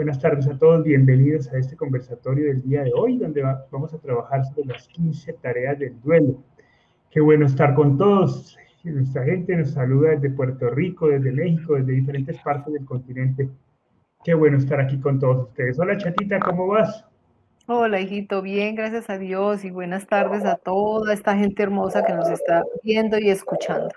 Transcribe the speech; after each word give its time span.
Buenas 0.00 0.18
tardes 0.18 0.46
a 0.46 0.56
todos, 0.56 0.82
bienvenidos 0.82 1.52
a 1.52 1.58
este 1.58 1.76
conversatorio 1.76 2.46
del 2.46 2.62
día 2.62 2.84
de 2.84 2.90
hoy, 2.94 3.18
donde 3.18 3.42
vamos 3.70 3.92
a 3.92 3.98
trabajar 3.98 4.42
sobre 4.46 4.68
las 4.68 4.88
15 4.88 5.34
tareas 5.34 5.78
del 5.78 6.00
duelo. 6.00 6.42
Qué 7.10 7.20
bueno 7.20 7.44
estar 7.44 7.74
con 7.74 7.98
todos. 7.98 8.56
Nuestra 8.82 9.24
gente 9.26 9.54
nos 9.54 9.72
saluda 9.72 10.12
desde 10.12 10.30
Puerto 10.30 10.70
Rico, 10.70 11.08
desde 11.08 11.30
México, 11.32 11.74
desde 11.74 11.92
diferentes 11.92 12.38
partes 12.38 12.72
del 12.72 12.86
continente. 12.86 13.50
Qué 14.24 14.32
bueno 14.32 14.56
estar 14.56 14.80
aquí 14.80 14.98
con 14.98 15.18
todos 15.20 15.48
ustedes. 15.48 15.78
Hola 15.78 15.98
chatita, 15.98 16.40
¿cómo 16.40 16.68
vas? 16.68 17.04
Hola, 17.66 18.00
hijito, 18.00 18.40
bien, 18.40 18.76
gracias 18.76 19.10
a 19.10 19.18
Dios 19.18 19.66
y 19.66 19.70
buenas 19.70 20.06
tardes 20.06 20.46
a 20.46 20.56
toda 20.56 21.12
esta 21.12 21.36
gente 21.36 21.62
hermosa 21.62 22.06
que 22.06 22.14
nos 22.14 22.30
está 22.30 22.62
viendo 22.82 23.18
y 23.18 23.28
escuchando. 23.28 23.90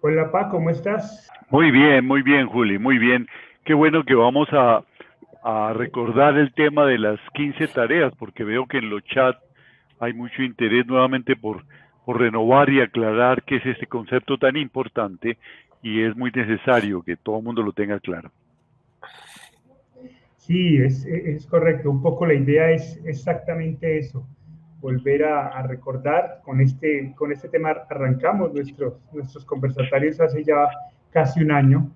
Hola, 0.00 0.30
Pa, 0.30 0.48
¿cómo 0.48 0.70
estás? 0.70 1.28
Muy 1.50 1.70
bien, 1.70 2.06
muy 2.06 2.22
bien, 2.22 2.46
Juli, 2.46 2.78
muy 2.78 2.96
bien. 2.96 3.26
Qué 3.66 3.74
bueno 3.74 4.04
que 4.04 4.14
vamos 4.14 4.48
a, 4.52 4.82
a 5.44 5.74
recordar 5.74 6.38
el 6.38 6.54
tema 6.54 6.86
de 6.86 6.98
las 6.98 7.20
15 7.34 7.68
tareas, 7.68 8.14
porque 8.18 8.44
veo 8.44 8.66
que 8.66 8.78
en 8.78 8.88
los 8.88 9.04
chats 9.04 9.38
hay 10.00 10.14
mucho 10.14 10.42
interés 10.42 10.86
nuevamente 10.86 11.36
por, 11.36 11.64
por 12.06 12.18
renovar 12.18 12.70
y 12.70 12.80
aclarar 12.80 13.42
qué 13.42 13.56
es 13.56 13.66
este 13.66 13.86
concepto 13.86 14.38
tan 14.38 14.56
importante 14.56 15.36
y 15.82 16.00
es 16.00 16.16
muy 16.16 16.30
necesario 16.30 17.02
que 17.02 17.16
todo 17.16 17.38
el 17.38 17.44
mundo 17.44 17.62
lo 17.62 17.72
tenga 17.72 18.00
claro. 18.00 18.30
Sí, 20.38 20.78
es, 20.78 21.04
es, 21.04 21.46
correcto. 21.46 21.90
Un 21.90 22.00
poco 22.00 22.24
la 22.24 22.34
idea 22.34 22.70
es 22.70 22.98
exactamente 23.04 23.98
eso, 23.98 24.26
volver 24.80 25.24
a, 25.24 25.62
recordar. 25.66 26.40
Con 26.42 26.62
este, 26.62 27.12
con 27.16 27.32
este 27.32 27.50
tema 27.50 27.70
arrancamos 27.90 28.54
nuestros, 28.54 28.94
nuestros 29.12 29.44
conversatorios 29.44 30.18
hace 30.20 30.42
ya 30.42 30.68
casi 31.10 31.42
un 31.42 31.52
año 31.52 31.90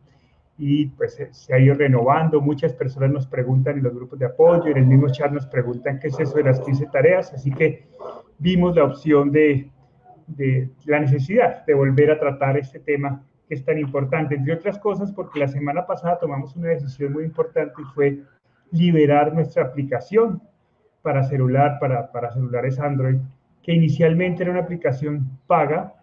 y 0.58 0.86
pues 0.86 1.18
se 1.30 1.54
ha 1.54 1.58
ido 1.58 1.74
renovando. 1.74 2.40
Muchas 2.40 2.72
personas 2.72 3.10
nos 3.10 3.26
preguntan 3.26 3.78
en 3.78 3.84
los 3.84 3.94
grupos 3.94 4.18
de 4.18 4.26
apoyo, 4.26 4.66
en 4.66 4.78
el 4.78 4.86
mismo 4.86 5.08
chat 5.08 5.30
nos 5.30 5.46
preguntan 5.46 5.98
qué 6.00 6.08
es 6.08 6.18
eso 6.18 6.36
de 6.36 6.42
las 6.42 6.60
15 6.60 6.86
tareas, 6.86 7.32
así 7.32 7.50
que 7.50 7.86
vimos 8.38 8.74
la 8.74 8.84
opción 8.84 9.30
de, 9.30 9.70
de 10.26 10.68
la 10.84 11.00
necesidad 11.00 11.64
de 11.64 11.74
volver 11.74 12.10
a 12.10 12.18
tratar 12.18 12.58
este 12.58 12.80
tema 12.80 13.22
que 13.48 13.54
es 13.54 13.64
tan 13.64 13.78
importante, 13.78 14.34
entre 14.34 14.54
otras 14.54 14.78
cosas 14.78 15.10
porque 15.12 15.38
la 15.38 15.48
semana 15.48 15.86
pasada 15.86 16.18
tomamos 16.18 16.54
una 16.56 16.68
decisión 16.68 17.12
muy 17.12 17.24
importante 17.24 17.80
y 17.80 17.84
fue 17.94 18.22
liberar 18.70 19.32
nuestra 19.32 19.62
aplicación 19.62 20.42
para 21.02 21.22
celular, 21.22 21.78
para, 21.80 22.12
para 22.12 22.32
celulares 22.32 22.78
Android, 22.78 23.16
que 23.62 23.72
inicialmente 23.72 24.42
era 24.42 24.52
una 24.52 24.60
aplicación 24.60 25.38
paga 25.46 25.94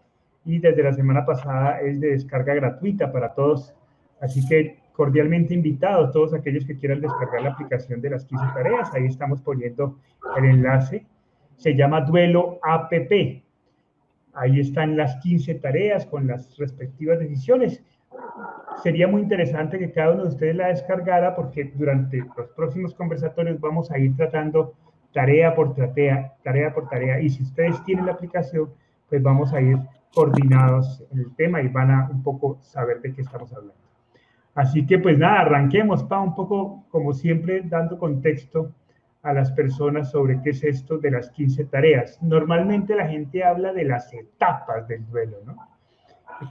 y 0.44 0.60
desde 0.60 0.84
la 0.84 0.94
semana 0.94 1.26
pasada 1.26 1.82
es 1.82 2.00
de 2.00 2.12
descarga 2.12 2.54
gratuita 2.56 3.12
para 3.12 3.34
todos. 3.34 3.76
Así 4.22 4.46
que 4.48 4.80
cordialmente 4.94 5.54
invitados 5.54 6.12
todos 6.12 6.34
aquellos 6.34 6.66
que 6.66 6.78
quieran 6.78 7.02
descargar 7.02 7.42
la 7.42 7.52
aplicación 7.52 8.02
de 8.02 8.12
las 8.12 8.26
15 8.26 8.46
tareas. 8.54 8.94
Ahí 8.94 9.06
estamos 9.06 9.42
poniendo 9.42 10.00
el 10.38 10.46
enlace. 10.46 11.06
Se 11.58 11.76
llama 11.76 12.02
Duelo 12.02 12.60
APP. 12.64 13.44
Ahí 14.34 14.60
están 14.60 14.98
las 14.98 15.16
15 15.18 15.56
tareas 15.56 16.06
con 16.06 16.28
las 16.28 16.58
respectivas 16.58 17.20
decisiones 17.20 17.82
sería 18.82 19.08
muy 19.08 19.22
interesante 19.22 19.80
que 19.80 19.92
cada 19.92 20.12
uno 20.12 20.24
de 20.24 20.30
ustedes 20.30 20.56
la 20.56 20.68
descargara 20.68 21.36
porque 21.36 21.72
durante 21.76 22.24
los 22.38 22.50
próximos 22.56 22.94
conversatorios 22.94 23.60
vamos 23.60 23.92
a 23.92 23.98
ir 23.98 24.16
tratando 24.16 24.74
tarea 25.14 25.56
por 25.56 25.74
tarea, 25.74 26.34
tarea 26.44 26.74
por 26.74 26.90
tarea. 26.90 27.20
Y 27.22 27.30
si 27.30 27.44
ustedes 27.44 27.82
tienen 27.84 28.06
la 28.06 28.14
aplicación, 28.14 28.70
pues 29.10 29.22
vamos 29.22 29.54
a 29.54 29.62
ir 29.62 29.78
coordinados 30.14 31.04
en 31.12 31.20
el 31.20 31.36
tema 31.36 31.62
y 31.62 31.68
van 31.68 31.92
a 31.92 32.10
un 32.10 32.22
poco 32.22 32.60
saber 32.62 33.02
de 33.02 33.14
qué 33.14 33.22
estamos 33.22 33.52
hablando. 33.54 33.85
Así 34.56 34.86
que 34.86 34.98
pues 34.98 35.20
nada, 35.20 35.42
arranquemos, 35.42 36.04
pa, 36.04 36.20
un 36.20 36.34
poco 36.34 36.86
como 36.90 37.14
siempre 37.14 37.62
dando 37.64 38.00
contexto 38.00 38.72
a 39.22 39.34
las 39.34 39.52
personas 39.52 40.12
sobre 40.12 40.42
qué 40.42 40.52
es 40.52 40.64
esto 40.64 40.98
de 40.98 41.12
las 41.12 41.30
15 41.32 41.66
tareas. 41.66 42.22
Normalmente 42.24 42.96
la 42.96 43.08
gente 43.08 43.44
habla 43.44 43.74
de 43.74 43.86
las 43.86 44.14
etapas 44.14 44.88
del 44.88 45.06
duelo, 45.10 45.38
¿no? 45.46 45.56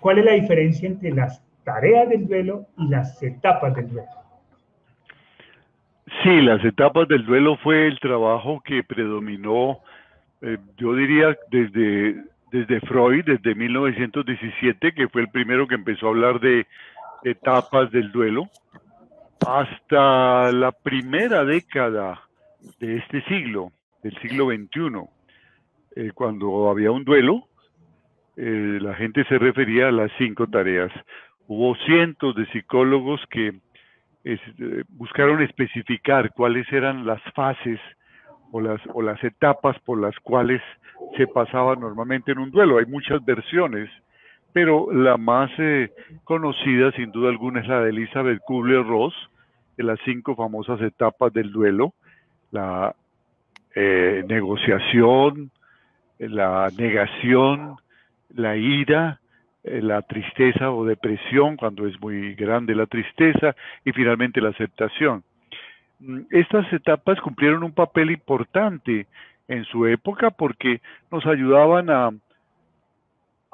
¿Cuál 0.00 0.18
es 0.18 0.24
la 0.24 0.32
diferencia 0.32 0.88
entre 0.88 1.10
las 1.12 1.42
tareas 1.64 2.08
del 2.08 2.28
duelo 2.28 2.66
y 2.78 2.88
las 2.88 3.20
etapas 3.22 3.74
del 3.74 3.88
duelo. 3.88 4.08
Sí, 6.22 6.40
las 6.42 6.64
etapas 6.64 7.08
del 7.08 7.24
duelo 7.24 7.56
fue 7.56 7.86
el 7.86 7.98
trabajo 7.98 8.62
que 8.64 8.84
predominó, 8.84 9.80
eh, 10.42 10.58
yo 10.76 10.94
diría, 10.94 11.36
desde, 11.50 12.22
desde 12.52 12.80
Freud, 12.82 13.24
desde 13.24 13.54
1917, 13.54 14.92
que 14.92 15.08
fue 15.08 15.22
el 15.22 15.28
primero 15.28 15.66
que 15.66 15.74
empezó 15.74 16.06
a 16.06 16.10
hablar 16.10 16.40
de 16.40 16.66
etapas 17.24 17.90
del 17.90 18.12
duelo, 18.12 18.48
hasta 19.46 20.52
la 20.52 20.72
primera 20.72 21.44
década 21.44 22.22
de 22.78 22.96
este 22.96 23.22
siglo, 23.24 23.72
del 24.02 24.16
siglo 24.20 24.46
XXI, 24.46 25.08
eh, 25.96 26.10
cuando 26.14 26.68
había 26.70 26.90
un 26.92 27.04
duelo, 27.04 27.48
eh, 28.36 28.78
la 28.80 28.94
gente 28.94 29.24
se 29.24 29.38
refería 29.38 29.88
a 29.88 29.92
las 29.92 30.10
cinco 30.18 30.46
tareas 30.46 30.92
hubo 31.46 31.74
cientos 31.86 32.34
de 32.34 32.46
psicólogos 32.46 33.20
que 33.30 33.52
eh, 34.24 34.38
buscaron 34.88 35.42
especificar 35.42 36.32
cuáles 36.32 36.70
eran 36.72 37.06
las 37.06 37.20
fases 37.34 37.78
o 38.52 38.60
las, 38.60 38.80
o 38.92 39.02
las 39.02 39.22
etapas 39.22 39.78
por 39.80 40.00
las 40.00 40.18
cuales 40.20 40.62
se 41.16 41.26
pasaba 41.26 41.76
normalmente 41.76 42.32
en 42.32 42.38
un 42.38 42.50
duelo. 42.50 42.78
Hay 42.78 42.86
muchas 42.86 43.24
versiones, 43.24 43.90
pero 44.54 44.86
la 44.92 45.16
más 45.16 45.50
eh, 45.58 45.90
conocida 46.22 46.92
sin 46.92 47.10
duda 47.10 47.28
alguna 47.28 47.60
es 47.60 47.66
la 47.66 47.80
de 47.80 47.90
Elizabeth 47.90 48.40
Kubler-Ross, 48.46 49.12
de 49.76 49.82
las 49.82 49.98
cinco 50.04 50.36
famosas 50.36 50.80
etapas 50.80 51.32
del 51.32 51.50
duelo, 51.50 51.92
la 52.52 52.94
eh, 53.74 54.24
negociación, 54.28 55.50
la 56.20 56.70
negación, 56.78 57.74
la 58.32 58.56
ira, 58.56 59.18
eh, 59.64 59.82
la 59.82 60.02
tristeza 60.02 60.70
o 60.70 60.84
depresión, 60.84 61.56
cuando 61.56 61.88
es 61.88 62.00
muy 62.00 62.36
grande 62.36 62.76
la 62.76 62.86
tristeza, 62.86 63.56
y 63.84 63.90
finalmente 63.90 64.40
la 64.40 64.50
aceptación. 64.50 65.24
Mm, 65.98 66.20
estas 66.30 66.72
etapas 66.72 67.20
cumplieron 67.20 67.64
un 67.64 67.72
papel 67.72 68.12
importante 68.12 69.08
en 69.48 69.64
su 69.64 69.84
época 69.88 70.30
porque 70.30 70.80
nos 71.10 71.26
ayudaban 71.26 71.90
a, 71.90 72.10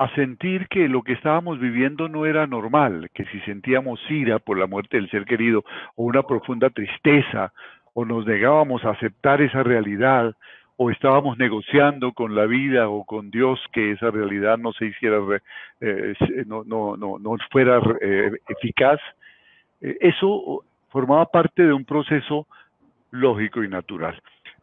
a 0.01 0.09
sentir 0.15 0.67
que 0.69 0.89
lo 0.89 1.03
que 1.03 1.13
estábamos 1.13 1.61
viviendo 1.61 2.09
no 2.09 2.25
era 2.25 2.47
normal, 2.47 3.11
que 3.13 3.27
si 3.27 3.39
sentíamos 3.41 4.01
ira 4.11 4.39
por 4.39 4.59
la 4.59 4.67
muerte 4.67 4.97
del 4.97 5.11
ser 5.11 5.27
querido 5.27 5.63
o 5.95 6.05
una 6.05 6.23
profunda 6.23 6.71
tristeza 6.71 7.53
o 7.93 8.07
nos 8.07 8.25
negábamos 8.25 8.83
a 8.87 8.93
aceptar 8.93 9.43
esa 9.43 9.63
realidad 9.63 10.35
o 10.79 10.91
estábamos 10.91 11.37
negociando 11.37 12.13
con 12.13 12.35
la 12.35 12.47
vida 12.47 12.89
o 12.89 13.05
con 13.05 13.31
Dios 13.31 13.61
que 13.75 13.91
esa 13.91 14.11
realidad 14.11 14.57
no 14.57 14.73
se 14.73 14.87
hiciera, 14.87 15.19
eh, 15.83 16.15
no, 16.47 16.65
no, 16.65 16.97
no, 16.97 17.19
no, 17.19 17.37
fuera 17.51 17.79
eh, 18.01 18.33
eficaz, 18.49 18.99
eh, 19.83 19.99
eso 20.01 20.65
formaba 20.89 21.27
parte 21.27 21.63
de 21.63 21.75
un 21.75 21.85
proceso 21.85 22.47
lógico 23.11 23.63
y 23.63 23.69
natural, 23.69 24.19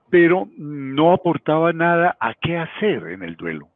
pero 0.09 0.47
no 0.57 1.13
aportaba 1.13 1.73
nada 1.73 2.17
a 2.19 2.33
qué 2.33 2.57
hacer 2.57 3.05
en 3.09 3.21
el 3.21 3.35
duelo. 3.35 3.67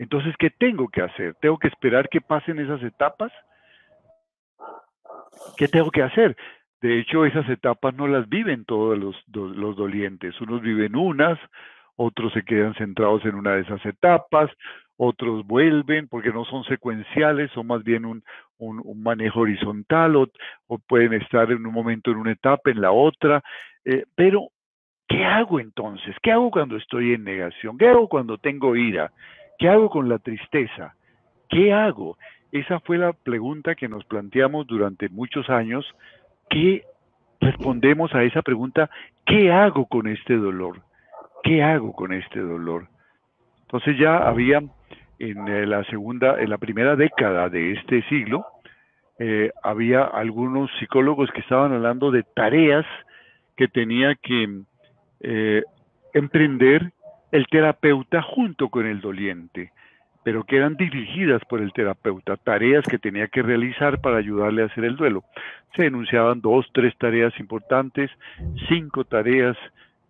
Entonces, 0.00 0.34
¿qué 0.38 0.48
tengo 0.48 0.88
que 0.88 1.02
hacer? 1.02 1.34
¿Tengo 1.42 1.58
que 1.58 1.68
esperar 1.68 2.08
que 2.08 2.22
pasen 2.22 2.58
esas 2.58 2.82
etapas? 2.82 3.30
¿Qué 5.58 5.68
tengo 5.68 5.90
que 5.90 6.02
hacer? 6.02 6.38
De 6.80 6.98
hecho, 6.98 7.26
esas 7.26 7.46
etapas 7.50 7.94
no 7.94 8.06
las 8.06 8.26
viven 8.26 8.64
todos 8.64 8.98
los, 8.98 9.14
dolientes. 9.76 10.40
Unos 10.40 10.62
viven 10.62 10.96
unas, 10.96 11.38
otros 11.96 12.32
se 12.32 12.42
quedan 12.44 12.72
centrados 12.76 13.26
en 13.26 13.34
una 13.34 13.56
de 13.56 13.60
esas 13.60 13.84
etapas, 13.84 14.50
otros 14.96 15.46
vuelven 15.46 16.08
porque 16.08 16.30
no 16.30 16.46
son 16.46 16.64
secuenciales, 16.64 17.50
son 17.50 17.66
más 17.66 17.84
bien 17.84 18.06
un, 18.06 18.24
un, 18.56 19.02
manejo 19.02 19.40
horizontal 19.40 20.16
o, 20.16 20.28
pueden 20.88 21.12
estar 21.12 21.52
en 21.52 21.66
un 21.66 21.74
momento 21.74 22.10
en 22.10 22.16
una 22.16 22.32
etapa, 22.32 22.70
en 22.70 22.80
la 22.80 22.90
otra. 22.90 23.42
Eh, 23.84 24.06
pero, 24.14 24.48
¿qué 25.06 25.26
hago 25.26 25.60
entonces? 25.60 26.16
¿Qué 26.22 26.32
hago 26.32 26.50
cuando 26.50 26.78
estoy 26.78 27.12
en 27.12 27.24
negación? 27.24 27.76
¿Qué 27.76 27.86
hago 27.86 28.08
cuando 28.08 28.38
tengo 28.38 28.74
ira? 28.76 29.12
¿Qué 29.60 29.68
hago 29.68 29.90
con 29.90 30.08
la 30.08 30.18
tristeza? 30.18 30.94
¿Qué 31.50 31.70
hago? 31.70 32.16
Esa 32.50 32.80
fue 32.80 32.96
la 32.96 33.12
pregunta 33.12 33.74
que 33.74 33.88
nos 33.88 34.06
planteamos 34.06 34.66
durante 34.66 35.10
muchos 35.10 35.50
años 35.50 35.86
¿qué 36.48 36.82
respondemos 37.42 38.14
a 38.14 38.22
esa 38.22 38.40
pregunta? 38.40 38.88
¿Qué 39.26 39.52
hago 39.52 39.84
con 39.84 40.08
este 40.08 40.34
dolor? 40.36 40.80
¿Qué 41.42 41.62
hago 41.62 41.92
con 41.92 42.14
este 42.14 42.40
dolor? 42.40 42.88
Entonces 43.62 43.98
ya 43.98 44.16
había 44.16 44.62
en 45.18 45.48
eh, 45.48 45.66
la 45.66 45.84
segunda, 45.84 46.40
en 46.40 46.48
la 46.48 46.56
primera 46.56 46.96
década 46.96 47.50
de 47.50 47.72
este 47.72 48.02
siglo, 48.08 48.46
eh, 49.18 49.50
había 49.62 50.04
algunos 50.04 50.70
psicólogos 50.78 51.30
que 51.32 51.40
estaban 51.40 51.74
hablando 51.74 52.10
de 52.10 52.22
tareas 52.22 52.86
que 53.58 53.68
tenía 53.68 54.14
que 54.14 54.62
eh, 55.20 55.62
emprender 56.14 56.92
el 57.32 57.46
terapeuta 57.46 58.22
junto 58.22 58.68
con 58.68 58.86
el 58.86 59.00
doliente. 59.00 59.72
pero 60.22 60.44
que 60.44 60.58
eran 60.58 60.76
dirigidas 60.76 61.42
por 61.46 61.62
el 61.62 61.72
terapeuta, 61.72 62.36
tareas 62.36 62.84
que 62.84 62.98
tenía 62.98 63.28
que 63.28 63.40
realizar 63.40 64.02
para 64.02 64.18
ayudarle 64.18 64.62
a 64.62 64.66
hacer 64.66 64.84
el 64.84 64.94
duelo. 64.94 65.24
Se 65.74 65.86
enunciaban 65.86 66.42
dos, 66.42 66.66
tres 66.74 66.94
tareas 66.98 67.32
importantes, 67.40 68.10
cinco 68.68 69.04
tareas, 69.04 69.56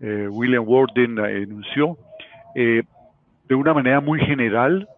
eh, 0.00 0.26
William 0.28 0.64
Warden 0.66 1.16
enunció, 1.16 1.96
eh, 2.56 2.82
de 3.48 3.54
una 3.54 3.72
manera 3.72 4.00
muy 4.00 4.18
general, 4.18 4.88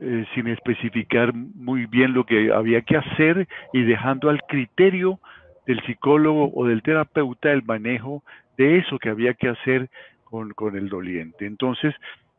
eh, 0.00 0.24
sin 0.34 0.48
especificar 0.48 1.32
muy 1.32 1.86
bien 1.86 2.12
lo 2.12 2.24
que 2.24 2.52
había 2.52 2.80
que 2.80 2.96
hacer 2.96 3.46
y 3.72 3.82
dejando 3.82 4.30
al 4.30 4.42
criterio 4.42 5.20
del 5.64 5.80
psicólogo 5.86 6.50
o 6.54 6.66
del 6.66 6.82
terapeuta 6.82 7.52
el 7.52 7.62
manejo 7.62 8.24
de 8.58 8.78
eso 8.78 8.98
que 8.98 9.10
había 9.10 9.34
que 9.34 9.48
hacer 9.48 9.88
con, 10.32 10.50
con 10.54 10.76
el 10.76 10.88
doliente. 10.88 11.44
Entonces, 11.44 11.94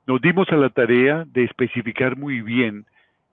nos 0.07 0.19
dimos 0.19 0.49
a 0.49 0.55
la 0.55 0.69
tarea 0.69 1.25
de 1.27 1.43
especificar 1.43 2.17
muy 2.17 2.41
bien 2.41 2.85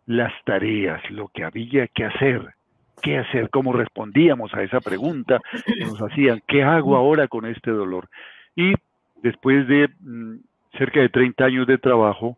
las 0.05 0.33
tareas, 0.45 1.01
lo 1.11 1.29
que 1.29 1.45
había 1.45 1.87
que 1.89 2.05
hacer, 2.05 2.55
qué 3.03 3.17
hacer, 3.17 3.49
cómo 3.49 3.73
respondíamos 3.73 4.53
a 4.53 4.63
esa 4.63 4.81
pregunta 4.81 5.41
que 5.65 5.87
nos 5.87 5.99
hacían, 6.03 6.43
qué 6.47 6.63
hago 6.63 6.95
ahora 6.95 7.27
con 7.27 7.47
este 7.47 7.71
dolor. 7.71 8.11
Y 8.55 8.75
después 9.23 9.67
de 9.67 9.89
mm, 10.01 10.37
cerca 10.77 11.01
de 11.01 11.09
30 11.09 11.43
años 11.43 11.67
de 11.67 11.79
trabajo, 11.79 12.37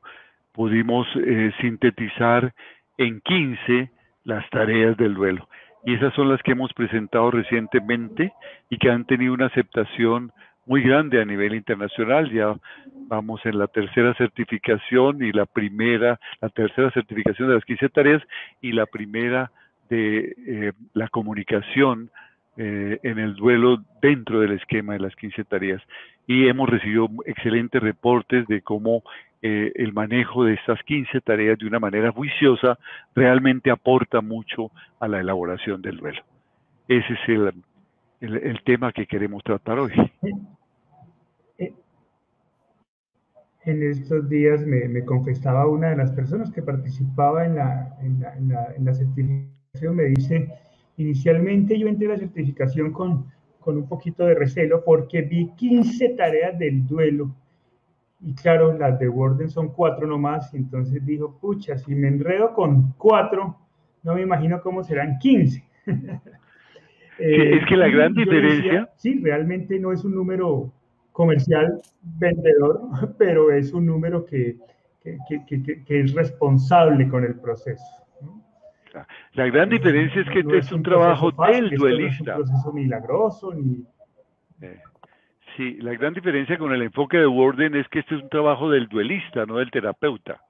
pudimos 0.52 1.08
eh, 1.16 1.50
sintetizar 1.60 2.54
en 2.98 3.20
15 3.20 3.90
las 4.22 4.48
tareas 4.50 4.96
del 4.96 5.14
duelo. 5.14 5.48
Y 5.84 5.94
esas 5.94 6.14
son 6.14 6.28
las 6.28 6.40
que 6.44 6.52
hemos 6.52 6.72
presentado 6.72 7.32
recientemente 7.32 8.32
y 8.70 8.78
que 8.78 8.90
han 8.90 9.06
tenido 9.06 9.34
una 9.34 9.46
aceptación 9.46 10.30
muy 10.66 10.82
grande 10.82 11.20
a 11.20 11.24
nivel 11.24 11.54
internacional. 11.54 12.30
Ya 12.30 12.54
vamos 13.08 13.40
en 13.44 13.58
la 13.58 13.66
tercera 13.66 14.14
certificación 14.14 15.22
y 15.22 15.32
la 15.32 15.46
primera, 15.46 16.18
la 16.40 16.48
tercera 16.48 16.90
certificación 16.90 17.48
de 17.48 17.54
las 17.54 17.64
15 17.64 17.88
tareas 17.88 18.22
y 18.60 18.72
la 18.72 18.86
primera 18.86 19.50
de 19.88 20.34
eh, 20.46 20.72
la 20.94 21.08
comunicación 21.08 22.10
eh, 22.56 22.98
en 23.02 23.18
el 23.18 23.34
duelo 23.34 23.82
dentro 24.00 24.40
del 24.40 24.52
esquema 24.52 24.92
de 24.94 25.00
las 25.00 25.16
15 25.16 25.44
tareas. 25.44 25.82
Y 26.26 26.48
hemos 26.48 26.68
recibido 26.68 27.08
excelentes 27.26 27.82
reportes 27.82 28.46
de 28.46 28.62
cómo 28.62 29.02
eh, 29.42 29.72
el 29.74 29.92
manejo 29.92 30.44
de 30.44 30.54
estas 30.54 30.80
15 30.84 31.20
tareas 31.22 31.58
de 31.58 31.66
una 31.66 31.80
manera 31.80 32.12
juiciosa 32.12 32.78
realmente 33.14 33.70
aporta 33.70 34.20
mucho 34.20 34.70
a 35.00 35.08
la 35.08 35.20
elaboración 35.20 35.82
del 35.82 35.96
duelo. 35.96 36.22
Ese 36.88 37.12
es 37.14 37.28
el, 37.28 37.52
el, 38.22 38.62
tema 38.64 38.92
que 38.92 39.06
queremos 39.06 39.42
tratar 39.42 39.78
hoy. 39.78 39.92
En 43.64 43.82
estos 43.82 44.28
días 44.28 44.66
me, 44.66 44.88
me, 44.88 45.04
confesaba 45.04 45.68
una 45.68 45.90
de 45.90 45.96
las 45.96 46.10
personas 46.12 46.50
que 46.50 46.62
participaba 46.62 47.44
en 47.44 47.56
la, 47.56 47.96
en 48.00 48.84
la, 48.84 48.94
certificación, 48.94 49.94
me 49.94 50.04
dice, 50.04 50.48
inicialmente 50.96 51.78
yo 51.78 51.86
entré 51.86 52.08
a 52.08 52.12
la 52.12 52.18
certificación 52.18 52.92
con, 52.92 53.26
con 53.60 53.76
un 53.76 53.86
poquito 53.86 54.26
de 54.26 54.34
recelo 54.34 54.82
porque 54.84 55.22
vi 55.22 55.52
15 55.56 56.08
tareas 56.10 56.58
del 56.58 56.84
duelo 56.86 57.32
y 58.24 58.34
claro, 58.34 58.76
las 58.78 58.98
de 58.98 59.08
Warden 59.08 59.50
son 59.50 59.72
cuatro 59.72 60.06
nomás, 60.06 60.54
y 60.54 60.58
entonces 60.58 61.04
dijo, 61.04 61.38
pucha, 61.40 61.76
si 61.76 61.94
me 61.94 62.06
enredo 62.06 62.54
con 62.54 62.92
cuatro, 62.96 63.56
no 64.04 64.14
me 64.14 64.22
imagino 64.22 64.60
cómo 64.62 64.84
serán 64.84 65.18
15. 65.18 65.64
es 67.18 67.64
que 67.66 67.76
la 67.76 67.88
gran 67.88 68.14
diferencia... 68.14 68.88
sí, 68.96 69.20
realmente 69.22 69.78
no 69.78 69.92
es 69.92 70.04
un 70.04 70.14
número 70.14 70.72
comercial 71.12 71.80
vendedor, 72.18 72.80
pero 73.18 73.50
es 73.50 73.72
un 73.72 73.86
número 73.86 74.24
que, 74.24 74.56
que, 75.02 75.18
que, 75.46 75.84
que 75.84 76.00
es 76.00 76.14
responsable 76.14 77.08
con 77.08 77.24
el 77.24 77.34
proceso. 77.36 78.02
La 79.34 79.46
gran 79.46 79.68
diferencia 79.68 80.20
es 80.20 80.28
que 80.28 80.40
este 80.40 80.58
es 80.58 80.72
un, 80.72 80.82
trabajo 80.82 81.30
del 81.30 81.70
duelista. 81.70 82.36
No 82.36 82.42
es 82.42 82.48
un 82.48 82.52
proceso 82.52 82.72
milagroso 82.72 83.54
ni... 83.54 83.84
Eh, 84.60 84.78
sí, 85.56 85.78
la 85.80 85.92
gran 85.94 86.12
diferencia 86.12 86.58
con 86.58 86.72
el 86.72 86.82
enfoque 86.82 87.18
de 87.18 87.26
Warden 87.26 87.74
es 87.76 87.88
que 87.88 88.00
este 88.00 88.16
es 88.16 88.22
un 88.22 88.28
trabajo 88.28 88.70
del 88.70 88.88
duelista, 88.88 89.46
no 89.46 89.56
del 89.56 89.70
terapeuta. 89.70 90.40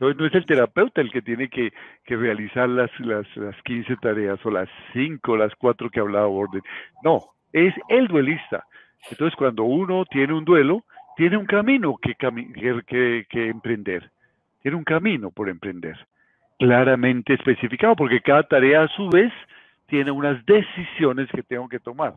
Entonces 0.00 0.16
no 0.16 0.26
es 0.26 0.34
el 0.34 0.46
terapeuta 0.46 1.00
el 1.00 1.10
que 1.10 1.22
tiene 1.22 1.48
que, 1.48 1.72
que 2.04 2.16
realizar 2.16 2.68
las, 2.68 2.90
las, 3.00 3.26
las 3.36 3.60
15 3.62 3.96
tareas 3.96 4.38
o 4.46 4.50
las 4.50 4.68
5 4.92 5.32
o 5.32 5.36
las 5.36 5.52
4 5.56 5.90
que 5.90 5.98
hablaba 5.98 6.28
Warden. 6.28 6.62
No, 7.02 7.20
es 7.52 7.74
el 7.88 8.06
duelista. 8.06 8.64
Entonces 9.10 9.34
cuando 9.36 9.64
uno 9.64 10.04
tiene 10.04 10.34
un 10.34 10.44
duelo, 10.44 10.84
tiene 11.16 11.36
un 11.36 11.46
camino 11.46 11.96
que, 11.96 12.14
que, 12.14 13.26
que 13.28 13.48
emprender. 13.48 14.10
Tiene 14.62 14.76
un 14.76 14.84
camino 14.84 15.30
por 15.32 15.48
emprender 15.48 15.96
claramente 16.58 17.34
especificado, 17.34 17.96
porque 17.96 18.20
cada 18.20 18.42
tarea 18.42 18.82
a 18.82 18.88
su 18.88 19.08
vez 19.08 19.32
tiene 19.86 20.10
unas 20.10 20.44
decisiones 20.44 21.28
que 21.30 21.42
tengo 21.42 21.68
que 21.68 21.80
tomar. 21.80 22.14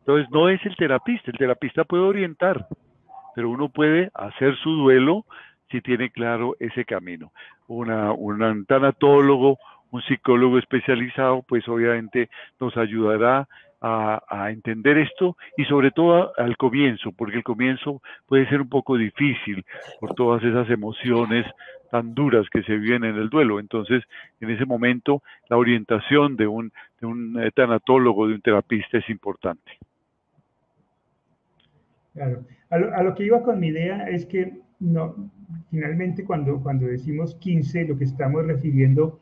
Entonces 0.00 0.30
no 0.30 0.48
es 0.48 0.64
el 0.66 0.76
terapista, 0.76 1.30
el 1.30 1.38
terapista 1.38 1.84
puede 1.84 2.02
orientar, 2.02 2.66
pero 3.34 3.50
uno 3.50 3.68
puede 3.68 4.10
hacer 4.14 4.56
su 4.56 4.70
duelo 4.70 5.24
si 5.70 5.80
tiene 5.80 6.10
claro 6.10 6.56
ese 6.60 6.84
camino. 6.84 7.32
Una, 7.68 8.12
un 8.12 8.64
tanatólogo, 8.66 9.58
un 9.90 10.02
psicólogo 10.02 10.58
especializado, 10.58 11.42
pues 11.42 11.66
obviamente 11.68 12.28
nos 12.60 12.76
ayudará 12.76 13.48
a, 13.80 14.22
a, 14.28 14.50
entender 14.50 14.98
esto 14.98 15.36
y 15.56 15.64
sobre 15.64 15.90
todo 15.90 16.32
al 16.38 16.56
comienzo, 16.56 17.12
porque 17.12 17.36
el 17.36 17.44
comienzo 17.44 18.00
puede 18.26 18.48
ser 18.48 18.62
un 18.62 18.68
poco 18.68 18.96
difícil 18.96 19.64
por 20.00 20.14
todas 20.14 20.42
esas 20.42 20.68
emociones 20.70 21.46
tan 21.90 22.14
duras 22.14 22.48
que 22.50 22.62
se 22.62 22.76
viven 22.76 23.04
en 23.04 23.16
el 23.16 23.28
duelo. 23.28 23.60
Entonces, 23.60 24.02
en 24.40 24.50
ese 24.50 24.64
momento, 24.64 25.22
la 25.48 25.56
orientación 25.56 26.36
de 26.36 26.46
un, 26.46 26.72
de 27.00 27.06
un 27.06 27.42
eh, 27.42 27.50
tanatólogo, 27.52 28.28
de 28.28 28.34
un 28.34 28.40
terapista 28.40 28.98
es 28.98 29.08
importante. 29.10 29.72
Claro. 32.14 32.44
A 32.70 32.78
lo, 32.78 32.94
a 32.94 33.02
lo, 33.02 33.14
que 33.14 33.24
iba 33.24 33.42
con 33.42 33.60
mi 33.60 33.68
idea 33.68 34.08
es 34.08 34.26
que 34.26 34.54
no, 34.78 35.30
finalmente 35.70 36.24
cuando, 36.24 36.60
cuando 36.62 36.86
decimos 36.86 37.34
15, 37.36 37.84
lo 37.84 37.96
que 37.96 38.04
estamos 38.04 38.46
refiriendo 38.46 39.20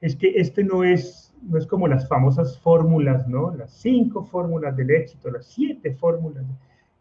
es 0.00 0.16
que 0.16 0.32
este 0.36 0.64
no 0.64 0.84
es, 0.84 1.34
no 1.42 1.58
es 1.58 1.66
como 1.66 1.88
las 1.88 2.08
famosas 2.08 2.58
fórmulas, 2.60 3.26
¿no? 3.28 3.54
Las 3.54 3.72
cinco 3.72 4.24
fórmulas 4.24 4.76
del 4.76 4.90
éxito, 4.90 5.30
las 5.30 5.46
siete 5.46 5.94
fórmulas 5.94 6.44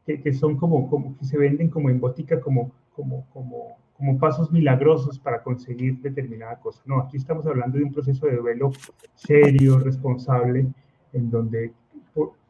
que, 0.05 0.21
que 0.21 0.33
son 0.33 0.57
como, 0.57 0.89
como, 0.89 1.17
que 1.17 1.25
se 1.25 1.37
venden 1.37 1.69
como 1.69 1.89
en 1.89 1.99
botica, 1.99 2.39
como, 2.39 2.71
como, 2.95 3.25
como 3.33 3.77
como 3.97 4.17
pasos 4.17 4.51
milagrosos 4.51 5.19
para 5.19 5.41
conseguir 5.41 5.99
determinada 6.01 6.59
cosa. 6.59 6.81
No, 6.85 6.99
aquí 6.99 7.17
estamos 7.17 7.45
hablando 7.45 7.77
de 7.77 7.85
un 7.85 7.93
proceso 7.93 8.27
de 8.27 8.35
duelo 8.35 8.71
serio, 9.15 9.79
responsable, 9.79 10.67
en 11.13 11.29
donde 11.29 11.73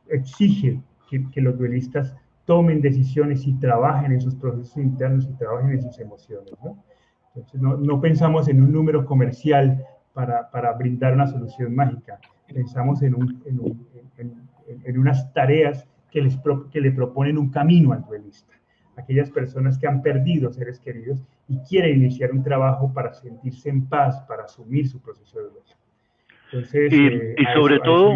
exige 0.09 0.81
que, 1.09 1.41
los 1.41 1.57
duelistas 1.57 2.15
tomen 2.45 2.81
decisiones 2.81 3.45
y 3.47 3.53
trabajen 3.53 4.11
en 4.11 4.21
sus 4.21 4.35
procesos 4.35 4.77
internos 4.77 5.27
y 5.29 5.33
trabajen 5.33 5.71
en 5.71 5.81
sus 5.81 5.99
emociones. 5.99 6.53
¿no? 6.63 6.83
Entonces, 7.29 7.61
no, 7.61 7.77
no, 7.77 7.99
pensamos 7.99 8.47
en 8.47 8.61
un 8.61 8.71
número 8.71 9.05
comercial 9.05 9.83
para, 10.13 10.49
para 10.51 10.73
brindar 10.73 11.13
una 11.13 11.27
solución 11.27 11.75
mágica. 11.75 12.19
Pensamos 12.53 13.01
en, 13.01 13.15
un, 13.15 13.41
en, 13.45 13.59
un, 13.59 13.87
en, 14.17 14.33
en 14.83 14.99
unas 14.99 15.33
tareas 15.33 15.87
que, 16.11 16.21
les 16.21 16.39
que 16.71 16.81
le 16.81 16.91
proponen 16.91 17.37
un 17.37 17.49
camino 17.49 17.91
al 17.91 18.05
duelista 18.05 18.55
aquellas 18.97 19.29
personas 19.29 19.77
que 19.77 19.87
han 19.87 20.01
perdido 20.01 20.51
seres 20.51 20.79
queridos 20.79 21.23
y 21.47 21.57
quieren 21.59 21.97
iniciar 21.97 22.31
un 22.31 22.43
trabajo 22.43 22.91
para 22.93 23.13
sentirse 23.13 23.69
en 23.69 23.87
paz, 23.87 24.21
para 24.27 24.43
asumir 24.43 24.87
su 24.87 24.99
proceso 25.01 25.37
de 25.39 25.43
duelo. 25.45 25.61
Entonces, 26.51 26.93
y, 26.93 27.07
eh, 27.07 27.35
sobre 27.53 27.79
todo, 27.79 28.15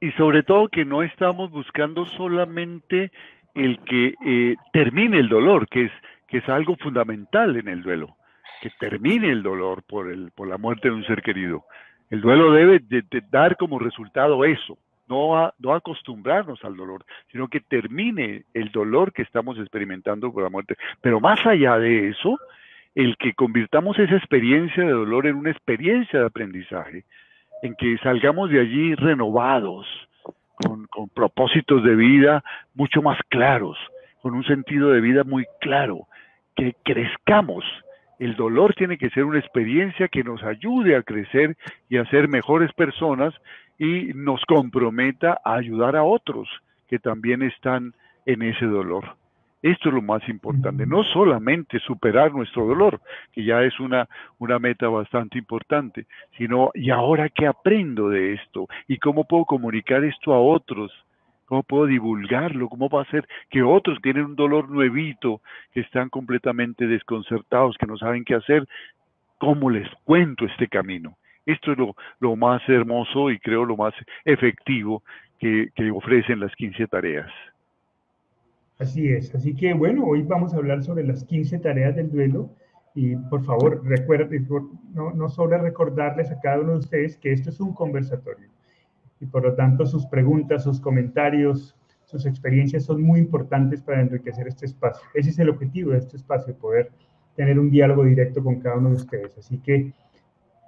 y, 0.00 0.10
sobre 0.12 0.42
todo 0.42 0.68
que 0.68 0.84
no 0.84 1.02
estamos 1.02 1.50
buscando 1.50 2.06
solamente 2.06 3.10
el 3.54 3.78
que 3.80 4.14
eh, 4.24 4.56
termine 4.72 5.18
el 5.18 5.28
dolor, 5.28 5.68
que 5.68 5.84
es, 5.84 5.92
que 6.28 6.38
es 6.38 6.48
algo 6.48 6.76
fundamental 6.76 7.56
en 7.56 7.68
el 7.68 7.82
duelo, 7.82 8.16
que 8.60 8.70
termine 8.78 9.30
el 9.30 9.42
dolor 9.42 9.82
por, 9.82 10.10
el, 10.10 10.30
por 10.32 10.48
la 10.48 10.58
muerte 10.58 10.88
de 10.88 10.94
un 10.94 11.04
ser 11.04 11.22
querido. 11.22 11.64
El 12.10 12.20
duelo 12.20 12.52
debe 12.52 12.80
de 12.80 13.04
dar 13.30 13.56
como 13.56 13.78
resultado 13.78 14.44
eso, 14.44 14.78
no, 15.08 15.52
no 15.58 15.74
acostumbrarnos 15.74 16.64
al 16.64 16.76
dolor, 16.76 17.04
sino 17.30 17.48
que 17.48 17.60
termine 17.60 18.44
el 18.54 18.70
dolor 18.70 19.12
que 19.12 19.22
estamos 19.22 19.58
experimentando 19.58 20.32
por 20.32 20.42
la 20.42 20.50
muerte. 20.50 20.76
Pero 21.00 21.20
más 21.20 21.44
allá 21.44 21.78
de 21.78 22.08
eso, 22.08 22.38
el 22.94 23.16
que 23.16 23.34
convirtamos 23.34 23.98
esa 23.98 24.16
experiencia 24.16 24.84
de 24.84 24.90
dolor 24.90 25.26
en 25.26 25.36
una 25.36 25.50
experiencia 25.50 26.20
de 26.20 26.26
aprendizaje, 26.26 27.04
en 27.62 27.74
que 27.74 27.98
salgamos 27.98 28.50
de 28.50 28.60
allí 28.60 28.94
renovados, 28.94 29.86
con, 30.54 31.08
propósitos 31.14 31.82
de 31.82 31.94
vida 31.94 32.44
mucho 32.74 33.02
más 33.02 33.18
claros, 33.28 33.78
con 34.22 34.34
un 34.34 34.44
sentido 34.44 34.90
de 34.90 35.00
vida 35.00 35.24
muy 35.24 35.46
claro, 35.60 36.06
que 36.54 36.74
crezcamos. 36.84 37.64
El 38.18 38.36
dolor 38.36 38.74
tiene 38.74 38.98
que 38.98 39.10
ser 39.10 39.24
una 39.24 39.38
experiencia 39.38 40.08
que 40.08 40.22
nos 40.22 40.42
ayude 40.42 40.96
a 40.96 41.02
crecer 41.02 41.56
y 41.88 41.96
a 41.96 42.04
ser 42.06 42.28
mejores 42.28 42.72
personas 42.74 43.34
y 43.78 44.12
nos 44.14 44.44
comprometa 44.44 45.40
a 45.42 45.54
ayudar 45.54 45.96
a 45.96 46.02
otros 46.02 46.48
que 46.88 46.98
también 46.98 47.42
están 47.42 47.94
en 48.26 48.42
ese 48.42 48.66
dolor. 48.66 49.16
Esto 49.62 49.90
es 49.90 49.94
lo 49.94 50.00
más 50.00 50.26
importante, 50.28 50.86
no 50.86 51.04
solamente 51.04 51.78
superar 51.80 52.32
nuestro 52.32 52.66
dolor, 52.66 53.00
que 53.32 53.44
ya 53.44 53.62
es 53.62 53.78
una, 53.78 54.08
una 54.38 54.58
meta 54.58 54.88
bastante 54.88 55.36
importante, 55.36 56.06
sino, 56.38 56.70
¿y 56.72 56.88
ahora 56.88 57.28
qué 57.28 57.46
aprendo 57.46 58.08
de 58.08 58.34
esto? 58.34 58.68
¿Y 58.88 58.96
cómo 58.96 59.24
puedo 59.24 59.44
comunicar 59.44 60.02
esto 60.04 60.32
a 60.32 60.40
otros? 60.40 60.90
¿Cómo 61.44 61.62
puedo 61.62 61.86
divulgarlo? 61.86 62.68
¿Cómo 62.68 62.88
va 62.88 63.02
a 63.02 63.10
ser 63.10 63.28
que 63.50 63.62
otros 63.62 64.00
tienen 64.00 64.24
un 64.24 64.36
dolor 64.36 64.70
nuevito, 64.70 65.42
que 65.74 65.80
están 65.80 66.08
completamente 66.08 66.86
desconcertados, 66.86 67.76
que 67.76 67.86
no 67.86 67.98
saben 67.98 68.24
qué 68.24 68.36
hacer? 68.36 68.66
¿Cómo 69.36 69.68
les 69.68 69.88
cuento 70.04 70.46
este 70.46 70.68
camino? 70.68 71.18
Esto 71.44 71.72
es 71.72 71.78
lo, 71.78 71.96
lo 72.18 72.34
más 72.34 72.66
hermoso 72.66 73.30
y 73.30 73.38
creo 73.38 73.66
lo 73.66 73.76
más 73.76 73.92
efectivo 74.24 75.02
que, 75.38 75.68
que 75.74 75.90
ofrecen 75.90 76.40
las 76.40 76.54
15 76.54 76.86
tareas. 76.86 77.30
Así 78.80 79.12
es, 79.12 79.34
así 79.34 79.54
que 79.54 79.74
bueno, 79.74 80.06
hoy 80.06 80.22
vamos 80.22 80.54
a 80.54 80.56
hablar 80.56 80.82
sobre 80.82 81.06
las 81.06 81.22
15 81.24 81.58
tareas 81.58 81.94
del 81.96 82.10
duelo 82.10 82.48
y 82.94 83.14
por 83.14 83.44
favor 83.44 83.82
recuerden, 83.84 84.48
no, 84.94 85.12
no 85.12 85.28
sobra 85.28 85.58
recordarles 85.58 86.30
a 86.30 86.40
cada 86.40 86.60
uno 86.60 86.72
de 86.72 86.78
ustedes 86.78 87.18
que 87.18 87.30
esto 87.30 87.50
es 87.50 87.60
un 87.60 87.74
conversatorio 87.74 88.48
y 89.20 89.26
por 89.26 89.42
lo 89.42 89.54
tanto 89.54 89.84
sus 89.84 90.06
preguntas, 90.06 90.64
sus 90.64 90.80
comentarios, 90.80 91.76
sus 92.06 92.24
experiencias 92.24 92.84
son 92.84 93.02
muy 93.02 93.20
importantes 93.20 93.82
para 93.82 94.00
enriquecer 94.00 94.48
este 94.48 94.64
espacio. 94.64 95.06
Ese 95.12 95.28
es 95.28 95.38
el 95.38 95.50
objetivo 95.50 95.90
de 95.90 95.98
este 95.98 96.16
espacio, 96.16 96.56
poder 96.56 96.90
tener 97.36 97.58
un 97.58 97.70
diálogo 97.70 98.04
directo 98.04 98.42
con 98.42 98.60
cada 98.60 98.78
uno 98.78 98.88
de 98.88 98.96
ustedes. 98.96 99.36
Así 99.36 99.58
que 99.58 99.92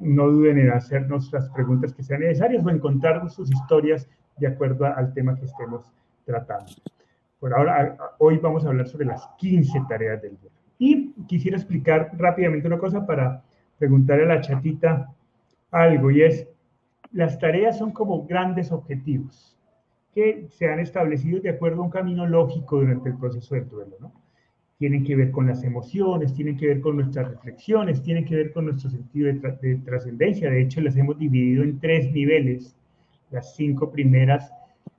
no 0.01 0.29
duden 0.29 0.59
en 0.59 0.71
hacernos 0.71 1.33
las 1.33 1.49
preguntas 1.49 1.95
que 1.95 2.03
sean 2.03 2.21
necesarias 2.21 2.63
o 2.63 2.69
encontrar 2.69 3.29
sus 3.31 3.51
historias 3.51 4.07
de 4.37 4.49
acuerdo 4.49 4.85
al 4.85 5.15
tema 5.15 5.35
que 5.35 5.47
estemos 5.47 5.91
tratando. 6.27 6.73
Por 7.43 7.53
ahora, 7.55 7.97
hoy 8.19 8.37
vamos 8.37 8.65
a 8.65 8.69
hablar 8.69 8.87
sobre 8.87 9.05
las 9.05 9.29
15 9.39 9.83
tareas 9.89 10.23
del 10.23 10.39
duelo. 10.39 10.55
Y 10.79 11.11
quisiera 11.27 11.57
explicar 11.57 12.13
rápidamente 12.17 12.69
una 12.69 12.79
cosa 12.79 13.05
para 13.05 13.43
preguntarle 13.79 14.27
a 14.27 14.37
la 14.37 14.41
chatita 14.41 15.13
algo, 15.73 16.13
y 16.13 16.23
es, 16.23 16.47
las 17.11 17.41
tareas 17.41 17.79
son 17.79 17.91
como 17.91 18.29
grandes 18.29 18.71
objetivos 18.71 19.59
que 20.15 20.47
se 20.51 20.69
han 20.69 20.79
establecido 20.79 21.41
de 21.41 21.51
acuerdo 21.51 21.83
a 21.83 21.87
un 21.87 21.91
camino 21.91 22.29
lógico 22.29 22.79
durante 22.79 23.09
el 23.09 23.19
proceso 23.19 23.57
del 23.57 23.69
duelo, 23.69 23.97
¿no? 23.99 24.13
Tienen 24.79 25.03
que 25.03 25.17
ver 25.17 25.33
con 25.33 25.49
las 25.49 25.65
emociones, 25.65 26.35
tienen 26.35 26.57
que 26.57 26.69
ver 26.69 26.81
con 26.81 26.95
nuestras 26.95 27.29
reflexiones, 27.29 28.05
tienen 28.05 28.25
que 28.25 28.37
ver 28.37 28.53
con 28.53 28.67
nuestro 28.67 28.89
sentido 28.89 29.27
de, 29.27 29.57
de 29.61 29.77
trascendencia. 29.79 30.49
De 30.49 30.63
hecho, 30.63 30.81
las 30.81 30.97
hemos 30.97 31.19
dividido 31.19 31.65
en 31.65 31.81
tres 31.81 32.13
niveles. 32.13 32.77
Las 33.33 33.57
cinco 33.57 33.91
primeras 33.91 34.53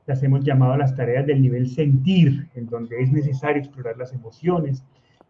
las 0.05 0.21
hemos 0.23 0.43
llamado 0.43 0.75
las 0.77 0.95
tareas 0.95 1.25
del 1.25 1.41
nivel 1.41 1.67
sentir, 1.67 2.49
en 2.55 2.65
donde 2.67 3.01
es 3.01 3.11
necesario 3.11 3.61
explorar 3.61 3.97
las 3.97 4.13
emociones. 4.13 4.83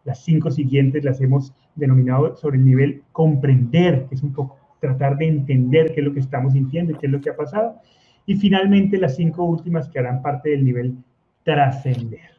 Las 0.04 0.24
cinco 0.24 0.50
siguientes 0.50 1.04
las 1.04 1.20
hemos 1.20 1.54
denominado 1.74 2.36
sobre 2.36 2.58
el 2.58 2.64
nivel 2.64 3.02
comprender, 3.12 4.06
que 4.06 4.14
es 4.16 4.22
un 4.22 4.32
poco 4.32 4.56
tratar 4.80 5.16
de 5.16 5.28
entender 5.28 5.92
qué 5.94 6.00
es 6.00 6.06
lo 6.06 6.12
que 6.12 6.20
estamos 6.20 6.52
sintiendo 6.52 6.92
y 6.92 6.96
qué 6.96 7.06
es 7.06 7.12
lo 7.12 7.20
que 7.20 7.30
ha 7.30 7.36
pasado. 7.36 7.80
Y 8.26 8.36
finalmente 8.36 8.98
las 8.98 9.16
cinco 9.16 9.44
últimas 9.44 9.88
que 9.88 9.98
harán 9.98 10.22
parte 10.22 10.50
del 10.50 10.64
nivel 10.64 10.96
trascender. 11.42 12.34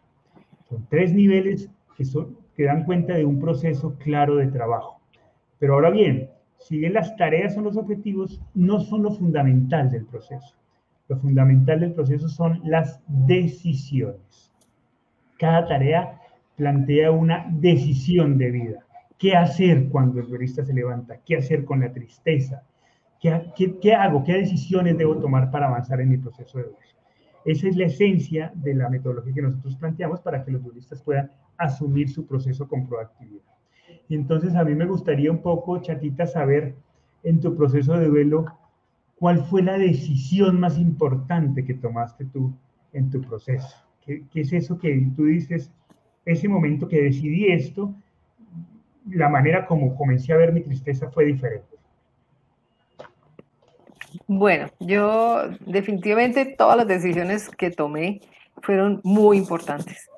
Son 0.68 0.86
tres 0.90 1.14
niveles 1.14 1.70
que, 1.96 2.06
son, 2.06 2.38
que 2.56 2.64
dan 2.64 2.84
cuenta 2.84 3.16
de 3.16 3.26
un 3.26 3.40
proceso 3.40 3.96
claro 3.98 4.36
de 4.36 4.48
trabajo. 4.48 5.00
Pero 5.60 5.76
ahora 5.76 5.90
bien, 5.90 6.30
si 6.58 6.78
bien 6.78 6.94
las 6.94 7.16
tareas 7.16 7.54
son 7.54 7.64
los 7.64 7.78
objetivos, 7.78 8.42
no 8.54 8.80
son 8.80 9.04
lo 9.04 9.12
fundamental 9.12 9.90
del 9.92 10.06
proceso. 10.06 10.56
Lo 11.08 11.18
fundamental 11.18 11.80
del 11.80 11.94
proceso 11.94 12.28
son 12.28 12.62
las 12.64 13.02
decisiones. 13.08 14.52
Cada 15.38 15.68
tarea 15.68 16.20
plantea 16.56 17.12
una 17.12 17.46
decisión 17.52 18.38
de 18.38 18.52
vida. 18.52 18.86
¿Qué 19.18 19.36
hacer 19.36 19.90
cuando 19.90 20.20
el 20.20 20.28
duelista 20.28 20.64
se 20.64 20.74
levanta? 20.74 21.18
¿Qué 21.26 21.38
hacer 21.38 21.64
con 21.64 21.82
la 21.82 21.92
tristeza? 21.92 22.64
¿Qué, 23.20 23.96
hago? 23.96 24.24
¿Qué 24.24 24.34
decisiones 24.34 24.98
debo 24.98 25.18
tomar 25.18 25.50
para 25.50 25.68
avanzar 25.68 26.02
en 26.02 26.10
mi 26.10 26.18
proceso 26.18 26.58
de 26.58 26.66
duelo? 26.66 26.80
Esa 27.46 27.68
es 27.68 27.78
la 27.78 27.86
esencia 27.86 28.52
de 28.56 28.74
la 28.74 28.90
metodología 28.90 29.34
que 29.34 29.42
nosotros 29.42 29.76
planteamos 29.78 30.20
para 30.22 30.44
que 30.44 30.52
los 30.52 30.64
duelistas 30.64 31.02
puedan 31.02 31.32
asumir 31.58 32.10
su 32.10 32.26
proceso 32.26 32.68
con 32.68 32.88
proactividad. 32.88 33.44
Y 34.10 34.16
entonces 34.16 34.56
a 34.56 34.64
mí 34.64 34.76
me 34.76 34.86
gustaría 34.86 35.32
un 35.32 35.42
poco, 35.42 35.80
Chatita, 35.80 36.28
saber 36.28 36.76
en 37.24 37.40
tu 37.40 37.56
proceso 37.56 37.98
de 37.98 38.08
duelo, 38.08 38.46
¿Cuál 39.18 39.44
fue 39.46 39.62
la 39.62 39.78
decisión 39.78 40.60
más 40.60 40.78
importante 40.78 41.64
que 41.64 41.74
tomaste 41.74 42.26
tú 42.26 42.54
en 42.94 43.10
tu 43.10 43.22
proceso? 43.22 43.76
¿Qué, 44.06 44.24
es 44.36 44.54
eso 44.54 44.78
que 44.78 45.08
tú 45.16 45.26
dices, 45.26 45.72
ese 46.26 46.48
momento 46.48 46.88
que 46.88 47.02
decidí 47.02 47.48
esto, 47.48 47.94
la 49.10 49.30
manera 49.30 49.66
como 49.66 49.96
comencé 49.96 50.34
a 50.34 50.38
ver 50.38 50.54
mi 50.54 50.62
tristeza 50.62 51.10
fue 51.10 51.26
diferente? 51.26 51.76
Bueno, 54.28 54.68
yo 54.80 55.50
definitivamente 55.66 56.46
todas 56.46 56.78
las 56.78 56.88
decisiones 56.88 57.50
que 57.50 57.72
tomé 57.72 58.22
fueron 58.62 59.02
muy 59.04 59.38
importantes, 59.38 60.10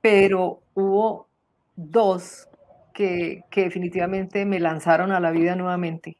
pero 0.00 0.60
hubo 0.74 1.28
dos 1.76 2.48
que, 2.92 3.42
definitivamente 3.54 4.44
me 4.44 4.60
lanzaron 4.60 5.12
a 5.12 5.20
la 5.20 5.30
vida 5.30 5.56
nuevamente 5.56 6.16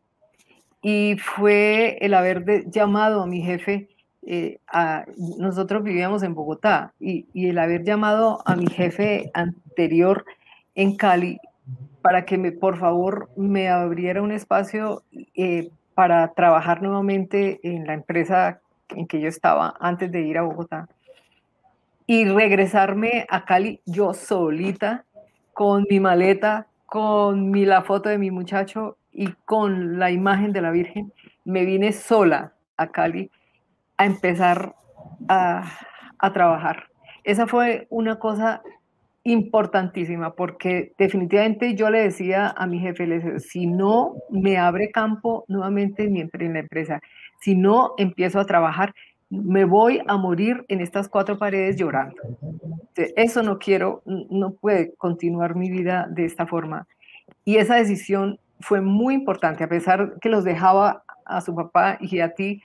y 0.85 1.17
fue 1.17 1.97
el 2.03 2.12
haber 2.12 2.69
llamado 2.71 3.23
a 3.23 3.26
mi 3.26 3.41
jefe, 3.41 3.88
eh, 4.26 4.59
a, 4.71 5.07
nosotros 5.38 5.83
vivíamos 5.83 6.23
en 6.23 6.35
Bogotá, 6.35 6.93
y, 7.00 7.26
el 7.35 7.59
haber 7.59 7.85
llamado 7.85 8.43
a 8.45 8.55
mi 8.55 8.67
jefe 8.67 9.31
anterior 9.33 10.26
en 10.75 10.95
Cali 10.97 11.38
para 12.03 12.26
que 12.26 12.37
me, 12.37 12.53
por 12.53 12.79
favor 12.79 13.31
me 13.35 13.71
abriera 13.71 14.21
un 14.21 14.31
espacio 14.31 15.03
eh, 15.35 15.71
para 15.95 16.35
trabajar 16.35 16.83
nuevamente 16.83 17.61
en 17.62 17.87
la 17.87 17.95
empresa 17.95 18.61
en 18.91 19.07
que 19.07 19.23
yo 19.23 19.29
estaba 19.29 19.75
antes 19.81 20.12
de 20.12 20.21
ir 20.21 20.37
a 20.37 20.43
Bogotá 20.43 20.87
y 22.07 22.26
regresarme 22.26 23.25
a 23.31 23.47
Cali 23.47 23.81
yo 23.87 24.12
solita 24.12 25.07
con 25.55 25.87
mi 25.88 25.99
maleta, 25.99 26.67
con 26.85 27.50
mi, 27.50 27.64
la 27.64 27.85
foto 27.85 28.11
de 28.11 28.19
mi 28.19 28.31
muchacho 28.31 28.99
y 29.14 29.33
con 29.44 29.99
la 29.99 30.11
imagen 30.11 30.52
de 30.52 30.61
la 30.61 30.73
Virgen 30.73 31.12
me 31.44 31.64
vine 31.64 31.92
sola 31.92 32.52
a 32.76 32.88
Cali 32.88 33.30
a 33.97 34.06
empezar 34.06 34.75
a, 35.28 35.62
trabajar. 36.33 36.88
Esa 37.23 37.47
fue 37.47 37.87
una 37.90 38.18
cosa 38.18 38.62
importantísima 39.25 40.35
porque 40.35 40.94
definitivamente 40.97 41.75
yo 41.75 41.90
le 41.90 42.00
decía 42.00 42.54
a 42.56 42.66
mi 42.66 42.78
jefe, 42.78 43.06
le 43.06 43.40
si 43.40 43.66
no 43.66 44.14
me 44.30 44.56
abre 44.56 44.90
campo 44.90 45.44
nuevamente 45.49 46.04
en 46.04 46.52
la 46.54 46.59
empresa, 46.61 47.02
si 47.40 47.54
no 47.54 47.92
empiezo 47.99 48.40
a 48.40 48.47
trabajar, 48.47 48.94
me 49.28 49.66
voy 49.66 50.00
a 50.06 50.16
morir 50.16 50.64
en 50.68 50.80
estas 50.80 51.09
cuatro 51.09 51.37
paredes 51.37 51.76
llorando. 51.76 52.16
Eso 52.94 53.42
no 53.42 53.59
quiero, 53.59 54.02
no 54.06 54.54
puede 54.54 54.94
continuar 54.94 55.56
mi 55.56 55.71
vida 55.71 56.06
de 56.11 56.25
esta 56.25 56.47
forma. 56.47 56.87
Y 57.44 57.56
esa 57.56 57.76
decisión 57.76 58.38
fue 58.64 58.80
muy 58.80 59.14
importante, 59.14 59.62
a 59.62 59.68
pesar 59.68 60.14
que 60.21 60.30
los 60.30 60.42
dejaba 60.42 61.04
a 61.26 61.42
su 61.42 61.54
papá 61.54 61.99
y 62.00 62.21
a 62.21 62.35
ti, 62.35 62.62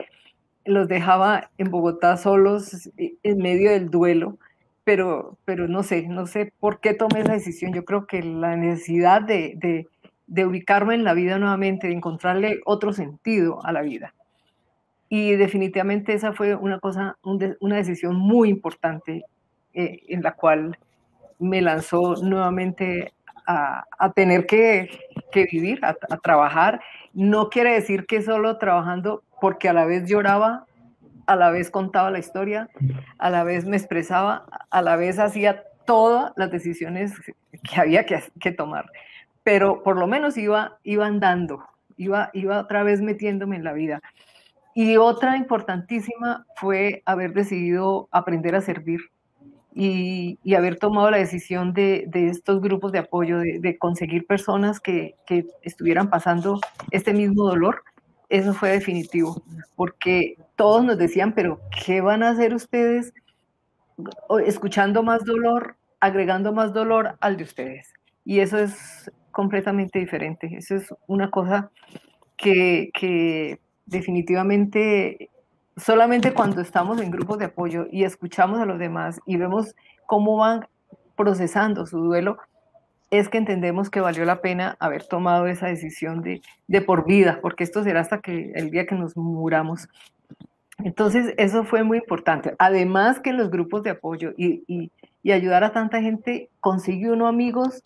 los 0.64 0.88
dejaba 0.88 1.50
en 1.58 1.70
Bogotá 1.72 2.16
solos 2.16 2.90
en 2.98 3.38
medio 3.38 3.72
del 3.72 3.90
duelo, 3.90 4.38
pero, 4.86 5.38
pero 5.44 5.68
no 5.68 5.84
sé, 5.84 6.08
no 6.08 6.26
sé 6.26 6.54
por 6.60 6.80
qué 6.80 6.94
tomé 6.94 7.20
esa 7.20 7.34
decisión. 7.34 7.74
Yo 7.74 7.84
creo 7.84 8.08
que 8.08 8.24
la 8.24 8.56
necesidad 8.56 9.22
de, 9.22 9.86
de, 10.28 10.46
ubicarme 10.46 10.96
en 10.96 11.04
la 11.04 11.14
vida 11.14 11.38
nuevamente, 11.38 11.88
de 11.88 11.94
encontrarle 11.94 12.62
otro 12.66 12.94
sentido 12.94 13.64
a 13.66 13.74
la 13.74 13.82
vida. 13.82 14.14
Y 15.10 15.32
definitivamente 15.36 16.14
esa 16.14 16.32
fue 16.32 16.56
una 16.56 16.80
cosa, 16.80 17.18
una 17.24 17.76
decisión 17.76 18.16
muy 18.16 18.50
importante 18.50 19.26
eh, 19.74 20.00
en 20.08 20.22
la 20.24 20.34
cual 20.34 20.78
me 21.40 21.62
lanzó 21.62 22.16
nuevamente 22.24 23.14
a, 23.50 24.12
tener 24.14 24.46
que, 24.46 24.90
vivir, 25.34 25.80
a, 25.84 25.94
trabajar. 26.18 26.82
No 27.14 27.50
quiere 27.50 27.74
decir 27.74 28.06
que 28.06 28.22
solo 28.22 28.58
trabajando, 28.58 29.24
porque 29.42 29.70
a 29.70 29.74
la 29.74 29.86
vez 29.86 30.08
lloraba, 30.08 30.66
a 31.26 31.36
la 31.36 31.52
vez 31.52 31.70
contaba 31.70 32.12
la 32.12 32.20
historia, 32.20 32.70
a 33.18 33.30
la 33.30 33.44
vez 33.44 33.66
me 33.66 33.78
expresaba, 33.78 34.46
a 34.70 34.82
la 34.82 34.96
vez 34.96 35.20
hacía 35.20 35.64
todas 35.86 36.34
las 36.36 36.52
decisiones 36.52 37.14
que 37.64 37.80
había 37.80 38.06
que, 38.06 38.52
tomar. 38.52 38.86
Pero 39.44 39.84
por 39.84 39.98
lo 39.98 40.08
menos 40.08 40.38
iba, 40.38 40.78
iba 40.84 41.06
andando, 41.06 41.64
iba, 41.98 42.30
iba 42.34 42.60
otra 42.60 42.84
vez 42.84 43.02
metiéndome 43.02 43.56
en 43.56 43.64
la 43.64 43.74
vida. 43.74 44.02
Y 44.76 44.98
otra 44.98 45.38
importantísima 45.38 46.46
fue 46.56 47.02
haber 47.06 47.34
decidido 47.34 48.08
aprender 48.12 48.56
a 48.56 48.62
servir 48.62 49.02
y, 49.74 50.38
haber 50.56 50.78
tomado 50.78 51.12
la 51.12 51.18
decisión 51.18 51.74
de, 51.74 52.10
estos 52.14 52.62
grupos 52.62 52.92
de 52.92 53.00
apoyo, 53.00 53.40
de, 53.40 53.78
conseguir 53.78 54.26
personas 54.26 54.80
que, 54.80 55.16
estuvieran 55.62 56.10
pasando 56.10 56.60
este 56.92 57.14
mismo 57.14 57.44
dolor, 57.44 57.84
eso 58.30 58.54
fue 58.54 58.70
definitivo, 58.70 59.42
porque 59.76 60.38
todos 60.56 60.84
nos 60.84 60.98
decían, 60.98 61.34
pero 61.34 61.60
¿qué 61.86 62.02
van 62.02 62.22
a 62.24 62.30
hacer 62.30 62.54
ustedes 62.54 63.14
escuchando 64.46 65.02
más 65.02 65.26
dolor 65.26 65.76
agregando 66.00 66.54
más 66.54 66.74
dolor 66.74 67.18
al 67.20 67.38
de 67.38 67.44
ustedes. 67.44 67.94
Y 68.26 68.40
eso 68.40 68.58
es 68.58 69.12
completamente 69.32 70.00
diferente. 70.00 70.50
Eso 70.56 70.76
es 70.76 70.94
una 71.08 71.30
cosa 71.30 71.72
que, 72.38 73.60
definitivamente 73.86 75.30
solamente 75.80 76.34
cuando 76.34 76.62
estamos 76.62 77.02
en 77.02 77.12
grupos 77.12 77.38
de 77.38 77.46
apoyo 77.46 77.88
y 77.92 78.04
escuchamos 78.04 78.60
a 78.60 78.66
los 78.66 78.80
demás 78.80 79.20
y 79.26 79.38
vemos 79.38 79.76
cómo 80.06 80.38
van 80.38 80.68
procesando 81.16 81.86
su 81.86 82.00
duelo, 82.00 82.38
es 83.12 83.28
que 83.30 83.38
entendemos 83.38 83.90
que 83.90 84.02
valió 84.02 84.24
la 84.26 84.42
pena 84.42 84.78
haber 84.80 85.04
tomado 85.06 85.48
esa 85.48 85.68
decisión 85.68 86.22
de, 86.22 86.82
por 86.82 87.06
vida, 87.06 87.40
porque 87.42 87.64
esto 87.64 87.84
será 87.84 88.02
hasta 88.02 88.20
que 88.20 88.52
el 88.56 88.70
día 88.70 88.86
que 88.86 88.96
nos 88.96 89.18
muramos. 89.18 89.90
Entonces, 90.84 91.34
eso 91.38 91.64
fue 91.64 91.84
muy 91.84 91.98
importante. 91.98 92.56
Además 92.60 93.20
que 93.20 93.34
los 93.34 93.50
grupos 93.50 93.84
de 93.84 93.90
apoyo 93.90 94.34
y, 94.38 94.64
y 95.24 95.32
ayudar 95.32 95.64
a 95.64 95.74
tanta 95.74 96.02
gente, 96.02 96.50
consigue 96.60 97.12
uno 97.12 97.28
amigos 97.28 97.82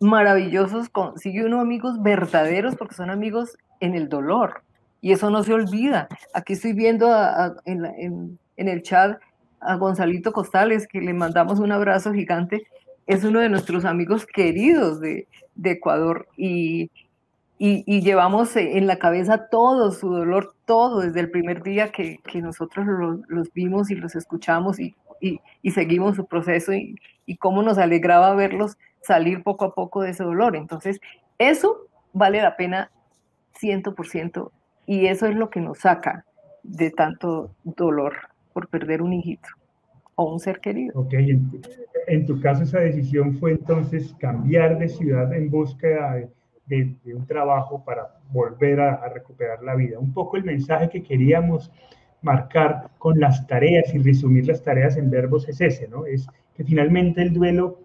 maravillosos, 0.00 0.88
consigue 0.88 1.44
uno 1.44 1.60
amigos 1.60 2.02
verdaderos, 2.02 2.74
porque 2.76 2.94
son 2.94 3.10
amigos 3.10 3.56
en 3.80 3.94
el 3.94 4.08
dolor. 4.08 4.62
Y 5.00 5.12
eso 5.12 5.30
no 5.30 5.42
se 5.42 5.54
olvida. 5.54 6.08
Aquí 6.34 6.54
estoy 6.54 6.72
viendo 6.72 7.10
en, 7.64 7.84
en, 7.84 8.38
en 8.56 8.68
el 8.68 8.82
chat 8.82 9.18
a 9.60 9.76
Gonzalito 9.76 10.32
Costales, 10.32 10.86
que 10.86 11.00
le 11.00 11.12
mandamos 11.12 11.58
un 11.58 11.72
abrazo 11.72 12.12
gigante. 12.12 12.66
Es 13.06 13.24
uno 13.24 13.40
de 13.40 13.48
nuestros 13.48 13.84
amigos 13.84 14.26
queridos 14.26 15.00
de, 15.00 15.26
de 15.54 15.70
Ecuador 15.72 16.28
y, 16.36 16.90
y, 17.58 17.84
y, 17.86 18.02
llevamos 18.02 18.56
en 18.56 18.86
la 18.86 18.98
cabeza 18.98 19.48
todo 19.50 19.90
su 19.92 20.10
dolor, 20.10 20.54
todo 20.64 21.00
desde 21.00 21.20
el 21.20 21.30
primer 21.30 21.62
día 21.62 21.92
que, 21.92 22.18
que 22.24 22.40
nosotros 22.40 22.86
los, 22.86 23.20
los, 23.28 23.52
vimos 23.52 23.90
y 23.90 23.96
los 23.96 24.14
escuchamos 24.16 24.78
y, 24.78 24.94
y 25.20 25.70
seguimos 25.70 26.16
su 26.16 26.26
proceso 26.26 26.72
y, 26.72 26.96
cómo 27.38 27.62
nos 27.62 27.78
alegraba 27.78 28.34
verlos 28.34 28.76
salir 29.02 29.44
poco 29.44 29.64
a 29.64 29.74
poco 29.74 30.02
de 30.02 30.10
ese 30.10 30.24
dolor. 30.24 30.56
Entonces, 30.56 31.00
eso 31.38 31.86
vale 32.12 32.42
la 32.42 32.56
pena 32.56 32.90
100% 33.60 34.50
y 34.90 35.06
eso 35.06 35.26
es 35.28 35.36
lo 35.36 35.50
que 35.50 35.60
nos 35.60 35.78
saca 35.78 36.24
de 36.64 36.90
tanto 36.90 37.54
dolor 37.62 38.12
por 38.52 38.66
perder 38.66 39.02
un 39.02 39.12
hijito 39.12 39.48
o 40.16 40.32
un 40.32 40.40
ser 40.40 40.58
querido. 40.58 40.98
Ok, 40.98 41.14
en 42.08 42.26
tu, 42.26 42.40
caso 42.40 42.64
esa 42.64 42.80
decisión 42.80 43.38
fue 43.38 43.52
entonces 43.52 44.12
cambiar 44.18 44.80
de 44.80 44.88
ciudad 44.88 45.32
en 45.32 45.48
búsqueda 45.48 46.16
de, 46.66 46.96
un 47.14 47.24
trabajo 47.24 47.84
para 47.84 48.16
volver 48.32 48.80
a, 48.80 49.08
recuperar 49.10 49.62
la 49.62 49.76
vida. 49.76 49.96
Un 49.96 50.12
poco 50.12 50.36
el 50.36 50.42
mensaje 50.42 50.88
que 50.88 51.04
queríamos 51.04 51.70
marcar 52.20 52.90
con 52.98 53.20
las 53.20 53.46
tareas 53.46 53.94
y 53.94 53.98
resumir 53.98 54.48
las 54.48 54.60
tareas 54.60 54.96
en 54.96 55.08
verbos 55.08 55.48
es 55.48 55.60
ese, 55.60 55.86
¿no? 55.86 56.04
Es 56.04 56.26
que 56.56 56.64
finalmente 56.64 57.22
el 57.22 57.32
duelo, 57.32 57.78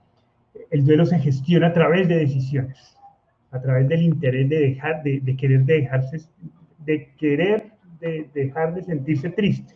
el 0.72 0.84
duelo 0.84 1.06
se 1.06 1.20
gestiona 1.20 1.68
a 1.68 1.74
través 1.74 2.08
de 2.08 2.16
decisiones, 2.16 2.98
a 3.52 3.62
través 3.62 3.88
del 3.90 4.02
interés 4.02 4.50
de 4.50 4.60
dejar, 4.60 5.04
de, 5.04 5.36
querer 5.38 5.66
de 5.66 5.82
dejarse, 5.82 6.18
de 6.86 7.14
querer 7.16 7.76
de 8.00 8.30
dejar 8.34 8.74
de 8.74 8.84
sentirse 8.84 9.30
triste, 9.30 9.76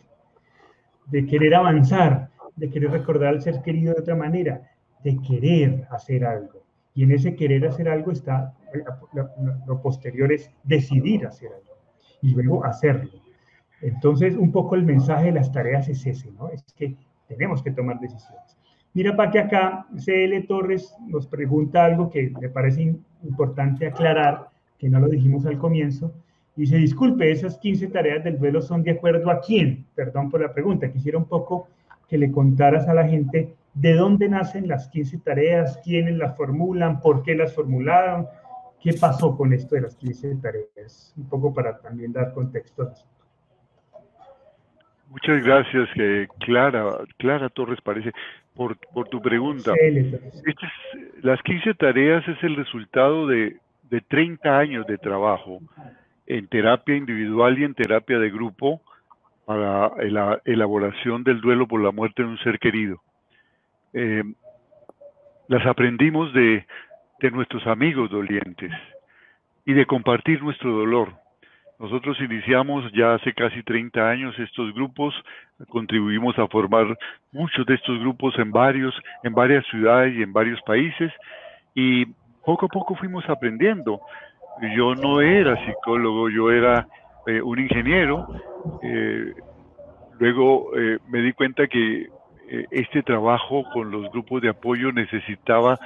de 1.06 1.26
querer 1.26 1.54
avanzar, 1.54 2.30
de 2.56 2.70
querer 2.70 2.90
recordar 2.90 3.28
al 3.28 3.42
ser 3.42 3.62
querido 3.62 3.94
de 3.94 4.00
otra 4.00 4.16
manera, 4.16 4.70
de 5.02 5.16
querer 5.18 5.86
hacer 5.90 6.24
algo. 6.24 6.62
Y 6.94 7.04
en 7.04 7.12
ese 7.12 7.34
querer 7.34 7.66
hacer 7.66 7.88
algo 7.88 8.12
está, 8.12 8.54
lo, 9.66 9.82
posterior 9.82 10.32
es 10.32 10.50
decidir 10.64 11.26
hacer 11.26 11.48
algo 11.48 11.76
y 12.20 12.34
luego 12.34 12.64
hacerlo. 12.64 13.10
Entonces, 13.80 14.36
un 14.36 14.52
poco 14.52 14.74
el 14.74 14.84
mensaje 14.84 15.26
de 15.26 15.32
las 15.32 15.50
tareas 15.52 15.88
es 15.88 16.04
ese, 16.04 16.30
¿no? 16.32 16.50
Es 16.50 16.62
que 16.74 16.96
tenemos 17.28 17.62
que 17.62 17.70
tomar 17.70 17.98
decisiones. 17.98 18.58
Mira, 18.92 19.16
para 19.16 19.30
que 19.30 19.38
acá 19.38 19.86
CL 19.94 20.46
Torres 20.46 20.94
nos 21.06 21.26
pregunta 21.26 21.84
algo 21.84 22.10
que 22.10 22.32
me 22.40 22.50
parece 22.50 22.94
importante 23.22 23.86
aclarar, 23.86 24.50
que 24.76 24.88
no 24.90 24.98
lo 24.98 25.08
dijimos 25.08 25.46
al 25.46 25.58
comienzo. 25.58 26.12
Dice, 26.60 26.76
disculpe, 26.76 27.30
esas 27.30 27.56
15 27.56 27.86
tareas 27.86 28.22
del 28.22 28.38
duelo 28.38 28.60
son 28.60 28.82
de 28.82 28.90
acuerdo 28.90 29.30
a 29.30 29.40
quién? 29.40 29.86
Perdón 29.94 30.30
por 30.30 30.42
la 30.42 30.52
pregunta. 30.52 30.92
Quisiera 30.92 31.16
un 31.16 31.24
poco 31.24 31.70
que 32.06 32.18
le 32.18 32.30
contaras 32.30 32.86
a 32.86 32.92
la 32.92 33.08
gente 33.08 33.54
de 33.72 33.94
dónde 33.94 34.28
nacen 34.28 34.68
las 34.68 34.86
15 34.88 35.20
tareas, 35.20 35.80
quiénes 35.82 36.18
las 36.18 36.36
formulan, 36.36 37.00
por 37.00 37.22
qué 37.22 37.34
las 37.34 37.54
formularon, 37.54 38.26
qué 38.78 38.92
pasó 38.92 39.38
con 39.38 39.54
esto 39.54 39.74
de 39.74 39.80
las 39.80 39.96
15 39.96 40.36
tareas. 40.42 41.14
Un 41.16 41.30
poco 41.30 41.54
para 41.54 41.78
también 41.78 42.12
dar 42.12 42.34
contexto. 42.34 42.92
Muchas 45.08 45.42
gracias, 45.42 45.88
eh, 45.96 46.28
Clara, 46.40 46.98
Clara 47.16 47.48
Torres 47.48 47.80
parece, 47.80 48.12
por, 48.54 48.76
por 48.92 49.08
tu 49.08 49.22
pregunta. 49.22 49.72
Estas, 49.80 50.70
las 51.22 51.40
15 51.40 51.72
tareas 51.72 52.22
es 52.28 52.36
el 52.42 52.54
resultado 52.54 53.26
de, 53.26 53.56
de 53.88 54.02
30 54.02 54.58
años 54.58 54.86
de 54.86 54.98
trabajo 54.98 55.60
en 56.30 56.46
terapia 56.46 56.96
individual 56.96 57.58
y 57.58 57.64
en 57.64 57.74
terapia 57.74 58.18
de 58.20 58.30
grupo 58.30 58.80
para 59.44 59.90
la 60.04 60.40
elaboración 60.44 61.24
del 61.24 61.40
duelo 61.40 61.66
por 61.66 61.82
la 61.82 61.90
muerte 61.90 62.22
de 62.22 62.28
un 62.28 62.38
ser 62.38 62.60
querido. 62.60 63.02
Eh, 63.92 64.22
las 65.48 65.66
aprendimos 65.66 66.32
de, 66.32 66.64
de 67.18 67.30
nuestros 67.32 67.66
amigos 67.66 68.10
dolientes 68.10 68.70
y 69.66 69.72
de 69.72 69.86
compartir 69.86 70.40
nuestro 70.40 70.70
dolor. 70.70 71.14
Nosotros 71.80 72.16
iniciamos 72.20 72.84
ya 72.92 73.14
hace 73.14 73.32
casi 73.32 73.64
30 73.64 74.08
años 74.08 74.38
estos 74.38 74.72
grupos, 74.72 75.12
contribuimos 75.68 76.38
a 76.38 76.46
formar 76.46 76.96
muchos 77.32 77.66
de 77.66 77.74
estos 77.74 77.98
grupos 77.98 78.38
en 78.38 78.52
varios, 78.52 78.94
en 79.24 79.34
varias 79.34 79.66
ciudades 79.66 80.14
y 80.16 80.22
en 80.22 80.32
varios 80.32 80.60
países 80.62 81.12
y 81.74 82.06
poco 82.44 82.66
a 82.66 82.68
poco 82.68 82.94
fuimos 82.94 83.28
aprendiendo. 83.28 84.00
Yo 84.76 84.94
no 84.94 85.20
era 85.20 85.56
psicólogo, 85.64 86.28
yo 86.28 86.50
era 86.50 86.86
eh, 87.26 87.40
un 87.40 87.58
ingeniero. 87.58 88.26
Eh, 88.82 89.32
luego 90.18 90.76
eh, 90.76 90.98
me 91.08 91.20
di 91.20 91.32
cuenta 91.32 91.66
que 91.66 92.08
eh, 92.48 92.66
este 92.70 93.02
trabajo 93.02 93.64
con 93.72 93.90
los 93.90 94.10
grupos 94.10 94.42
de 94.42 94.50
apoyo 94.50 94.92
necesitaba 94.92 95.78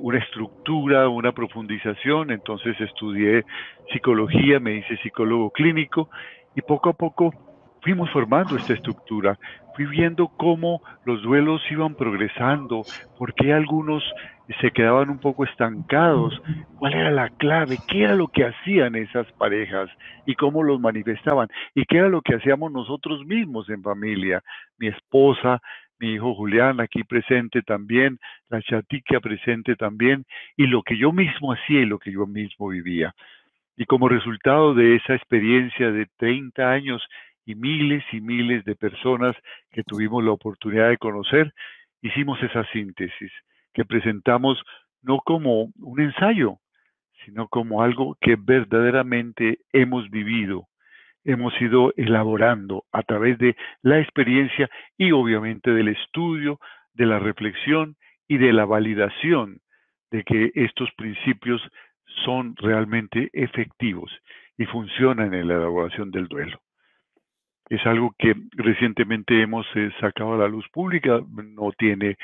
una 0.00 0.18
estructura, 0.20 1.06
una 1.06 1.32
profundización, 1.32 2.30
entonces 2.30 2.80
estudié 2.80 3.44
psicología, 3.92 4.58
me 4.58 4.76
hice 4.76 4.96
psicólogo 5.02 5.50
clínico 5.50 6.08
y 6.54 6.62
poco 6.62 6.88
a 6.88 6.92
poco 6.94 7.34
fuimos 7.82 8.08
formando 8.10 8.56
esta 8.56 8.72
estructura, 8.72 9.38
fui 9.74 9.84
viendo 9.84 10.28
cómo 10.28 10.80
los 11.04 11.20
duelos 11.20 11.60
iban 11.70 11.94
progresando, 11.94 12.84
por 13.18 13.34
qué 13.34 13.52
algunos 13.52 14.02
se 14.60 14.70
quedaban 14.70 15.10
un 15.10 15.18
poco 15.18 15.44
estancados, 15.44 16.40
cuál 16.78 16.94
era 16.94 17.10
la 17.10 17.30
clave, 17.30 17.78
qué 17.88 18.04
era 18.04 18.14
lo 18.14 18.28
que 18.28 18.44
hacían 18.44 18.94
esas 18.94 19.30
parejas 19.32 19.90
y 20.24 20.34
cómo 20.34 20.62
los 20.62 20.80
manifestaban 20.80 21.48
y 21.74 21.84
qué 21.84 21.98
era 21.98 22.08
lo 22.08 22.22
que 22.22 22.36
hacíamos 22.36 22.70
nosotros 22.70 23.24
mismos 23.26 23.68
en 23.68 23.82
familia, 23.82 24.42
mi 24.78 24.86
esposa, 24.86 25.60
mi 25.98 26.12
hijo 26.12 26.34
Julián 26.34 26.80
aquí 26.80 27.02
presente 27.02 27.62
también, 27.62 28.18
la 28.48 28.62
chatica 28.62 29.18
presente 29.20 29.74
también, 29.74 30.24
y 30.56 30.66
lo 30.66 30.82
que 30.82 30.96
yo 30.96 31.10
mismo 31.10 31.52
hacía 31.52 31.80
y 31.80 31.86
lo 31.86 31.98
que 31.98 32.12
yo 32.12 32.26
mismo 32.26 32.68
vivía. 32.68 33.14
Y 33.76 33.84
como 33.86 34.08
resultado 34.08 34.74
de 34.74 34.96
esa 34.96 35.14
experiencia 35.14 35.90
de 35.90 36.06
30 36.18 36.70
años 36.70 37.02
y 37.44 37.54
miles 37.54 38.04
y 38.12 38.20
miles 38.20 38.64
de 38.64 38.74
personas 38.74 39.34
que 39.70 39.82
tuvimos 39.82 40.22
la 40.22 40.32
oportunidad 40.32 40.88
de 40.88 40.98
conocer, 40.98 41.52
hicimos 42.02 42.42
esa 42.42 42.64
síntesis 42.72 43.32
que 43.76 43.84
presentamos 43.84 44.58
no 45.02 45.18
como 45.18 45.70
un 45.76 46.00
ensayo, 46.00 46.56
sino 47.24 47.46
como 47.48 47.82
algo 47.82 48.16
que 48.22 48.36
verdaderamente 48.36 49.58
hemos 49.72 50.08
vivido 50.10 50.66
hemos 51.26 51.60
ido 51.60 51.92
elaborando 51.96 52.84
a 52.92 53.02
través 53.02 53.36
de 53.38 53.56
la 53.82 53.98
experiencia 53.98 54.70
y 54.96 55.10
obviamente 55.10 55.72
del 55.72 55.88
estudio, 55.88 56.60
de 56.94 57.04
la 57.04 57.18
reflexión 57.18 57.96
y 58.28 58.38
de 58.38 58.52
la 58.52 58.64
validación 58.64 59.58
de 60.12 60.22
que 60.22 60.52
estos 60.54 60.88
principios 60.96 61.60
son 62.24 62.54
realmente 62.56 63.28
efectivos 63.32 64.10
y 64.56 64.66
funcionan 64.66 65.34
en 65.34 65.48
la 65.48 65.54
elaboración 65.54 66.12
del 66.12 66.28
duelo. 66.28 66.60
Es 67.68 67.84
algo 67.86 68.14
que 68.16 68.34
recientemente 68.52 69.42
hemos 69.42 69.66
eh, 69.74 69.90
sacado 70.00 70.34
a 70.34 70.38
la 70.38 70.48
luz 70.48 70.64
pública, 70.72 71.20
no 71.28 71.72
tiene 71.72 72.16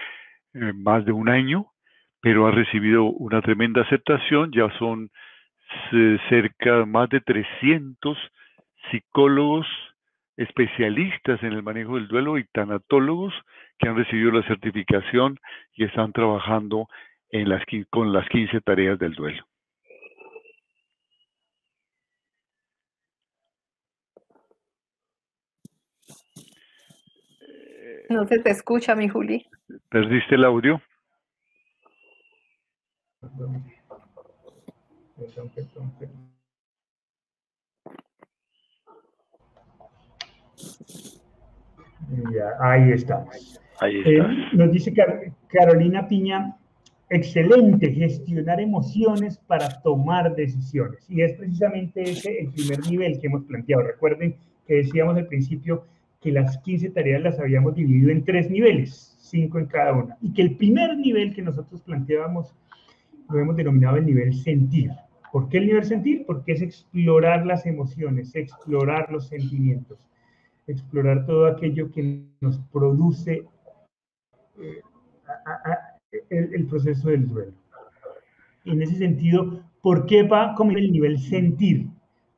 eh, 0.55 0.73
más 0.75 1.05
de 1.05 1.13
un 1.13 1.29
año, 1.29 1.67
pero 2.21 2.47
ha 2.47 2.51
recibido 2.51 3.05
una 3.05 3.43
tremenda 3.43 3.83
aceptación, 3.83 4.53
ya 4.53 4.69
son 4.79 5.11
cerca 6.29 6.85
más 6.85 7.09
de 7.09 7.21
300 7.21 8.19
psicólogos 8.91 9.67
especialistas 10.37 11.43
en 11.43 11.53
el 11.53 11.63
manejo 11.63 11.95
del 11.95 12.09
duelo 12.09 12.39
y 12.39 12.45
tanatólogos 12.53 13.35
que 13.79 13.89
han 13.89 13.97
recibido 13.97 14.33
la 14.33 14.47
certificación 14.47 15.39
y 15.75 15.85
están 15.85 16.13
trabajando 16.13 16.89
en 17.31 17.49
las, 17.49 17.63
con 17.91 18.13
las 18.13 18.29
15 18.29 18.61
tareas 18.61 18.99
del 18.99 19.15
duelo. 19.15 19.45
No 28.09 28.27
se 28.27 28.39
te 28.39 28.51
escucha, 28.51 28.95
mi 28.95 29.09
Juli. 29.09 29.47
¿Perdiste 29.89 30.35
el 30.35 30.45
audio? 30.45 30.81
ahí 42.61 42.93
está. 42.93 43.25
Eh, 43.83 44.21
nos 44.53 44.71
dice 44.71 44.93
Carolina 45.49 46.07
Piña, 46.07 46.57
excelente 47.09 47.93
gestionar 47.93 48.61
emociones 48.61 49.39
para 49.39 49.69
tomar 49.83 50.35
decisiones. 50.35 51.09
Y 51.09 51.23
es 51.23 51.35
precisamente 51.35 52.03
ese 52.03 52.41
el 52.41 52.51
primer 52.51 52.81
nivel 52.89 53.21
que 53.21 53.27
hemos 53.27 53.45
planteado. 53.45 53.83
Recuerden 53.83 54.37
que 54.67 54.75
decíamos 54.75 55.17
al 55.17 55.27
principio 55.27 55.85
que 56.23 56.31
las 56.31 56.57
15 56.59 56.91
tareas 56.91 57.21
las 57.21 57.39
habíamos 57.41 57.75
dividido 57.75 58.11
en 58.11 58.25
tres 58.25 58.49
niveles, 58.49 59.17
cinco 59.21 59.59
en 59.59 59.67
cada 59.67 59.93
una. 59.93 60.17
Y 60.23 60.33
que 60.33 60.43
el 60.43 60.57
primer 60.57 60.97
nivel 60.97 61.35
que 61.35 61.43
nosotros 61.43 61.83
planteábamos 61.83 62.55
lo 63.29 63.41
hemos 63.41 63.57
denominado 63.57 63.97
el 63.97 64.07
nivel 64.07 64.33
sentir. 64.35 64.93
¿Por 65.33 65.49
qué 65.49 65.59
el 65.59 65.67
nivel 65.67 65.85
sentir? 65.85 66.25
Porque 66.27 66.53
es 66.53 66.63
explorar 66.63 67.45
las 67.45 67.67
emociones, 67.67 68.35
explorar 68.35 69.11
los 69.11 69.29
sentimientos, 69.29 69.99
explorar 70.67 71.27
todo 71.27 71.47
aquello 71.47 71.91
que 71.91 72.23
nos 72.41 72.59
produce 72.71 73.45
eh, 74.61 74.81
el, 76.31 76.67
proceso 76.67 77.09
del 77.09 77.27
duelo. 77.27 77.53
En 78.65 78.83
ese 78.83 78.97
sentido, 78.97 79.61
¿por 79.81 80.07
qué 80.07 80.23
va 80.23 80.55
como 80.55 80.73
el 80.73 80.93
nivel 80.93 81.19
sentir? 81.19 81.87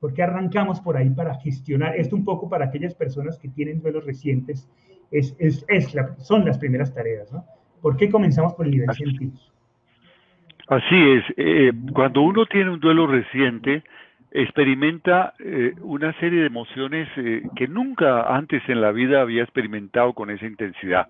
¿Por 0.05 0.13
qué 0.13 0.23
arrancamos 0.23 0.83
por 0.83 0.99
ahí 0.99 1.09
para 1.09 1.35
gestionar? 1.37 1.97
Esto 1.97 2.15
un 2.15 2.27
poco 2.27 2.47
para 2.47 2.67
aquellas 2.67 2.95
personas 2.95 3.39
que 3.39 3.49
tienen 3.49 3.81
duelos 3.81 4.05
recientes, 4.05 4.69
es, 5.11 5.35
es, 5.39 5.65
es 5.67 5.97
son 6.19 6.45
las 6.45 6.59
primeras 6.59 6.93
tareas, 6.93 7.33
¿no? 7.33 7.43
¿Por 7.81 7.97
qué 7.97 8.11
comenzamos 8.11 8.53
por 8.53 8.67
el 8.67 8.73
nivel 8.73 8.93
sentir? 8.93 9.31
Así 10.69 11.11
es, 11.11 11.25
eh, 11.39 11.73
cuando 11.95 12.21
uno 12.21 12.45
tiene 12.45 12.69
un 12.69 12.81
duelo 12.81 13.07
reciente, 13.07 13.83
experimenta 14.31 15.33
eh, 15.39 15.73
una 15.81 16.13
serie 16.21 16.41
de 16.41 16.49
emociones 16.49 17.09
eh, 17.17 17.43
que 17.57 17.67
nunca 17.67 18.25
antes 18.37 18.63
en 18.69 18.83
la 18.83 18.93
vida 18.93 19.23
había 19.23 19.43
experimentado 19.43 20.13
con 20.13 20.29
esa 20.29 20.45
intensidad 20.45 21.09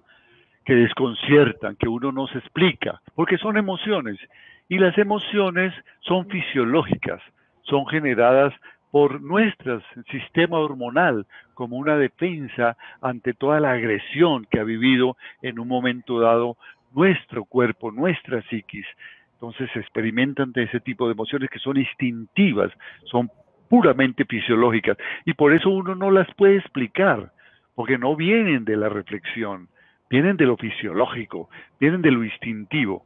que 0.65 0.77
desconciertan, 0.77 1.75
que 1.75 1.89
uno 1.89 2.13
no 2.13 2.29
se 2.29 2.39
explica, 2.39 3.01
porque 3.17 3.39
son 3.39 3.57
emociones. 3.57 4.21
Y 4.69 4.79
las 4.79 4.97
emociones 4.99 5.75
son 5.99 6.29
fisiológicas, 6.29 7.21
son 7.65 7.87
generadas 7.87 8.55
por 8.95 9.21
nuestro 9.21 9.83
sistema 10.09 10.57
hormonal 10.61 11.27
como 11.55 11.79
una 11.79 11.97
defensa 11.97 12.77
ante 13.03 13.35
toda 13.35 13.59
la 13.59 13.73
agresión 13.73 14.47
que 14.49 14.61
ha 14.61 14.63
vivido 14.63 15.17
en 15.43 15.59
un 15.59 15.67
momento 15.67 16.21
dado 16.21 16.57
nuestro 16.95 17.45
cuerpo, 17.45 17.91
nuestra 17.91 18.41
psiquis. 18.43 18.87
Entonces 19.33 19.69
se 19.73 19.81
experimentan 19.81 20.53
de 20.53 20.63
ese 20.63 20.79
tipo 20.79 21.09
de 21.09 21.15
emociones 21.15 21.51
que 21.51 21.59
son 21.59 21.77
instintivas, 21.77 22.71
son 23.07 23.33
puramente 23.69 24.27
fisiológicas 24.27 24.97
y 25.25 25.35
por 25.35 25.53
eso 25.53 25.71
uno 25.71 25.97
no 25.97 26.13
las 26.13 26.33
puede 26.37 26.59
explicar, 26.59 27.33
porque 27.75 27.99
no 27.99 28.15
vienen 28.15 28.65
de 28.65 28.77
la 28.77 28.89
reflexión 28.89 29.67
vienen 30.09 30.37
de 30.37 30.45
lo 30.45 30.57
fisiológico, 30.57 31.51
vienen 31.81 32.01
de 32.01 32.13
lo 32.13 32.23
instintivo. 32.23 33.05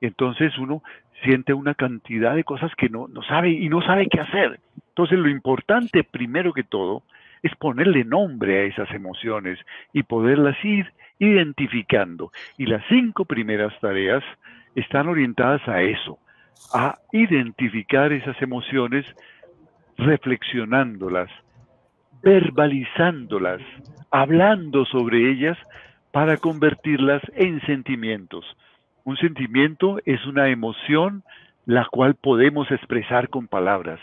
Entonces 0.00 0.58
uno 0.58 0.82
siente 1.22 1.52
una 1.54 1.74
cantidad 1.74 2.34
de 2.34 2.42
cosas 2.42 2.72
que 2.76 2.88
no, 2.88 3.06
no 3.06 3.22
sabe 3.22 3.50
y 3.50 3.68
no 3.68 3.82
sabe 3.82 4.08
qué 4.08 4.20
hacer. 4.20 4.58
Entonces 4.98 5.20
lo 5.20 5.28
importante, 5.28 6.02
primero 6.02 6.52
que 6.52 6.64
todo, 6.64 7.04
es 7.44 7.54
ponerle 7.54 8.02
nombre 8.02 8.58
a 8.58 8.62
esas 8.64 8.90
emociones 8.90 9.56
y 9.92 10.02
poderlas 10.02 10.56
ir 10.64 10.92
identificando. 11.20 12.32
Y 12.56 12.66
las 12.66 12.82
cinco 12.88 13.24
primeras 13.24 13.72
tareas 13.78 14.24
están 14.74 15.06
orientadas 15.06 15.60
a 15.68 15.82
eso, 15.82 16.18
a 16.74 16.96
identificar 17.12 18.12
esas 18.12 18.42
emociones, 18.42 19.06
reflexionándolas, 19.98 21.30
verbalizándolas, 22.20 23.62
hablando 24.10 24.84
sobre 24.84 25.30
ellas 25.30 25.56
para 26.10 26.38
convertirlas 26.38 27.22
en 27.36 27.60
sentimientos. 27.66 28.44
Un 29.04 29.16
sentimiento 29.16 30.00
es 30.06 30.26
una 30.26 30.48
emoción 30.48 31.22
la 31.66 31.86
cual 31.88 32.16
podemos 32.16 32.68
expresar 32.72 33.28
con 33.28 33.46
palabras. 33.46 34.00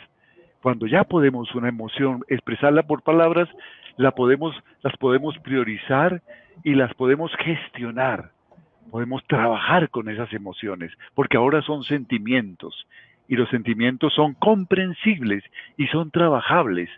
Cuando 0.65 0.87
ya 0.87 1.03
podemos 1.03 1.53
una 1.53 1.69
emoción 1.69 2.23
expresarla 2.27 2.81
por 2.81 3.03
palabras, 3.03 3.47
la 3.97 4.13
podemos, 4.13 4.55
las 4.81 4.97
podemos 4.97 5.37
priorizar 5.37 6.23
y 6.63 6.73
las 6.73 6.91
podemos 6.95 7.31
gestionar. 7.35 8.31
Podemos 8.89 9.23
trabajar 9.27 9.91
con 9.91 10.09
esas 10.09 10.33
emociones, 10.33 10.91
porque 11.13 11.37
ahora 11.37 11.61
son 11.61 11.83
sentimientos 11.83 12.87
y 13.27 13.35
los 13.35 13.47
sentimientos 13.49 14.15
son 14.15 14.33
comprensibles 14.33 15.43
y 15.77 15.85
son 15.85 16.09
trabajables 16.09 16.89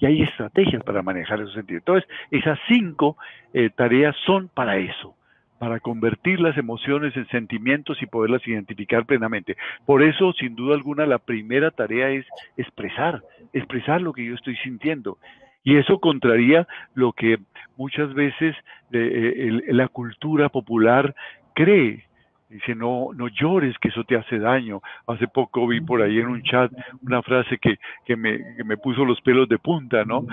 y 0.00 0.06
hay 0.06 0.22
estrategias 0.22 0.82
para 0.82 1.02
manejar 1.02 1.40
esos 1.42 1.54
sentidos. 1.54 1.82
Entonces, 1.82 2.10
esas 2.32 2.58
cinco 2.66 3.16
eh, 3.54 3.70
tareas 3.70 4.16
son 4.26 4.48
para 4.48 4.78
eso, 4.78 5.14
para 5.62 5.78
convertir 5.78 6.40
las 6.40 6.58
emociones 6.58 7.16
en 7.16 7.28
sentimientos 7.28 8.02
y 8.02 8.06
poderlas 8.06 8.44
identificar 8.48 9.06
plenamente. 9.06 9.56
Por 9.86 10.02
eso, 10.02 10.32
sin 10.32 10.56
duda 10.56 10.74
alguna, 10.74 11.06
la 11.06 11.20
primera 11.20 11.70
tarea 11.70 12.10
es 12.10 12.26
expresar, 12.56 13.22
expresar 13.52 14.02
lo 14.02 14.12
que 14.12 14.24
yo 14.24 14.34
estoy 14.34 14.56
sintiendo. 14.56 15.18
Y 15.62 15.76
eso 15.76 16.00
contraría 16.00 16.66
lo 16.94 17.12
que 17.12 17.38
muchas 17.76 18.12
veces 18.12 18.56
eh, 18.90 19.60
la 19.68 19.86
cultura 19.86 20.48
popular 20.48 21.14
cree 21.54 22.06
Dice, 22.52 22.74
no, 22.74 23.08
no 23.14 23.28
llores, 23.28 23.78
que 23.78 23.88
eso 23.88 24.04
te 24.04 24.14
hace 24.14 24.38
daño. 24.38 24.82
Hace 25.06 25.26
poco 25.26 25.66
vi 25.66 25.80
por 25.80 26.02
ahí 26.02 26.18
en 26.18 26.26
un 26.26 26.42
chat 26.42 26.70
una 27.00 27.22
frase 27.22 27.56
que, 27.56 27.78
que, 28.04 28.14
me, 28.14 28.56
que 28.56 28.62
me 28.62 28.76
puso 28.76 29.06
los 29.06 29.18
pelos 29.22 29.48
de 29.48 29.56
punta, 29.56 30.04
¿no? 30.04 30.26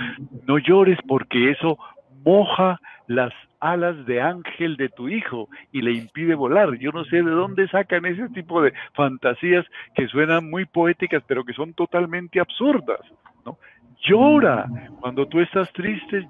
No 0.45 0.57
llores 0.57 0.99
porque 1.07 1.51
eso 1.51 1.79
moja 2.23 2.79
las 3.07 3.33
alas 3.59 4.05
de 4.05 4.21
ángel 4.21 4.77
de 4.77 4.89
tu 4.89 5.09
hijo 5.09 5.49
y 5.71 5.81
le 5.81 5.93
impide 5.93 6.35
volar. 6.35 6.75
Yo 6.75 6.91
no 6.91 7.03
sé 7.05 7.17
de 7.17 7.31
dónde 7.31 7.67
sacan 7.67 8.05
ese 8.05 8.29
tipo 8.29 8.61
de 8.61 8.73
fantasías 8.93 9.65
que 9.95 10.07
suenan 10.07 10.49
muy 10.49 10.65
poéticas, 10.65 11.23
pero 11.27 11.43
que 11.43 11.53
son 11.53 11.73
totalmente 11.73 12.39
absurdas, 12.39 13.01
¿no? 13.45 13.57
Llora. 14.01 14.65
Cuando 15.01 15.27
tú 15.27 15.41
estás 15.41 15.71
triste, 15.73 16.27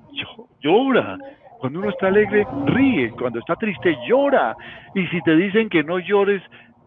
llora. 0.59 1.17
Cuando 1.59 1.79
uno 1.79 1.89
está 1.89 2.07
alegre, 2.07 2.47
ríe. 2.65 3.11
Cuando 3.11 3.39
está 3.39 3.55
triste, 3.55 3.95
llora. 4.07 4.55
Y 4.95 5.05
si 5.07 5.21
te 5.21 5.35
dicen 5.35 5.69
que 5.69 5.83
no 5.83 5.99
llores, 5.99 6.41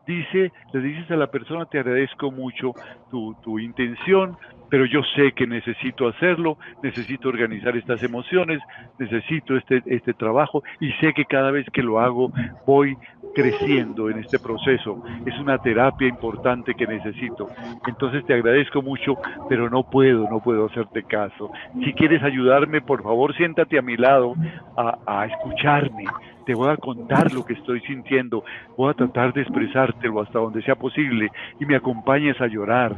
dice, 0.07 0.53
le 0.73 0.81
dices 0.81 1.11
a 1.11 1.17
la 1.17 1.29
persona, 1.29 1.67
te 1.67 1.79
agradezco 1.79 2.31
mucho 2.31 2.73
tu, 3.11 3.35
tu 3.43 3.59
intención, 3.59 4.37
pero 4.73 4.87
yo 4.87 5.03
sé 5.15 5.33
que 5.33 5.47
necesito 5.47 6.09
hacerlo, 6.09 6.57
necesito 6.83 7.29
organizar 7.29 7.77
estas 7.77 8.03
emociones, 8.03 8.59
necesito 8.99 9.55
este, 9.55 9.83
este 9.85 10.15
trabajo 10.15 10.62
y 10.81 10.91
sé 10.93 11.12
que 11.12 11.27
cada 11.27 11.51
vez 11.51 11.67
que 11.75 11.83
lo 11.83 12.01
hago 12.01 12.33
voy 12.67 12.97
creciendo 13.35 14.09
en 14.09 14.21
este 14.21 14.38
proceso. 14.38 15.03
Es 15.27 15.38
una 15.38 15.59
terapia 15.59 16.09
importante 16.09 16.75
que 16.75 16.87
necesito. 16.87 17.49
Entonces 17.87 18.25
te 18.25 18.33
agradezco 18.33 18.81
mucho, 18.81 19.17
pero 19.49 19.69
no 19.69 19.83
puedo, 19.83 20.29
no 20.31 20.41
puedo 20.41 20.67
hacerte 20.67 21.03
caso. 21.03 21.51
Si 21.85 21.93
quieres 21.93 22.23
ayudarme, 22.23 22.81
por 22.81 23.03
favor, 23.03 23.37
siéntate 23.37 23.79
a 23.79 23.83
mi 23.83 23.99
lado 23.99 24.35
a, 24.77 24.99
a 25.07 25.27
escucharme. 25.27 26.05
Te 26.44 26.55
voy 26.55 26.70
a 26.70 26.76
contar 26.76 27.33
lo 27.33 27.44
que 27.44 27.55
estoy 27.55 27.81
sintiendo, 27.81 28.44
voy 28.76 28.90
a 28.90 28.94
tratar 28.94 29.33
de 29.33 29.42
expresártelo 29.42 30.20
hasta 30.20 30.38
donde 30.38 30.62
sea 30.62 30.74
posible 30.74 31.31
y 31.61 31.66
me 31.66 31.76
acompañes 31.76 32.40
a 32.40 32.46
llorar 32.46 32.96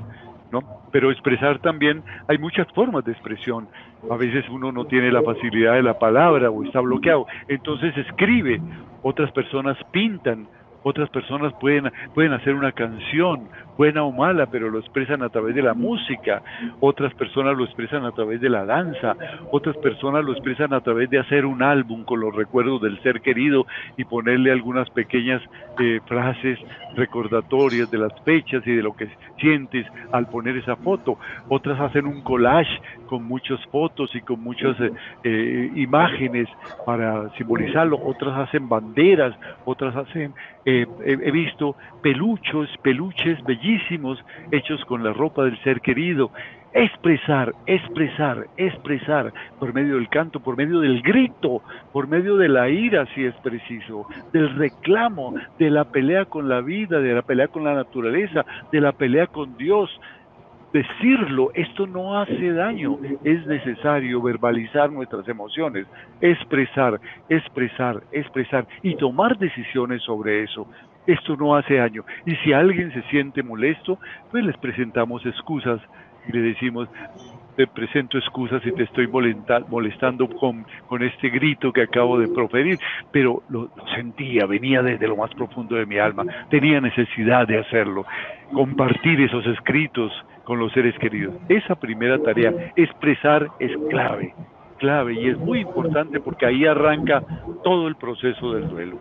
pero 0.91 1.11
expresar 1.11 1.59
también, 1.59 2.03
hay 2.29 2.39
muchas 2.39 2.67
formas 2.73 3.05
de 3.05 3.13
expresión. 3.13 3.67
A 4.11 4.17
veces 4.17 4.45
uno 4.51 4.71
no 4.71 4.85
tiene 4.85 5.11
la 5.11 5.23
facilidad 5.23 5.75
de 5.75 5.83
la 5.83 5.99
palabra 5.99 6.51
o 6.51 6.63
está 6.65 6.81
bloqueado, 6.81 7.27
entonces 7.49 7.97
escribe, 7.97 8.61
otras 9.03 9.31
personas 9.33 9.77
pintan, 9.91 10.47
otras 10.85 11.11
personas 11.11 11.53
pueden, 11.55 11.91
pueden 12.15 12.33
hacer 12.33 12.55
una 12.55 12.73
canción, 12.73 13.49
buena 13.77 14.05
o 14.05 14.13
mala, 14.13 14.47
pero 14.47 14.71
lo 14.71 14.79
expresan 14.79 15.23
a 15.23 15.31
través 15.31 15.55
de 15.55 15.63
la 15.63 15.75
música, 15.75 16.43
otras 16.81 17.13
personas 17.15 17.57
lo 17.57 17.65
expresan 17.65 18.05
a 18.05 18.13
través 18.13 18.41
de 18.41 18.49
la 18.49 18.65
danza, 18.65 19.17
otras 19.51 19.77
personas 19.79 20.25
lo 20.25 20.33
expresan 20.33 20.73
a 20.73 20.81
través 20.81 21.11
de 21.11 21.19
hacer 21.19 21.45
un 21.47 21.63
álbum 21.63 22.05
con 22.05 22.21
los 22.21 22.35
recuerdos 22.35 22.83
del 22.83 23.03
ser 23.03 23.21
querido 23.21 23.67
y 23.97 24.05
ponerle 24.05 24.53
algunas 24.53 24.89
pequeñas 24.91 25.43
eh, 25.81 26.01
frases 26.07 26.59
recordatorias 26.95 27.91
de 27.91 27.99
las 27.99 28.13
fechas 28.23 28.63
y 28.67 28.73
de 28.73 28.83
lo 28.83 28.95
que 28.95 29.09
sientes 29.41 29.87
al 30.13 30.29
poner 30.29 30.57
esa 30.57 30.77
foto. 30.77 31.19
Otras 31.49 31.81
hacen 31.81 32.07
un 32.07 32.23
collage 32.23 32.81
con 33.07 33.25
muchas 33.25 33.61
fotos 33.67 34.15
y 34.15 34.21
con 34.21 34.41
muchas 34.41 34.79
eh, 34.81 34.93
eh, 35.25 35.71
imágenes 35.75 36.49
para 36.87 37.31
simbolizarlo, 37.37 37.99
otras 38.05 38.49
hacen 38.49 38.69
banderas, 38.69 39.35
otras 39.65 39.97
hacen 39.97 40.35
eh, 40.83 40.87
he 41.05 41.31
visto 41.31 41.77
peluchos, 42.03 42.69
peluches 42.83 43.43
bellísimos 43.45 44.23
hechos 44.51 44.85
con 44.85 45.03
la 45.05 45.13
ropa 45.13 45.45
del 45.45 45.59
ser 45.63 45.81
querido. 45.81 46.31
Expresar, 46.73 47.55
expresar, 47.67 48.49
expresar 48.57 49.33
por 49.61 49.73
medio 49.73 49.95
del 49.95 50.09
canto, 50.09 50.41
por 50.41 50.57
medio 50.57 50.81
del 50.81 51.03
grito, 51.03 51.63
por 51.93 52.09
medio 52.09 52.37
de 52.37 52.49
la 52.49 52.69
ira, 52.69 53.07
si 53.15 53.25
es 53.25 53.35
preciso, 53.37 54.09
del 54.33 54.53
reclamo, 54.57 55.35
de 55.57 55.71
la 55.71 55.85
pelea 55.85 56.25
con 56.25 56.49
la 56.49 56.61
vida, 56.61 56.99
de 56.99 57.15
la 57.15 57.23
pelea 57.23 57.47
con 57.47 57.63
la 57.63 57.75
naturaleza, 57.75 58.45
de 58.73 58.81
la 58.81 58.91
pelea 58.91 59.29
con 59.29 59.57
Dios, 59.57 59.89
decirlo, 60.75 61.53
esto 61.55 61.87
no 61.87 62.19
hace 62.19 62.53
daño, 62.53 62.99
es 63.23 63.47
necesario 63.47 64.21
verbalizar 64.21 64.91
nuestras 64.91 65.27
emociones, 65.29 65.87
expresar, 66.21 67.01
expresar, 67.29 68.03
expresar 68.11 68.67
y 68.83 68.97
tomar 68.97 69.39
decisiones 69.39 70.03
sobre 70.03 70.43
eso. 70.43 70.67
Esto 71.07 71.37
no 71.37 71.55
hace 71.55 71.75
daño. 71.75 72.05
Y 72.27 72.35
si 72.37 72.53
alguien 72.53 72.93
se 72.93 73.03
siente 73.03 73.45
molesto, 73.45 74.01
pues 74.33 74.45
les 74.45 74.57
presentamos 74.57 75.25
excusas 75.25 75.81
y 76.27 76.33
le 76.33 76.41
decimos, 76.41 76.89
te 77.57 77.67
presento 77.67 78.19
excusas 78.19 78.63
si 78.63 78.73
te 78.73 78.83
estoy 78.83 79.07
molestando 79.07 80.29
con, 80.29 80.67
con 80.89 81.03
este 81.03 81.29
grito 81.29 81.73
que 81.73 81.83
acabo 81.83 82.19
de 82.19 82.29
proferir, 82.29 82.79
pero 83.13 83.43
lo, 83.49 83.71
sentía, 83.95 84.47
venía 84.47 84.83
desde 84.83 85.07
lo 85.07 85.17
más 85.17 85.31
profundo 85.35 85.77
de 85.77 85.87
mi 85.87 85.99
alma, 85.99 86.25
tenía 86.51 86.81
necesidad 86.81 87.47
de 87.47 87.59
hacerlo, 87.59 88.05
compartir 88.55 89.21
esos 89.21 89.45
escritos, 89.47 90.13
con 90.45 90.59
los 90.59 90.73
seres 90.73 90.95
queridos. 90.99 91.35
Esa 91.49 91.75
primera 91.75 92.19
tarea, 92.19 92.73
expresar, 92.77 93.49
es 93.59 93.73
clave, 93.89 94.35
clave 94.79 95.15
y 95.15 95.29
es 95.31 95.39
muy 95.39 95.61
importante 95.61 96.21
porque 96.21 96.47
ahí 96.47 96.67
arranca 96.67 97.23
todo 97.63 97.89
el 97.89 97.97
proceso 97.97 98.53
del 98.53 98.69
duelo. 98.69 98.99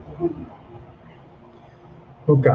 Ok. 2.25 2.47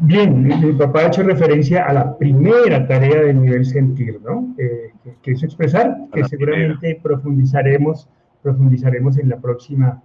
Bien, 0.00 0.44
mi, 0.44 0.72
papá 0.74 1.00
ha 1.00 1.06
hecho 1.08 1.24
referencia 1.24 1.84
a 1.84 1.92
la 1.92 2.16
primera 2.16 2.86
tarea 2.86 3.22
del 3.22 3.42
nivel 3.42 3.66
sentir, 3.66 4.20
¿no? 4.22 4.54
Eh, 4.56 4.92
que, 5.20 5.32
es 5.32 5.42
expresar, 5.42 5.92
que 6.12 6.22
seguramente 6.22 7.00
profundizaremos, 7.02 8.08
profundizaremos 8.40 9.18
en 9.18 9.28
la 9.28 9.40
próxima, 9.40 10.00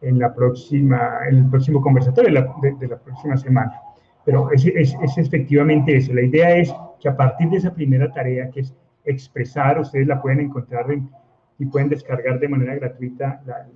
en 0.00 0.18
la 0.18 0.34
próxima, 0.34 1.20
en 1.30 1.36
el 1.36 1.50
próximo 1.50 1.80
conversatorio 1.80 2.44
de 2.80 2.88
la 2.88 2.98
próxima 2.98 3.36
semana. 3.36 3.80
Pero 4.28 4.52
es, 4.52 4.66
es, 4.66 4.94
efectivamente 5.16 5.96
eso. 5.96 6.12
La 6.12 6.20
idea 6.20 6.54
es 6.58 6.70
que 7.00 7.08
a 7.08 7.16
partir 7.16 7.48
de 7.48 7.56
esa 7.56 7.72
primera 7.72 8.12
tarea, 8.12 8.50
que 8.50 8.60
es 8.60 8.76
expresar, 9.06 9.80
ustedes 9.80 10.06
la 10.06 10.20
pueden 10.20 10.40
encontrar 10.40 10.84
y 11.58 11.64
pueden 11.64 11.88
descargar 11.88 12.38
de 12.38 12.46
manera 12.46 12.74
gratuita 12.74 13.40
la, 13.46 13.66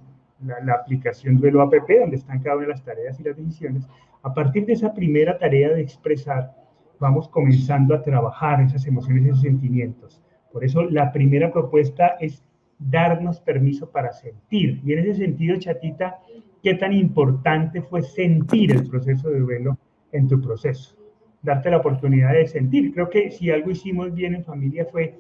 la, 0.63 0.75
aplicación 0.75 1.39
Duelo 1.39 1.63
App, 1.63 1.73
donde 1.73 2.17
están 2.17 2.43
cada 2.43 2.57
una 2.57 2.67
de 2.67 2.73
las 2.73 2.85
tareas 2.85 3.19
y 3.19 3.23
las 3.23 3.35
decisiones. 3.35 3.89
A 4.23 4.35
partir 4.35 4.67
de 4.67 4.75
esa 4.75 4.93
primera 4.93 5.39
tarea 5.39 5.71
de 5.71 5.81
expresar, 5.81 6.55
vamos 7.01 7.31
comenzando 7.31 7.95
a 7.95 8.03
trabajar 8.03 8.61
esas 8.61 8.87
emociones 8.87 9.25
y 9.25 9.29
esos 9.29 9.41
sentimientos. 9.41 10.21
Por 10.53 10.67
eso 10.67 10.83
la 10.83 11.13
primera 11.13 11.51
propuesta 11.51 12.09
es 12.21 12.45
darnos 12.79 13.41
permiso 13.41 13.91
para 13.91 14.13
sentir. 14.13 14.83
Y 14.85 14.93
en 14.93 14.99
ese 14.99 15.15
sentido, 15.15 15.57
chatita, 15.59 16.19
¿qué 16.63 16.75
tan 16.75 16.93
importante 16.93 17.81
fue 17.81 18.03
sentir 18.03 18.73
el 18.73 18.87
proceso 18.87 19.31
de 19.31 19.41
duelo 19.41 19.79
en 20.13 20.29
tu 20.29 20.41
proceso, 20.41 20.97
darte 21.43 21.71
la 21.71 21.79
oportunidad 21.79 22.33
de 22.33 22.47
sentir. 22.47 22.93
Creo 22.93 23.11
que 23.11 23.31
si 23.31 23.51
algo 23.51 23.71
hicimos 23.71 24.15
bien 24.15 24.35
en 24.35 24.45
familia 24.45 24.87
fue 24.87 25.19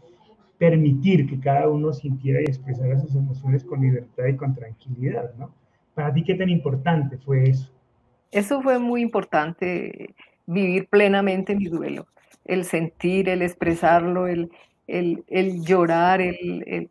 permitir 0.58 1.28
que 1.28 1.40
cada 1.40 1.68
uno 1.68 1.92
sintiera 1.92 2.40
y 2.40 2.44
expresara 2.44 2.98
sus 3.00 3.16
emociones 3.16 3.64
con 3.64 3.80
libertad 3.80 4.26
y 4.26 4.36
con 4.36 4.54
tranquilidad, 4.54 5.34
¿no? 5.36 5.52
Para 5.94 6.12
ti, 6.14 6.22
¿qué 6.22 6.34
tan 6.34 6.48
importante 6.48 7.18
fue 7.18 7.50
eso? 7.50 7.70
Eso 8.30 8.62
fue 8.62 8.78
muy 8.78 9.02
importante, 9.02 10.14
vivir 10.46 10.88
plenamente 10.88 11.54
mi 11.54 11.66
duelo, 11.66 12.06
el 12.44 12.64
sentir, 12.64 13.28
el 13.28 13.42
expresarlo, 13.42 14.26
el, 14.26 14.50
el, 14.86 15.24
el 15.28 15.64
llorar, 15.64 16.20
el, 16.20 16.88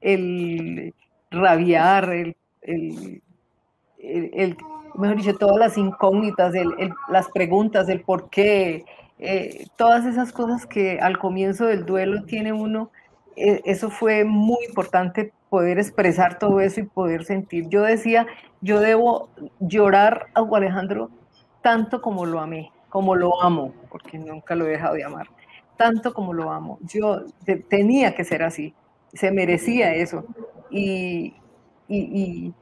el, 0.00 0.94
rabiar, 1.30 2.10
el, 2.12 2.36
mejor 4.94 5.16
dicho, 5.16 5.36
todas 5.36 5.58
las 5.58 5.78
incógnitas, 5.78 6.52
las 7.08 7.28
preguntas, 7.30 7.88
el 7.88 8.02
por 8.02 8.30
qué, 8.30 8.84
eh, 9.18 9.66
todas 9.76 10.06
esas 10.06 10.32
cosas 10.32 10.66
que 10.66 10.98
al 11.00 11.18
comienzo 11.18 11.66
del 11.66 11.86
duelo 11.86 12.24
tiene 12.24 12.52
uno, 12.52 12.90
eh, 13.36 13.60
eso 13.64 13.90
fue 13.90 14.24
muy 14.24 14.64
importante 14.68 15.32
poder 15.50 15.78
expresar 15.78 16.38
todo 16.38 16.60
eso 16.60 16.80
y 16.80 16.84
poder 16.84 17.24
sentir. 17.24 17.68
Yo 17.68 17.82
decía, 17.82 18.26
yo 18.60 18.80
debo 18.80 19.28
llorar 19.60 20.26
a 20.34 20.40
Alejandro 20.56 21.10
tanto 21.62 22.00
como 22.02 22.26
lo 22.26 22.40
amé, 22.40 22.72
como 22.88 23.14
lo 23.14 23.42
amo, 23.42 23.72
porque 23.90 24.18
nunca 24.18 24.54
lo 24.54 24.66
he 24.66 24.70
dejado 24.70 24.94
de 24.94 25.04
amar, 25.04 25.28
tanto 25.76 26.12
como 26.12 26.32
lo 26.32 26.50
amo. 26.50 26.78
Yo 26.82 27.22
tenía 27.68 28.14
que 28.14 28.24
ser 28.24 28.42
así, 28.42 28.74
se 29.12 29.30
merecía 29.30 29.94
eso. 29.94 30.24
y, 30.70 31.34
y 31.88 31.98
y 31.98 32.54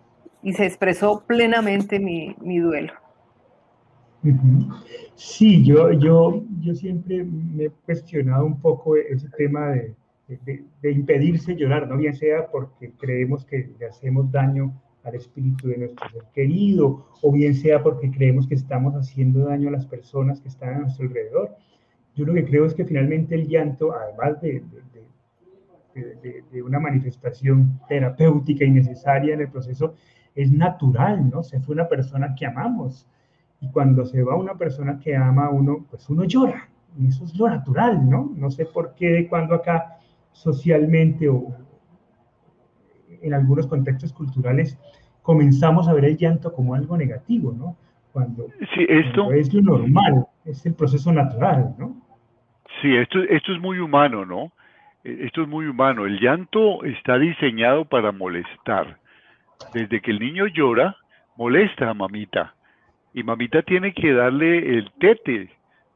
se 0.52 0.66
expresó 0.66 1.24
plenamente 1.26 2.00
mi, 2.00 2.34
mi 2.40 2.58
duelo. 2.58 2.92
Sí, 5.16 5.64
yo, 5.64 5.92
yo, 5.92 6.44
yo 6.60 6.74
siempre 6.74 7.24
me 7.24 7.64
he 7.64 7.70
cuestionado 7.70 8.46
un 8.46 8.60
poco 8.60 8.96
ese 8.96 9.28
tema 9.30 9.70
de, 9.70 9.94
de, 10.28 10.92
impedirse 10.92 11.56
llorar, 11.56 11.88
¿no? 11.88 11.96
bien 11.96 12.14
sea 12.14 12.48
porque 12.50 12.92
creemos 12.98 13.44
que 13.44 13.70
le 13.78 13.86
hacemos 13.86 14.30
daño 14.30 14.72
al 15.04 15.16
espíritu 15.16 15.68
de 15.68 15.78
nuestro 15.78 16.08
ser 16.10 16.22
querido, 16.32 17.08
o 17.20 17.32
bien 17.32 17.54
sea 17.54 17.82
porque 17.82 18.10
creemos 18.10 18.46
que 18.46 18.54
estamos 18.54 18.94
haciendo 18.94 19.46
daño 19.46 19.68
a 19.68 19.72
las 19.72 19.86
personas 19.86 20.40
que 20.40 20.48
están 20.48 20.74
a 20.74 20.78
nuestro 20.80 21.06
alrededor. 21.06 21.56
Yo 22.14 22.24
lo 22.24 22.34
que 22.34 22.44
creo 22.44 22.66
es 22.66 22.74
que 22.74 22.84
finalmente 22.84 23.34
el 23.34 23.48
llanto, 23.48 23.92
además 23.92 24.40
de, 24.40 24.62
de 26.52 26.62
una 26.62 26.78
manifestación 26.78 27.80
terapéutica 27.88 28.64
y 28.64 28.70
necesaria 28.70 29.34
en 29.34 29.40
el 29.40 29.48
proceso, 29.48 29.94
es 30.34 30.50
natural, 30.52 31.30
¿no? 31.30 31.42
Se 31.42 31.60
fue 31.60 31.74
una 31.74 31.88
persona 31.88 32.34
que 32.34 32.46
amamos. 32.46 33.06
Y 33.60 33.70
cuando 33.70 34.04
se 34.04 34.22
va 34.22 34.36
una 34.36 34.54
persona 34.54 34.98
que 34.98 35.16
ama 35.16 35.46
a 35.46 35.50
uno, 35.50 35.86
pues 35.90 36.08
uno 36.10 36.24
llora. 36.24 36.68
Y 36.98 37.08
eso 37.08 37.24
es 37.24 37.34
lo 37.36 37.48
natural, 37.48 38.08
¿no? 38.08 38.32
No 38.36 38.50
sé 38.50 38.66
por 38.66 38.94
qué 38.94 39.08
de 39.08 39.28
cuando 39.28 39.54
acá 39.54 39.98
socialmente 40.32 41.28
o 41.28 41.54
en 43.20 43.34
algunos 43.34 43.66
contextos 43.66 44.12
culturales 44.12 44.78
comenzamos 45.22 45.88
a 45.88 45.94
ver 45.94 46.04
el 46.06 46.16
llanto 46.16 46.52
como 46.52 46.74
algo 46.74 46.96
negativo, 46.96 47.52
¿no? 47.52 47.76
Cuando, 48.12 48.48
sí, 48.74 48.84
esto, 48.88 49.32
es 49.32 49.54
lo 49.54 49.62
normal, 49.62 50.26
es 50.44 50.66
el 50.66 50.74
proceso 50.74 51.12
natural, 51.12 51.74
¿no? 51.78 51.96
Sí, 52.82 52.94
esto, 52.94 53.20
esto 53.22 53.52
es 53.52 53.60
muy 53.60 53.78
humano, 53.78 54.26
¿no? 54.26 54.52
E, 55.04 55.24
esto 55.24 55.42
es 55.42 55.48
muy 55.48 55.66
humano. 55.66 56.04
El 56.04 56.18
llanto 56.20 56.84
está 56.84 57.16
diseñado 57.18 57.84
para 57.86 58.12
molestar 58.12 58.98
desde 59.72 60.00
que 60.00 60.10
el 60.10 60.18
niño 60.18 60.46
llora, 60.46 60.96
molesta 61.36 61.90
a 61.90 61.94
mamita. 61.94 62.54
Y 63.14 63.22
mamita 63.22 63.62
tiene 63.62 63.92
que 63.92 64.12
darle 64.12 64.78
el 64.78 64.90
tete. 64.98 65.50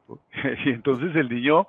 Y 0.65 0.69
entonces 0.69 1.15
el 1.15 1.29
niño 1.29 1.67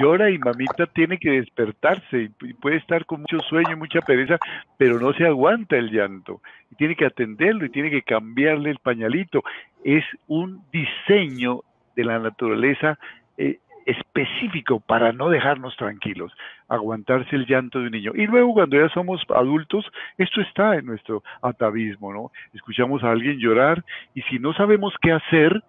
llora 0.00 0.30
y 0.30 0.38
mamita 0.38 0.86
tiene 0.86 1.18
que 1.18 1.32
despertarse 1.32 2.30
y 2.40 2.54
puede 2.54 2.76
estar 2.76 3.04
con 3.04 3.20
mucho 3.20 3.40
sueño 3.40 3.72
y 3.72 3.76
mucha 3.76 4.00
pereza, 4.00 4.38
pero 4.78 4.98
no 4.98 5.12
se 5.12 5.26
aguanta 5.26 5.76
el 5.76 5.90
llanto. 5.90 6.40
Y 6.70 6.76
tiene 6.76 6.96
que 6.96 7.06
atenderlo 7.06 7.64
y 7.64 7.70
tiene 7.70 7.90
que 7.90 8.02
cambiarle 8.02 8.70
el 8.70 8.78
pañalito. 8.78 9.42
Es 9.84 10.04
un 10.28 10.62
diseño 10.70 11.60
de 11.96 12.04
la 12.04 12.18
naturaleza 12.18 12.98
eh, 13.36 13.58
específico 13.86 14.80
para 14.80 15.12
no 15.12 15.28
dejarnos 15.28 15.76
tranquilos, 15.76 16.32
aguantarse 16.72 17.36
el 17.36 17.46
llanto 17.46 17.78
de 17.80 17.86
un 17.86 17.92
niño. 17.92 18.12
Y 18.14 18.26
luego 18.26 18.54
cuando 18.54 18.76
ya 18.76 18.88
somos 18.88 19.22
adultos, 19.34 19.84
esto 20.16 20.40
está 20.40 20.76
en 20.76 20.86
nuestro 20.86 21.22
atavismo, 21.42 22.12
¿no? 22.12 22.30
Escuchamos 22.54 23.04
a 23.04 23.10
alguien 23.10 23.38
llorar 23.38 23.84
y 24.14 24.22
si 24.22 24.38
no 24.38 24.54
sabemos 24.54 24.94
qué 25.02 25.12
hacer, 25.12 25.62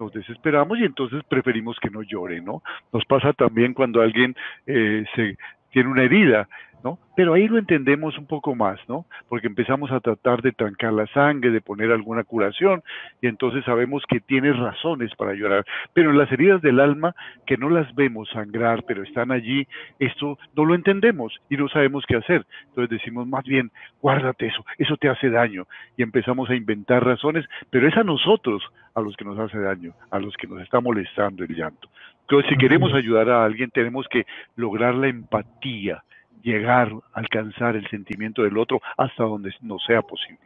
nos 0.00 0.12
desesperamos 0.12 0.78
y 0.78 0.84
entonces 0.84 1.22
preferimos 1.28 1.78
que 1.80 1.90
no 1.90 2.02
llore, 2.02 2.40
¿no? 2.40 2.62
Nos 2.92 3.04
pasa 3.04 3.32
también 3.32 3.72
cuando 3.74 4.00
alguien 4.00 4.34
eh, 4.66 5.04
se 5.14 5.36
tiene 5.70 5.90
una 5.90 6.02
herida 6.02 6.48
¿no? 6.84 6.98
Pero 7.16 7.34
ahí 7.34 7.48
lo 7.48 7.58
entendemos 7.58 8.16
un 8.18 8.26
poco 8.26 8.54
más, 8.54 8.78
¿no? 8.88 9.06
Porque 9.28 9.46
empezamos 9.46 9.90
a 9.90 10.00
tratar 10.00 10.42
de 10.42 10.52
trancar 10.52 10.92
la 10.92 11.06
sangre, 11.08 11.50
de 11.50 11.60
poner 11.60 11.90
alguna 11.90 12.24
curación, 12.24 12.82
y 13.20 13.26
entonces 13.26 13.64
sabemos 13.64 14.04
que 14.08 14.20
tiene 14.20 14.52
razones 14.52 15.14
para 15.16 15.34
llorar. 15.34 15.64
Pero 15.92 16.10
en 16.10 16.18
las 16.18 16.30
heridas 16.30 16.62
del 16.62 16.80
alma, 16.80 17.14
que 17.46 17.56
no 17.56 17.70
las 17.70 17.92
vemos 17.94 18.28
sangrar, 18.30 18.84
pero 18.84 19.02
están 19.02 19.32
allí, 19.32 19.66
esto 19.98 20.38
no 20.56 20.64
lo 20.64 20.74
entendemos 20.74 21.34
y 21.50 21.56
no 21.56 21.68
sabemos 21.68 22.04
qué 22.06 22.16
hacer. 22.16 22.46
Entonces 22.68 22.98
decimos, 22.98 23.26
más 23.26 23.44
bien, 23.44 23.70
guárdate 24.00 24.46
eso, 24.46 24.64
eso 24.78 24.96
te 24.96 25.08
hace 25.08 25.30
daño. 25.30 25.66
Y 25.96 26.02
empezamos 26.02 26.48
a 26.50 26.54
inventar 26.54 27.04
razones, 27.04 27.44
pero 27.70 27.88
es 27.88 27.96
a 27.96 28.04
nosotros 28.04 28.62
a 28.94 29.00
los 29.00 29.16
que 29.16 29.24
nos 29.24 29.38
hace 29.38 29.58
daño, 29.58 29.92
a 30.10 30.18
los 30.18 30.36
que 30.36 30.46
nos 30.46 30.60
está 30.60 30.80
molestando 30.80 31.44
el 31.44 31.54
llanto. 31.54 31.88
Entonces, 32.22 32.50
si 32.50 32.58
queremos 32.58 32.92
ayudar 32.92 33.30
a 33.30 33.44
alguien, 33.44 33.70
tenemos 33.70 34.06
que 34.08 34.26
lograr 34.54 34.94
la 34.94 35.08
empatía 35.08 36.02
llegar, 36.42 36.92
a 37.12 37.18
alcanzar 37.18 37.76
el 37.76 37.88
sentimiento 37.88 38.42
del 38.42 38.58
otro 38.58 38.80
hasta 38.96 39.24
donde 39.24 39.50
no 39.60 39.78
sea 39.78 40.02
posible. 40.02 40.40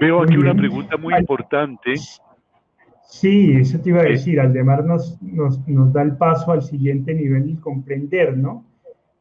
Veo 0.00 0.22
aquí 0.22 0.36
una 0.36 0.54
pregunta 0.54 0.96
muy 0.96 1.14
importante. 1.14 1.94
Sí, 3.04 3.56
eso 3.56 3.80
te 3.80 3.90
iba 3.90 4.00
a 4.00 4.04
decir. 4.04 4.40
Aldemar 4.40 4.84
nos, 4.84 5.20
nos, 5.20 5.66
nos 5.68 5.92
da 5.92 6.02
el 6.02 6.16
paso 6.16 6.52
al 6.52 6.62
siguiente 6.62 7.12
nivel, 7.14 7.58
comprender, 7.60 8.36
¿no? 8.36 8.64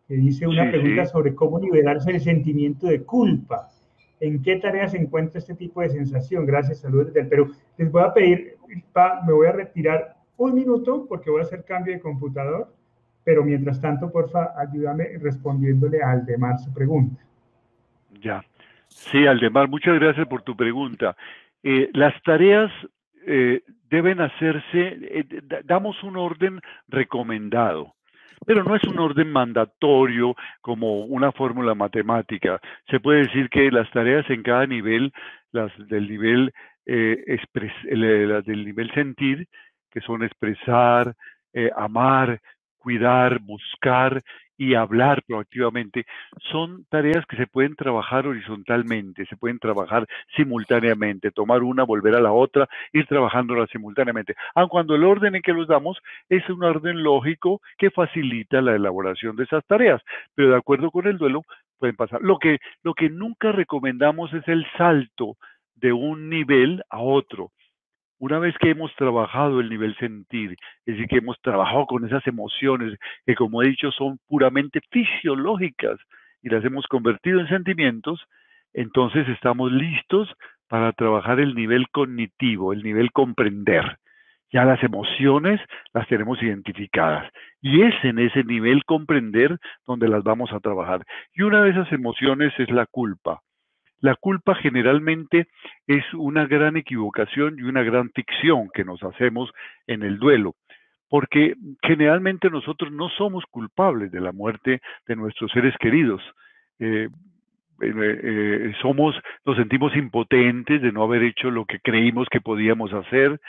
Que 0.07 0.15
dice 0.15 0.47
una 0.47 0.69
pregunta 0.69 1.05
sobre 1.05 1.35
cómo 1.35 1.59
liberarse 1.59 2.11
del 2.11 2.21
sentimiento 2.21 2.87
de 2.87 3.03
culpa. 3.03 3.69
¿En 4.19 4.41
qué 4.41 4.57
tareas 4.57 4.91
se 4.91 4.97
encuentra 4.97 5.39
este 5.39 5.55
tipo 5.55 5.81
de 5.81 5.89
sensación? 5.89 6.45
Gracias, 6.45 6.79
saludos 6.79 7.07
desde 7.07 7.21
el 7.21 7.27
Perú. 7.27 7.53
Les 7.77 7.91
voy 7.91 8.03
a 8.03 8.13
pedir, 8.13 8.57
me 9.25 9.33
voy 9.33 9.47
a 9.47 9.53
retirar 9.53 10.17
un 10.37 10.53
minuto 10.55 11.05
porque 11.07 11.29
voy 11.29 11.41
a 11.41 11.43
hacer 11.43 11.63
cambio 11.63 11.93
de 11.93 11.99
computador, 11.99 12.73
pero 13.29 13.43
mientras 13.43 13.79
tanto, 13.79 14.11
porfa, 14.11 14.55
ayúdame 14.57 15.05
respondiéndole 15.21 16.01
a 16.01 16.13
Aldemar 16.13 16.57
su 16.57 16.73
pregunta. 16.73 17.21
Ya. 18.19 18.43
Sí, 18.87 19.27
Aldemar, 19.27 19.69
muchas 19.69 19.99
gracias 19.99 20.27
por 20.27 20.41
tu 20.41 20.55
pregunta. 20.55 21.15
Eh, 21.61 21.91
las 21.93 22.19
tareas 22.23 22.71
eh, 23.27 23.61
deben 23.87 24.19
hacerse, 24.19 24.97
eh, 24.99 25.25
damos 25.63 26.01
un 26.01 26.17
orden 26.17 26.59
recomendado 26.87 27.93
pero 28.47 28.63
no 28.63 28.73
es 28.75 28.83
un 28.85 28.97
orden 28.97 29.31
mandatorio 29.31 30.33
como 30.61 31.01
una 31.01 31.31
fórmula 31.33 31.75
matemática. 31.75 32.59
Se 32.89 32.99
puede 32.99 33.25
decir 33.25 33.49
que 33.49 33.69
las 33.69 33.91
tareas 33.91 34.27
en 34.29 34.41
cada 34.43 34.65
nivel, 34.65 35.11
las 35.51 35.71
del 35.89 36.09
nivel 36.09 36.53
eh, 36.85 37.37
las 37.91 38.45
del 38.45 38.65
nivel 38.65 38.91
sentir, 38.93 39.47
que 39.91 39.99
son 39.99 40.23
expresar, 40.23 41.13
amar, 41.75 42.39
cuidar, 42.79 43.39
buscar 43.39 44.21
y 44.59 44.75
hablar 44.75 45.23
proactivamente, 45.25 46.05
son 46.51 46.85
tareas 46.89 47.25
que 47.25 47.37
se 47.37 47.47
pueden 47.47 47.75
trabajar 47.75 48.27
horizontalmente, 48.27 49.25
se 49.25 49.37
pueden 49.37 49.57
trabajar 49.57 50.05
simultáneamente, 50.35 51.31
tomar 51.31 51.63
una, 51.63 51.83
volver 51.83 52.15
a 52.15 52.19
la 52.19 52.33
otra, 52.33 52.67
ir 52.91 53.07
trabajándola 53.07 53.67
simultáneamente. 53.67 54.35
Aun 54.55 54.67
cuando 54.67 54.95
el 54.95 55.05
orden 55.05 55.35
en 55.35 55.41
que 55.41 55.53
los 55.53 55.67
damos 55.67 55.97
es 56.27 56.47
un 56.49 56.61
orden 56.63 57.03
lógico 57.03 57.61
que 57.77 57.89
facilita 57.89 58.61
la 58.61 58.75
elaboración 58.75 59.37
de 59.37 59.45
esas 59.45 59.65
tareas, 59.65 60.01
pero 60.35 60.49
de 60.49 60.57
acuerdo 60.57 60.91
con 60.91 61.07
el 61.07 61.17
duelo 61.17 61.43
pueden 61.77 61.95
pasar. 61.95 62.21
Lo 62.21 62.37
que, 62.37 62.57
lo 62.83 62.93
que 62.93 63.09
nunca 63.09 63.53
recomendamos 63.53 64.33
es 64.33 64.45
el 64.49 64.67
salto 64.77 65.37
de 65.75 65.93
un 65.93 66.29
nivel 66.29 66.83
a 66.89 66.99
otro 66.99 67.51
una 68.19 68.37
vez 68.37 68.55
que 68.59 68.69
hemos 68.69 68.93
trabajado 68.95 69.59
el 69.59 69.69
nivel 69.69 69.95
sentir, 69.97 70.51
es 70.85 70.95
decir, 70.95 71.07
que 71.07 71.17
hemos 71.17 71.39
trabajado 71.41 71.85
con 71.85 72.05
esas 72.05 72.25
emociones 72.27 72.99
que, 73.25 73.35
como 73.35 73.63
he 73.63 73.69
dicho, 73.69 73.91
son 73.91 74.19
puramente 74.27 74.81
fisiológicas 74.91 75.99
y 76.43 76.49
las 76.49 76.63
hemos 76.65 76.85
convertido 76.87 77.39
en 77.39 77.47
sentimientos, 77.47 78.21
entonces 78.73 79.27
estamos 79.29 79.71
listos 79.71 80.29
para 80.67 80.91
trabajar 80.93 81.39
el 81.39 81.55
nivel 81.55 81.89
cognitivo, 81.89 82.73
el 82.73 82.83
nivel 82.83 83.11
comprender. 83.11 83.97
Ya 84.51 84.65
las 84.65 84.83
emociones 84.83 85.59
las 85.93 86.07
tenemos 86.07 86.41
identificadas 86.41 87.31
y 87.61 87.83
es 87.83 87.93
en 88.03 88.19
ese 88.19 88.43
nivel 88.43 88.83
comprender 88.83 89.57
donde 89.85 90.07
las 90.07 90.23
vamos 90.23 90.51
a 90.51 90.59
trabajar. 90.59 91.03
Y 91.33 91.43
una 91.43 91.63
de 91.63 91.71
esas 91.71 91.91
emociones 91.91 92.53
es 92.57 92.69
la 92.69 92.85
culpa. 92.85 93.41
La 94.01 94.15
culpa 94.15 94.55
generalmente 94.55 95.47
es 95.87 96.03
una 96.13 96.45
gran 96.45 96.77
equivocación 96.77 97.59
y 97.59 97.63
una 97.63 97.83
gran 97.83 98.11
ficción 98.11 98.69
que 98.73 98.85
nos 98.85 99.03
hacemos 99.03 99.51
en 99.87 100.03
el 100.03 100.19
duelo, 100.19 100.55
porque 101.09 101.55
generalmente 101.81 102.49
nosotros 102.49 102.91
no 102.91 103.09
somos 103.09 103.43
culpables 103.51 104.11
de 104.11 104.21
la 104.21 104.31
muerte 104.31 104.81
de 105.07 105.15
nuestros 105.15 105.51
seres 105.51 105.75
queridos. 105.79 106.21
Eh, 106.79 107.09
eh, 107.81 107.93
eh, 108.23 108.73
somos, 108.81 109.15
nos 109.45 109.57
sentimos 109.57 109.95
impotentes 109.95 110.81
de 110.81 110.91
no 110.91 111.03
haber 111.03 111.23
hecho 111.23 111.51
lo 111.51 111.65
que 111.65 111.79
creímos 111.79 112.27
que 112.29 112.41
podíamos 112.41 112.93
hacer, 112.93 113.39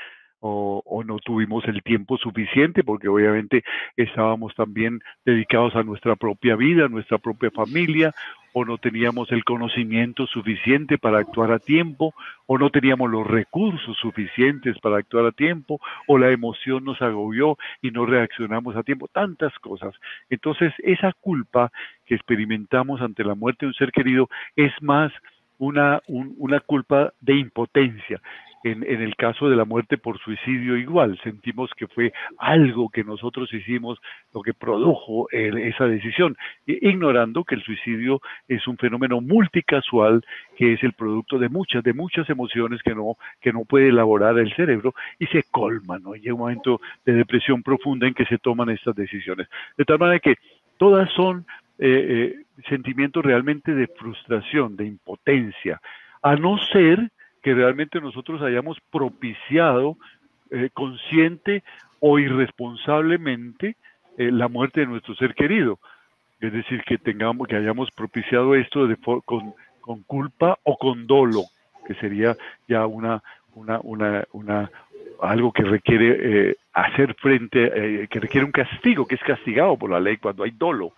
o, 0.41 1.05
no 1.07 1.19
tuvimos 1.19 1.65
el 1.67 1.83
tiempo 1.83 2.17
suficiente 2.17 2.83
porque 2.83 3.09
obviamente 3.09 3.63
estábamos 3.97 4.55
también 4.55 5.01
dedicados 5.25 5.77
a 5.77 5.83
nuestra 5.83 6.17
propia 6.17 6.57
vida, 6.57 6.87
a 6.87 6.89
nuestra 6.89 7.19
propia 7.19 7.51
familia, 7.51 8.13
o 8.53 8.65
no 8.65 8.79
teníamos 8.79 9.31
el 9.33 9.45
conocimiento 9.45 10.27
suficiente 10.27 10.99
para 10.99 11.19
actuar 11.19 11.53
a 11.53 11.59
tiempo, 11.59 12.15
o 12.47 12.59
no 12.59 12.71
teníamos 12.71 13.11
los 13.11 13.27
recursos 13.27 13.97
suficientes 13.99 14.79
para 14.81 14.99
actuar 14.99 15.27
a 15.27 15.33
tiempo, 15.33 15.81
o 16.07 16.19
la 16.19 16.31
emoción 16.31 16.85
nos 16.85 17.01
agobió 17.03 17.57
y 17.83 17.91
no 17.91 18.07
reaccionamos 18.07 18.77
a 18.77 18.83
tiempo, 18.83 19.09
tantas 19.09 19.57
cosas. 19.59 19.95
Entonces, 20.29 20.73
esa 20.79 21.13
culpa 21.21 21.71
que 22.07 22.15
experimentamos 22.15 23.01
ante 23.01 23.25
la 23.25 23.35
muerte 23.35 23.67
de 23.67 23.69
un 23.69 23.75
ser 23.75 23.93
querido 23.93 24.29
es 24.57 24.73
más 24.81 25.13
una, 25.59 26.01
una 26.07 26.61
culpa 26.61 27.13
de 27.21 27.37
impotencia, 27.37 28.21
en, 28.63 28.85
el 28.85 29.17
caso 29.17 29.49
de 29.49 29.57
la 29.57 29.65
muerte 29.65 29.97
por 29.97 30.19
suicidio 30.19 30.77
igual, 30.77 31.19
sentimos 31.23 31.71
que 31.77 31.87
fue 31.87 32.13
algo 32.39 32.91
que 32.91 33.05
nosotros 33.05 33.53
hicimos 33.55 33.99
lo 34.35 34.43
que 34.43 34.53
produjo 34.53 35.29
esa 35.31 35.87
decisión, 35.87 36.37
ignorando 36.67 37.45
que 37.45 37.55
el 37.55 37.63
suicidio 37.63 38.21
es 38.49 38.67
un 38.67 38.77
fenómeno 38.77 39.21
multicasual 39.21 40.25
que 40.57 40.75
es 40.75 40.83
el 40.83 40.93
producto 40.93 41.39
de 41.39 41.49
muchas, 41.49 41.83
de 41.83 41.95
muchas 41.95 42.29
emociones 42.29 42.83
que 42.83 42.95
no, 42.95 43.17
que 43.41 43.53
no 43.53 43.65
puede 43.65 43.89
elaborar 43.89 44.39
el 44.39 44.55
cerebro 44.55 44.95
y 45.19 45.27
se 45.27 45.45
colma, 45.51 45.99
¿no? 45.99 46.13
Hay 46.13 46.29
un 46.31 46.39
momento 46.39 46.81
de 47.05 47.15
depresión 47.15 47.63
profunda 47.63 48.07
en 48.07 48.15
que 48.15 48.27
se 48.27 48.39
toman 48.39 48.69
estas 48.69 48.95
decisiones. 48.95 49.49
De 49.77 49.85
tal 49.85 49.99
manera 49.99 50.19
que 50.21 50.37
todas 50.77 51.11
son 51.13 51.47
eh, 51.79 52.35
eh, 52.37 52.63
sentimientos 52.69 53.25
realmente 53.25 53.75
de 53.75 53.87
frustración, 53.87 54.77
de 54.77 54.87
impotencia, 54.87 55.81
a 56.23 56.37
no 56.37 56.59
ser 56.59 57.11
que 57.43 57.55
realmente 57.55 58.01
nosotros 58.01 58.43
hayamos 58.43 58.79
propiciado 58.91 59.97
eh, 60.51 60.71
consciente 60.73 61.63
o 62.01 62.19
irresponsablemente 62.19 63.77
eh, 64.19 64.31
la 64.31 64.49
muerte 64.49 64.81
de 64.81 64.87
nuestro 64.87 65.15
ser 65.15 65.35
querido. 65.35 65.79
Es 66.41 66.53
decir, 66.53 66.83
que 66.85 66.99
tengamos, 66.99 67.47
que 67.49 67.57
hayamos 67.57 67.91
propiciado 67.91 68.55
esto 68.55 68.87
de, 68.87 68.97
con, 68.97 69.55
con 69.81 70.03
culpa 70.05 70.59
o 70.63 70.77
con 70.79 71.07
dolo, 71.07 71.43
que 71.87 71.95
sería 71.95 72.37
ya 72.67 72.87
una, 72.87 73.23
una, 73.55 73.81
una, 73.83 74.25
una 74.33 74.71
algo 75.21 75.53
que 75.53 75.65
requiere 75.65 76.17
eh, 76.51 76.57
hacer 76.73 77.15
frente, 77.15 78.09
que 78.09 78.21
requiere 78.21 78.47
un 78.47 78.53
castigo, 78.53 79.07
que 79.07 79.17
es 79.17 79.21
castigado 79.23 79.77
por 79.77 79.91
la 79.91 80.01
ley 80.01 80.17
cuando 80.17 80.45
hay 80.45 80.53
dolo. 80.53 80.95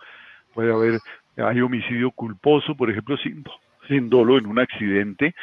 Puede 0.55 0.73
haber, 0.73 1.01
hay 1.37 1.61
homicidio 1.61 2.13
culposo, 2.13 2.77
por 2.77 2.89
ejemplo, 2.89 3.17
sin, 3.17 3.43
sin 3.89 4.09
dolo 4.09 4.39
en 4.39 4.47
un 4.47 4.61
accidente, 4.61 5.35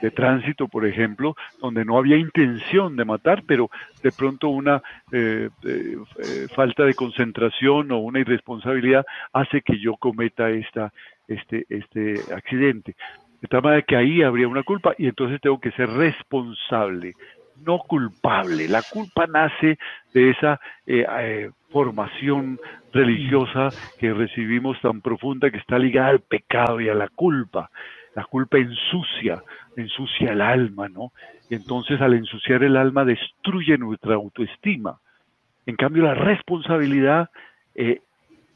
de 0.00 0.10
tránsito, 0.10 0.68
por 0.68 0.86
ejemplo, 0.86 1.36
donde 1.60 1.84
no 1.84 1.98
había 1.98 2.16
intención 2.16 2.96
de 2.96 3.04
matar, 3.04 3.42
pero 3.46 3.70
de 4.02 4.12
pronto 4.12 4.48
una 4.48 4.82
eh, 5.12 5.48
eh, 5.64 5.96
eh, 6.18 6.46
falta 6.54 6.84
de 6.84 6.94
concentración 6.94 7.90
o 7.92 7.98
una 7.98 8.20
irresponsabilidad 8.20 9.04
hace 9.32 9.62
que 9.62 9.78
yo 9.78 9.96
cometa 9.96 10.50
esta, 10.50 10.92
este, 11.28 11.66
este 11.68 12.14
accidente. 12.34 12.94
De 13.40 13.48
tal 13.48 13.62
manera 13.62 13.82
que 13.82 13.96
ahí 13.96 14.22
habría 14.22 14.48
una 14.48 14.62
culpa 14.62 14.94
y 14.98 15.08
entonces 15.08 15.40
tengo 15.40 15.60
que 15.60 15.72
ser 15.72 15.88
responsable, 15.88 17.14
no 17.64 17.78
culpable. 17.78 18.68
La 18.68 18.82
culpa 18.82 19.26
nace 19.26 19.78
de 20.14 20.30
esa 20.30 20.60
formación 21.70 22.60
religiosa 22.92 23.70
que 23.98 24.12
recibimos 24.12 24.80
tan 24.80 25.00
profunda 25.00 25.50
que 25.50 25.58
está 25.58 25.78
ligada 25.78 26.08
al 26.08 26.20
pecado 26.20 26.80
y 26.80 26.88
a 26.88 26.94
la 26.94 27.08
culpa. 27.08 27.70
La 28.14 28.24
culpa 28.24 28.58
ensucia, 28.58 29.42
ensucia 29.76 30.32
el 30.32 30.40
alma, 30.40 30.88
¿no? 30.88 31.12
Y 31.48 31.54
entonces 31.54 32.00
al 32.00 32.14
ensuciar 32.14 32.62
el 32.62 32.76
alma 32.76 33.04
destruye 33.04 33.78
nuestra 33.78 34.14
autoestima. 34.14 34.98
En 35.66 35.76
cambio, 35.76 36.02
la 36.02 36.14
responsabilidad 36.14 37.30
eh, 37.74 38.00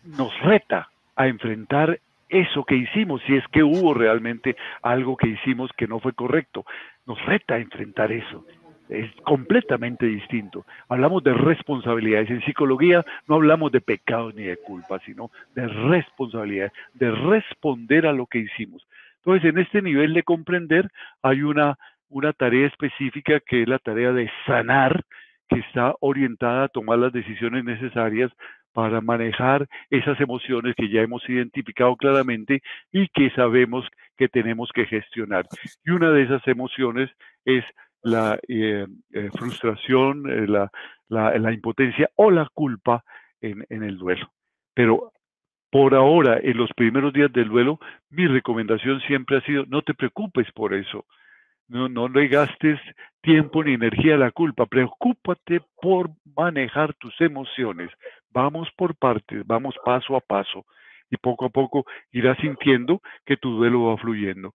nos 0.04 0.38
reta 0.40 0.88
a 1.14 1.28
enfrentar 1.28 2.00
eso 2.28 2.64
que 2.64 2.74
hicimos, 2.74 3.22
si 3.26 3.36
es 3.36 3.46
que 3.48 3.62
hubo 3.62 3.94
realmente 3.94 4.56
algo 4.82 5.16
que 5.16 5.28
hicimos 5.28 5.70
que 5.76 5.86
no 5.86 6.00
fue 6.00 6.12
correcto. 6.12 6.64
Nos 7.06 7.24
reta 7.24 7.54
a 7.54 7.58
enfrentar 7.58 8.12
eso. 8.12 8.44
Es 8.88 9.10
completamente 9.22 10.06
distinto. 10.06 10.64
Hablamos 10.88 11.22
de 11.24 11.34
responsabilidades. 11.34 12.30
En 12.30 12.44
psicología 12.44 13.04
no 13.26 13.36
hablamos 13.36 13.72
de 13.72 13.80
pecado 13.80 14.30
ni 14.32 14.44
de 14.44 14.56
culpa, 14.56 15.00
sino 15.04 15.30
de 15.54 15.66
responsabilidad, 15.66 16.72
de 16.94 17.10
responder 17.10 18.06
a 18.06 18.12
lo 18.12 18.26
que 18.26 18.38
hicimos. 18.38 18.86
Entonces, 19.26 19.50
en 19.50 19.58
este 19.58 19.82
nivel 19.82 20.14
de 20.14 20.22
comprender 20.22 20.88
hay 21.20 21.42
una, 21.42 21.76
una 22.08 22.32
tarea 22.32 22.68
específica 22.68 23.40
que 23.40 23.62
es 23.62 23.68
la 23.68 23.80
tarea 23.80 24.12
de 24.12 24.30
sanar, 24.46 25.02
que 25.48 25.58
está 25.58 25.96
orientada 25.98 26.64
a 26.64 26.68
tomar 26.68 27.00
las 27.00 27.12
decisiones 27.12 27.64
necesarias 27.64 28.30
para 28.72 29.00
manejar 29.00 29.66
esas 29.90 30.20
emociones 30.20 30.76
que 30.76 30.88
ya 30.88 31.00
hemos 31.00 31.28
identificado 31.28 31.96
claramente 31.96 32.62
y 32.92 33.08
que 33.08 33.30
sabemos 33.30 33.84
que 34.16 34.28
tenemos 34.28 34.70
que 34.72 34.86
gestionar. 34.86 35.46
Y 35.84 35.90
una 35.90 36.10
de 36.10 36.22
esas 36.22 36.46
emociones 36.46 37.10
es 37.44 37.64
la 38.02 38.38
eh, 38.46 38.86
eh, 39.12 39.30
frustración, 39.36 40.30
eh, 40.30 40.46
la, 40.46 40.70
la, 41.08 41.52
impotencia 41.52 42.10
o 42.14 42.30
la 42.30 42.48
culpa 42.54 43.02
en, 43.40 43.66
en 43.70 43.82
el 43.82 43.98
duelo. 43.98 44.30
Pero 44.72 45.10
por 45.76 45.94
ahora, 45.94 46.40
en 46.42 46.56
los 46.56 46.72
primeros 46.72 47.12
días 47.12 47.30
del 47.30 47.50
duelo, 47.50 47.78
mi 48.08 48.26
recomendación 48.26 48.98
siempre 49.02 49.36
ha 49.36 49.40
sido, 49.42 49.66
no 49.66 49.82
te 49.82 49.92
preocupes 49.92 50.50
por 50.52 50.72
eso. 50.72 51.04
No, 51.68 51.86
no 51.86 52.08
le 52.08 52.28
gastes 52.28 52.80
tiempo 53.20 53.62
ni 53.62 53.74
energía 53.74 54.14
a 54.14 54.16
la 54.16 54.30
culpa. 54.30 54.64
Preocúpate 54.64 55.60
por 55.82 56.08
manejar 56.34 56.94
tus 56.94 57.20
emociones. 57.20 57.90
Vamos 58.30 58.70
por 58.74 58.96
partes, 58.96 59.46
vamos 59.46 59.74
paso 59.84 60.16
a 60.16 60.20
paso. 60.20 60.64
Y 61.10 61.18
poco 61.18 61.44
a 61.44 61.50
poco 61.50 61.84
irás 62.10 62.38
sintiendo 62.38 63.02
que 63.26 63.36
tu 63.36 63.50
duelo 63.50 63.84
va 63.84 63.98
fluyendo. 63.98 64.54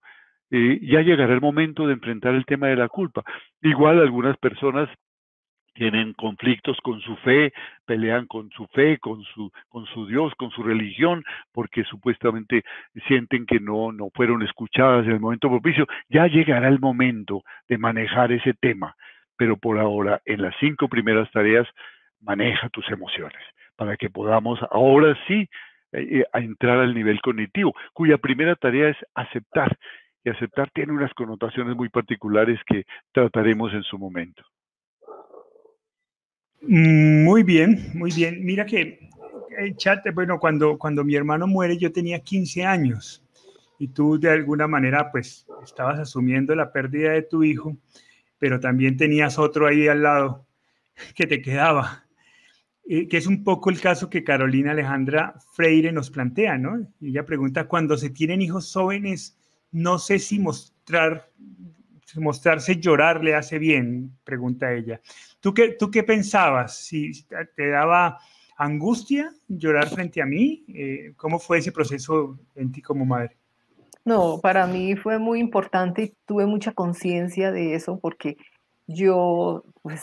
Eh, 0.50 0.80
ya 0.82 1.02
llegará 1.02 1.32
el 1.34 1.40
momento 1.40 1.86
de 1.86 1.92
enfrentar 1.92 2.34
el 2.34 2.46
tema 2.46 2.66
de 2.66 2.74
la 2.74 2.88
culpa. 2.88 3.22
Igual 3.60 4.00
algunas 4.00 4.36
personas 4.38 4.88
tienen 5.74 6.12
conflictos 6.12 6.78
con 6.82 7.00
su 7.00 7.16
fe, 7.16 7.52
pelean 7.86 8.26
con 8.26 8.50
su 8.50 8.66
fe, 8.68 8.98
con 8.98 9.22
su, 9.22 9.50
con 9.68 9.86
su 9.86 10.06
Dios, 10.06 10.32
con 10.36 10.50
su 10.50 10.62
religión, 10.62 11.24
porque 11.52 11.84
supuestamente 11.84 12.62
sienten 13.06 13.46
que 13.46 13.60
no, 13.60 13.92
no 13.92 14.10
fueron 14.14 14.42
escuchadas 14.42 15.06
en 15.06 15.12
el 15.12 15.20
momento 15.20 15.48
propicio. 15.48 15.86
Ya 16.08 16.26
llegará 16.26 16.68
el 16.68 16.80
momento 16.80 17.42
de 17.68 17.78
manejar 17.78 18.32
ese 18.32 18.54
tema, 18.54 18.94
pero 19.36 19.56
por 19.56 19.78
ahora, 19.78 20.20
en 20.24 20.42
las 20.42 20.54
cinco 20.60 20.88
primeras 20.88 21.30
tareas, 21.30 21.66
maneja 22.20 22.68
tus 22.68 22.88
emociones, 22.90 23.42
para 23.76 23.96
que 23.96 24.10
podamos 24.10 24.60
ahora 24.70 25.16
sí 25.26 25.48
eh, 25.92 26.20
eh, 26.20 26.24
entrar 26.34 26.78
al 26.78 26.94
nivel 26.94 27.20
cognitivo, 27.20 27.74
cuya 27.92 28.18
primera 28.18 28.56
tarea 28.56 28.90
es 28.90 28.96
aceptar. 29.14 29.76
Y 30.24 30.30
aceptar 30.30 30.70
tiene 30.70 30.92
unas 30.92 31.12
connotaciones 31.14 31.74
muy 31.74 31.88
particulares 31.88 32.60
que 32.66 32.84
trataremos 33.12 33.72
en 33.74 33.82
su 33.82 33.98
momento. 33.98 34.44
Muy 36.62 37.42
bien, 37.42 37.90
muy 37.94 38.12
bien. 38.12 38.44
Mira 38.44 38.64
que 38.64 39.10
el 39.58 39.76
chat, 39.76 40.04
bueno, 40.14 40.38
cuando, 40.38 40.78
cuando 40.78 41.04
mi 41.04 41.14
hermano 41.14 41.46
muere 41.46 41.76
yo 41.76 41.92
tenía 41.92 42.20
15 42.20 42.64
años 42.64 43.24
y 43.78 43.88
tú 43.88 44.18
de 44.18 44.30
alguna 44.30 44.68
manera 44.68 45.10
pues 45.10 45.46
estabas 45.64 45.98
asumiendo 45.98 46.54
la 46.54 46.72
pérdida 46.72 47.12
de 47.12 47.22
tu 47.22 47.42
hijo, 47.42 47.76
pero 48.38 48.60
también 48.60 48.96
tenías 48.96 49.38
otro 49.38 49.66
ahí 49.66 49.88
al 49.88 50.02
lado 50.02 50.46
que 51.16 51.26
te 51.26 51.42
quedaba, 51.42 52.04
eh, 52.88 53.08
que 53.08 53.16
es 53.16 53.26
un 53.26 53.42
poco 53.42 53.70
el 53.70 53.80
caso 53.80 54.08
que 54.08 54.24
Carolina 54.24 54.70
Alejandra 54.70 55.34
Freire 55.54 55.90
nos 55.90 56.10
plantea, 56.10 56.58
¿no? 56.58 56.86
Ella 57.00 57.24
pregunta, 57.24 57.66
cuando 57.66 57.96
se 57.96 58.10
tienen 58.10 58.40
hijos 58.40 58.72
jóvenes, 58.72 59.36
no 59.72 59.98
sé 59.98 60.18
si 60.18 60.38
mostrar, 60.38 61.28
mostrarse 62.16 62.76
llorar 62.76 63.22
le 63.22 63.34
hace 63.34 63.58
bien, 63.58 64.12
pregunta 64.24 64.72
ella. 64.72 65.00
¿Tú 65.40 65.54
qué, 65.54 65.70
tú 65.70 65.90
qué 65.90 66.02
pensabas? 66.02 66.76
¿Si 66.76 67.12
te 67.56 67.68
daba 67.68 68.18
angustia 68.56 69.32
llorar 69.48 69.88
frente 69.88 70.22
a 70.22 70.26
mí? 70.26 70.64
Eh, 70.68 71.12
¿Cómo 71.16 71.38
fue 71.38 71.58
ese 71.58 71.72
proceso 71.72 72.38
en 72.54 72.72
ti 72.72 72.80
como 72.80 73.04
madre? 73.04 73.36
No, 74.04 74.40
para 74.40 74.66
mí 74.66 74.96
fue 74.96 75.18
muy 75.18 75.38
importante 75.38 76.02
y 76.02 76.14
tuve 76.26 76.46
mucha 76.46 76.72
conciencia 76.72 77.52
de 77.52 77.74
eso 77.74 77.98
porque 78.00 78.36
yo, 78.86 79.64
pues, 79.82 80.02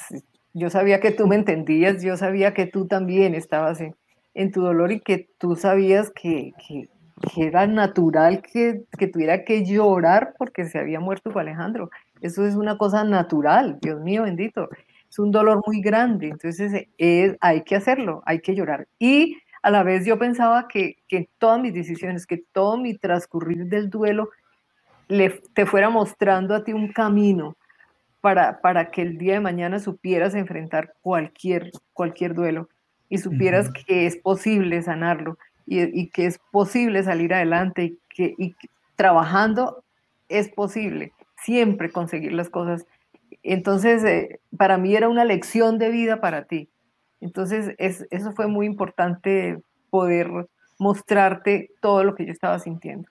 yo 0.53 0.69
sabía 0.69 0.99
que 0.99 1.11
tú 1.11 1.27
me 1.27 1.35
entendías, 1.35 2.01
yo 2.01 2.15
sabía 2.15 2.53
que 2.53 2.65
tú 2.65 2.87
también 2.87 3.35
estabas 3.35 3.81
en, 3.81 4.51
tu 4.51 4.61
dolor 4.61 4.93
y 4.93 5.01
que 5.01 5.29
tú 5.37 5.57
sabías 5.57 6.11
que, 6.11 6.53
que, 6.65 6.89
era 7.37 7.67
natural 7.67 8.41
que, 8.41 8.83
que, 8.97 9.07
tuviera 9.07 9.43
que 9.43 9.65
llorar 9.65 10.35
porque 10.37 10.65
se 10.65 10.79
había 10.79 10.99
muerto 10.99 11.37
Alejandro. 11.37 11.89
Eso 12.21 12.45
es 12.45 12.55
una 12.55 12.77
cosa 12.77 13.03
natural, 13.03 13.77
Dios 13.81 13.99
mío 14.01 14.23
bendito 14.23 14.69
es 15.09 15.19
un 15.19 15.31
dolor 15.31 15.63
muy 15.65 15.81
grande, 15.81 16.27
entonces 16.27 16.87
es, 16.97 17.37
hay 17.41 17.63
que 17.63 17.75
hacerlo, 17.75 18.21
hay 18.25 18.39
que 18.39 18.55
llorar. 18.55 18.87
Y 18.99 19.37
a 19.61 19.71
la 19.71 19.83
vez 19.83 20.05
yo 20.05 20.19
pensaba 20.19 20.67
que, 20.67 20.97
que 21.07 21.29
todas 21.39 21.59
mis 21.59 21.73
decisiones, 21.73 22.27
que 22.27 22.43
todo 22.51 22.77
mi 22.77 22.95
transcurrir 22.95 23.65
del 23.65 23.89
duelo 23.89 24.29
le, 25.07 25.41
te 25.53 25.65
fuera 25.65 25.89
mostrando 25.89 26.53
a 26.53 26.63
ti 26.63 26.73
un 26.73 26.91
camino 26.91 27.57
para, 28.21 28.61
para 28.61 28.91
que 28.91 29.01
el 29.01 29.17
día 29.17 29.33
de 29.33 29.39
mañana 29.39 29.79
supieras 29.79 30.35
enfrentar 30.35 30.93
cualquier, 31.01 31.71
cualquier 31.93 32.35
duelo 32.35 32.69
y 33.09 33.17
supieras 33.17 33.71
que 33.71 34.05
es 34.05 34.17
posible 34.17 34.81
sanarlo 34.83 35.37
y, 35.69 36.01
y, 36.01 36.09
que 36.09 36.25
es 36.25 36.39
posible 36.51 37.03
salir 37.03 37.33
adelante 37.33 37.83
y 37.83 37.99
que 38.09 38.35
y 38.37 38.55
trabajando 38.95 39.83
es 40.27 40.49
posible 40.49 41.13
siempre 41.37 41.91
conseguir 41.91 42.33
las 42.33 42.49
cosas 42.49 42.85
entonces, 43.43 44.03
eh, 44.03 44.39
para 44.57 44.77
mí 44.77 44.95
era 44.95 45.09
una 45.09 45.25
lección 45.25 45.77
de 45.77 45.89
vida 45.89 46.19
para 46.19 46.45
ti. 46.45 46.69
Entonces, 47.21 47.75
eso 47.77 48.31
fue 48.33 48.47
muy 48.47 48.65
importante 48.65 49.59
poder 49.89 50.29
mostrarte 50.77 51.71
todo 51.81 52.03
lo 52.03 52.15
que 52.15 52.25
yo 52.25 52.31
estaba 52.31 52.59
sintiendo. 52.59 53.09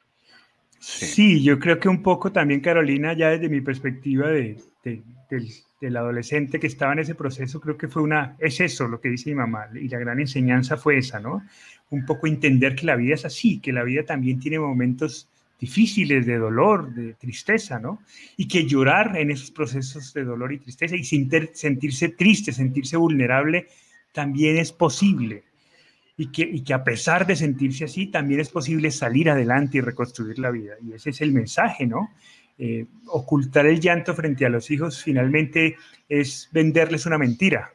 Sí. 0.80 1.42
yo 1.42 1.58
creo 1.58 1.80
que 1.80 1.88
un 1.88 2.02
poco 2.02 2.30
también, 2.30 2.60
Carolina, 2.60 3.12
ya 3.12 3.30
desde 3.30 3.48
mi 3.48 3.60
perspectiva 3.60 4.28
de, 4.28 4.62
del, 4.84 5.48
adolescente 5.80 6.58
que 6.58 6.66
estaba 6.66 6.92
en 6.92 7.00
ese 7.00 7.14
proceso, 7.14 7.60
creo 7.60 7.76
que 7.76 7.88
fue 7.88 8.02
una, 8.02 8.36
es 8.38 8.60
eso 8.60 8.88
lo 8.88 9.00
que 9.00 9.08
dice 9.08 9.30
mi 9.30 9.36
mamá, 9.36 9.66
y 9.74 9.88
la 9.88 9.98
gran 9.98 10.20
enseñanza 10.20 10.76
fue 10.76 10.98
esa, 10.98 11.20
¿no? 11.20 11.42
Un 11.90 12.04
poco 12.04 12.26
entender 12.26 12.74
que 12.74 12.86
la 12.86 12.96
vida 12.96 13.14
es 13.14 13.24
así, 13.24 13.60
que 13.60 13.72
la 13.72 13.84
vida 13.84 14.02
también 14.04 14.38
tiene 14.40 14.58
momentos 14.58 15.28
difíciles 15.58 16.26
de 16.26 16.38
dolor, 16.38 16.92
de 16.94 17.14
tristeza, 17.14 17.78
¿no? 17.78 18.00
Y 18.36 18.46
que 18.46 18.66
llorar 18.66 19.16
en 19.16 19.30
esos 19.30 19.50
procesos 19.50 20.12
de 20.14 20.24
dolor 20.24 20.52
y 20.52 20.58
tristeza 20.58 20.96
y 20.96 21.04
sentirse 21.04 22.08
triste, 22.10 22.52
sentirse 22.52 22.96
vulnerable, 22.96 23.66
también 24.12 24.56
es 24.56 24.72
posible. 24.72 25.44
Y 26.16 26.32
que, 26.32 26.42
y 26.42 26.62
que 26.62 26.74
a 26.74 26.82
pesar 26.82 27.26
de 27.26 27.36
sentirse 27.36 27.84
así, 27.84 28.08
también 28.08 28.40
es 28.40 28.48
posible 28.48 28.90
salir 28.90 29.30
adelante 29.30 29.78
y 29.78 29.80
reconstruir 29.80 30.38
la 30.40 30.50
vida. 30.50 30.74
Y 30.82 30.92
ese 30.92 31.10
es 31.10 31.20
el 31.20 31.32
mensaje, 31.32 31.86
¿no? 31.86 32.10
Eh, 32.58 32.86
ocultar 33.06 33.66
el 33.66 33.78
llanto 33.78 34.14
frente 34.14 34.44
a 34.44 34.48
los 34.48 34.70
hijos 34.70 35.02
finalmente 35.02 35.76
es 36.08 36.48
venderles 36.52 37.06
una 37.06 37.16
mentira, 37.16 37.72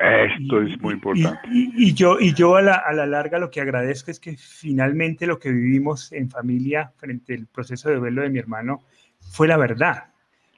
esto 0.00 0.62
es 0.62 0.80
muy 0.80 0.94
importante. 0.94 1.40
Y, 1.50 1.92
yo, 1.92 2.20
y 2.20 2.32
yo 2.32 2.54
a 2.54 2.62
la, 2.62 2.74
a 2.74 2.92
la, 2.92 3.06
larga 3.06 3.38
lo 3.38 3.50
que 3.50 3.60
agradezco 3.60 4.10
es 4.10 4.20
que 4.20 4.36
finalmente 4.36 5.26
lo 5.26 5.38
que 5.38 5.50
vivimos 5.50 6.12
en 6.12 6.30
familia 6.30 6.92
frente 6.96 7.34
al 7.34 7.46
proceso 7.46 7.88
de 7.88 7.96
duelo 7.96 8.22
de 8.22 8.30
mi 8.30 8.38
hermano 8.38 8.84
fue 9.20 9.48
la 9.48 9.56
verdad. 9.56 10.04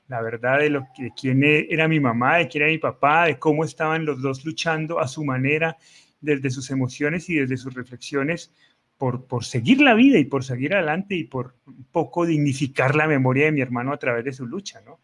La 0.09 0.20
verdad 0.20 0.59
de, 0.59 0.70
lo 0.70 0.86
que, 0.95 1.11
quién 1.18 1.43
e, 1.43 1.66
era 1.70 1.88
mi 1.88 2.01
mamá, 2.01 2.36
de 2.36 2.49
quién 2.49 2.64
era 2.64 2.72
mi 2.72 2.78
papá, 2.78 3.26
de 3.26 3.38
cómo 3.38 3.64
estaban 3.64 4.05
los 4.05 4.20
dos 4.20 4.45
luchando 4.45 5.01
a 5.01 5.09
su 5.09 5.24
manera, 5.24 5.78
desde 6.20 6.51
sus 6.51 6.70
emociones 6.70 7.30
y 7.30 7.36
desde 7.36 7.57
sus 7.57 7.72
reflexiones, 7.72 8.53
por, 9.01 9.26
por 9.26 9.44
seguir 9.44 9.80
la 9.80 9.94
vida 9.94 10.18
y 10.18 10.26
por 10.26 10.44
seguir 10.44 10.74
adelante 10.74 11.14
y 11.16 11.24
por 11.24 11.55
un 11.66 11.86
poco 11.90 12.26
dignificar 12.26 12.94
la 12.94 13.09
memoria 13.09 13.46
de 13.46 13.53
mi 13.53 13.62
hermano 13.62 13.94
a 13.94 13.96
través 13.96 14.26
de 14.26 14.32
su 14.32 14.46
lucha, 14.46 14.82
¿no? 14.84 15.01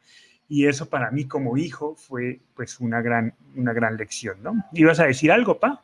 y 0.49 0.67
eso 0.67 0.89
para 0.89 1.11
mí 1.11 1.27
como 1.27 1.57
hijo 1.57 1.95
fue 1.97 2.39
pues 2.55 2.81
una 2.81 3.01
gran, 3.01 3.33
una 3.55 3.73
gran 3.73 3.97
lección, 3.97 4.43
¿no? 4.43 4.53
¿Ibas 4.73 5.01
a 5.01 5.07
decir 5.07 5.33
algo, 5.33 5.59
Pa? 5.59 5.81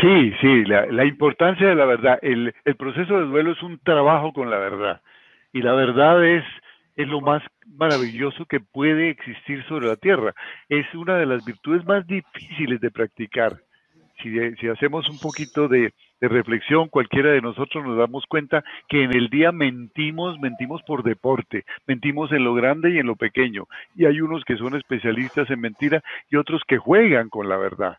Sí, 0.00 0.32
sí, 0.40 0.64
la, 0.64 1.04
importancia 1.04 1.66
de 1.68 1.74
la 1.74 1.86
verdad. 1.86 2.18
El, 2.20 2.54
el, 2.64 2.76
proceso 2.76 3.18
de 3.18 3.26
duelo 3.26 3.52
es 3.52 3.62
un 3.62 3.78
trabajo 3.78 4.32
con 4.32 4.50
la 4.50 4.58
verdad 4.58 5.00
y 5.52 5.62
la 5.62 5.72
verdad 5.72 6.26
es, 6.26 6.44
es 6.96 7.08
lo 7.08 7.20
más 7.20 7.42
maravilloso 7.66 8.44
que 8.46 8.60
puede 8.60 9.10
existir 9.10 9.64
sobre 9.66 9.86
la 9.86 9.96
tierra. 9.96 10.34
Es 10.68 10.86
una 10.94 11.16
de 11.16 11.26
las 11.26 11.44
virtudes 11.44 11.86
más 11.86 12.06
difíciles 12.06 12.80
de 12.80 12.90
practicar. 12.90 13.56
Si, 14.22 14.30
si 14.56 14.68
hacemos 14.68 15.08
un 15.08 15.18
poquito 15.20 15.68
de, 15.68 15.92
de 16.20 16.28
reflexión, 16.28 16.88
cualquiera 16.88 17.30
de 17.30 17.40
nosotros 17.40 17.84
nos 17.84 17.96
damos 17.96 18.26
cuenta 18.26 18.64
que 18.88 19.04
en 19.04 19.12
el 19.12 19.28
día 19.28 19.52
mentimos, 19.52 20.38
mentimos 20.40 20.82
por 20.82 21.02
deporte, 21.02 21.64
mentimos 21.86 22.32
en 22.32 22.44
lo 22.44 22.54
grande 22.54 22.90
y 22.90 22.98
en 22.98 23.06
lo 23.06 23.16
pequeño. 23.16 23.66
Y 23.94 24.06
hay 24.06 24.20
unos 24.20 24.44
que 24.44 24.56
son 24.56 24.74
especialistas 24.74 25.48
en 25.50 25.60
mentira 25.60 26.02
y 26.30 26.36
otros 26.36 26.62
que 26.66 26.78
juegan 26.78 27.28
con 27.28 27.48
la 27.48 27.56
verdad. 27.56 27.98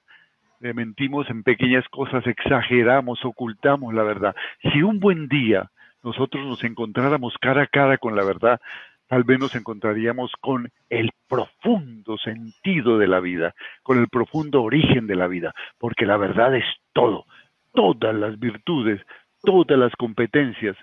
Mentimos 0.60 1.30
en 1.30 1.44
pequeñas 1.44 1.88
cosas, 1.88 2.28
exageramos, 2.28 3.24
ocultamos 3.24 3.94
la 3.94 4.04
verdad. 4.04 4.36
Si 4.74 4.84
un 4.84 5.00
buen 5.00 5.30
día 5.30 5.70
nosotros 6.04 6.46
nos 6.46 6.64
encontráramos 6.64 7.36
cara 7.40 7.64
a 7.64 7.68
cara 7.68 7.98
con 7.98 8.16
la 8.18 8.26
verdad, 8.26 8.60
tal 9.08 9.24
vez 9.24 9.40
nos 9.40 9.56
encontraríamos 9.56 10.34
con 10.42 10.70
el 10.90 11.12
profundo 11.30 12.18
sentido 12.18 12.98
de 12.98 13.08
la 13.08 13.22
vida, 13.22 13.56
con 13.84 14.00
el 14.00 14.10
profundo 14.10 14.62
origen 14.62 15.08
de 15.08 15.16
la 15.16 15.28
vida, 15.28 15.54
porque 15.78 16.06
la 16.06 16.18
verdad 16.18 16.56
es 16.56 16.66
todo 16.92 17.26
todas 17.74 18.16
las 18.16 18.40
virtudes, 18.40 19.02
todas 19.44 19.78
las 19.78 19.96
competencias, 19.96 20.76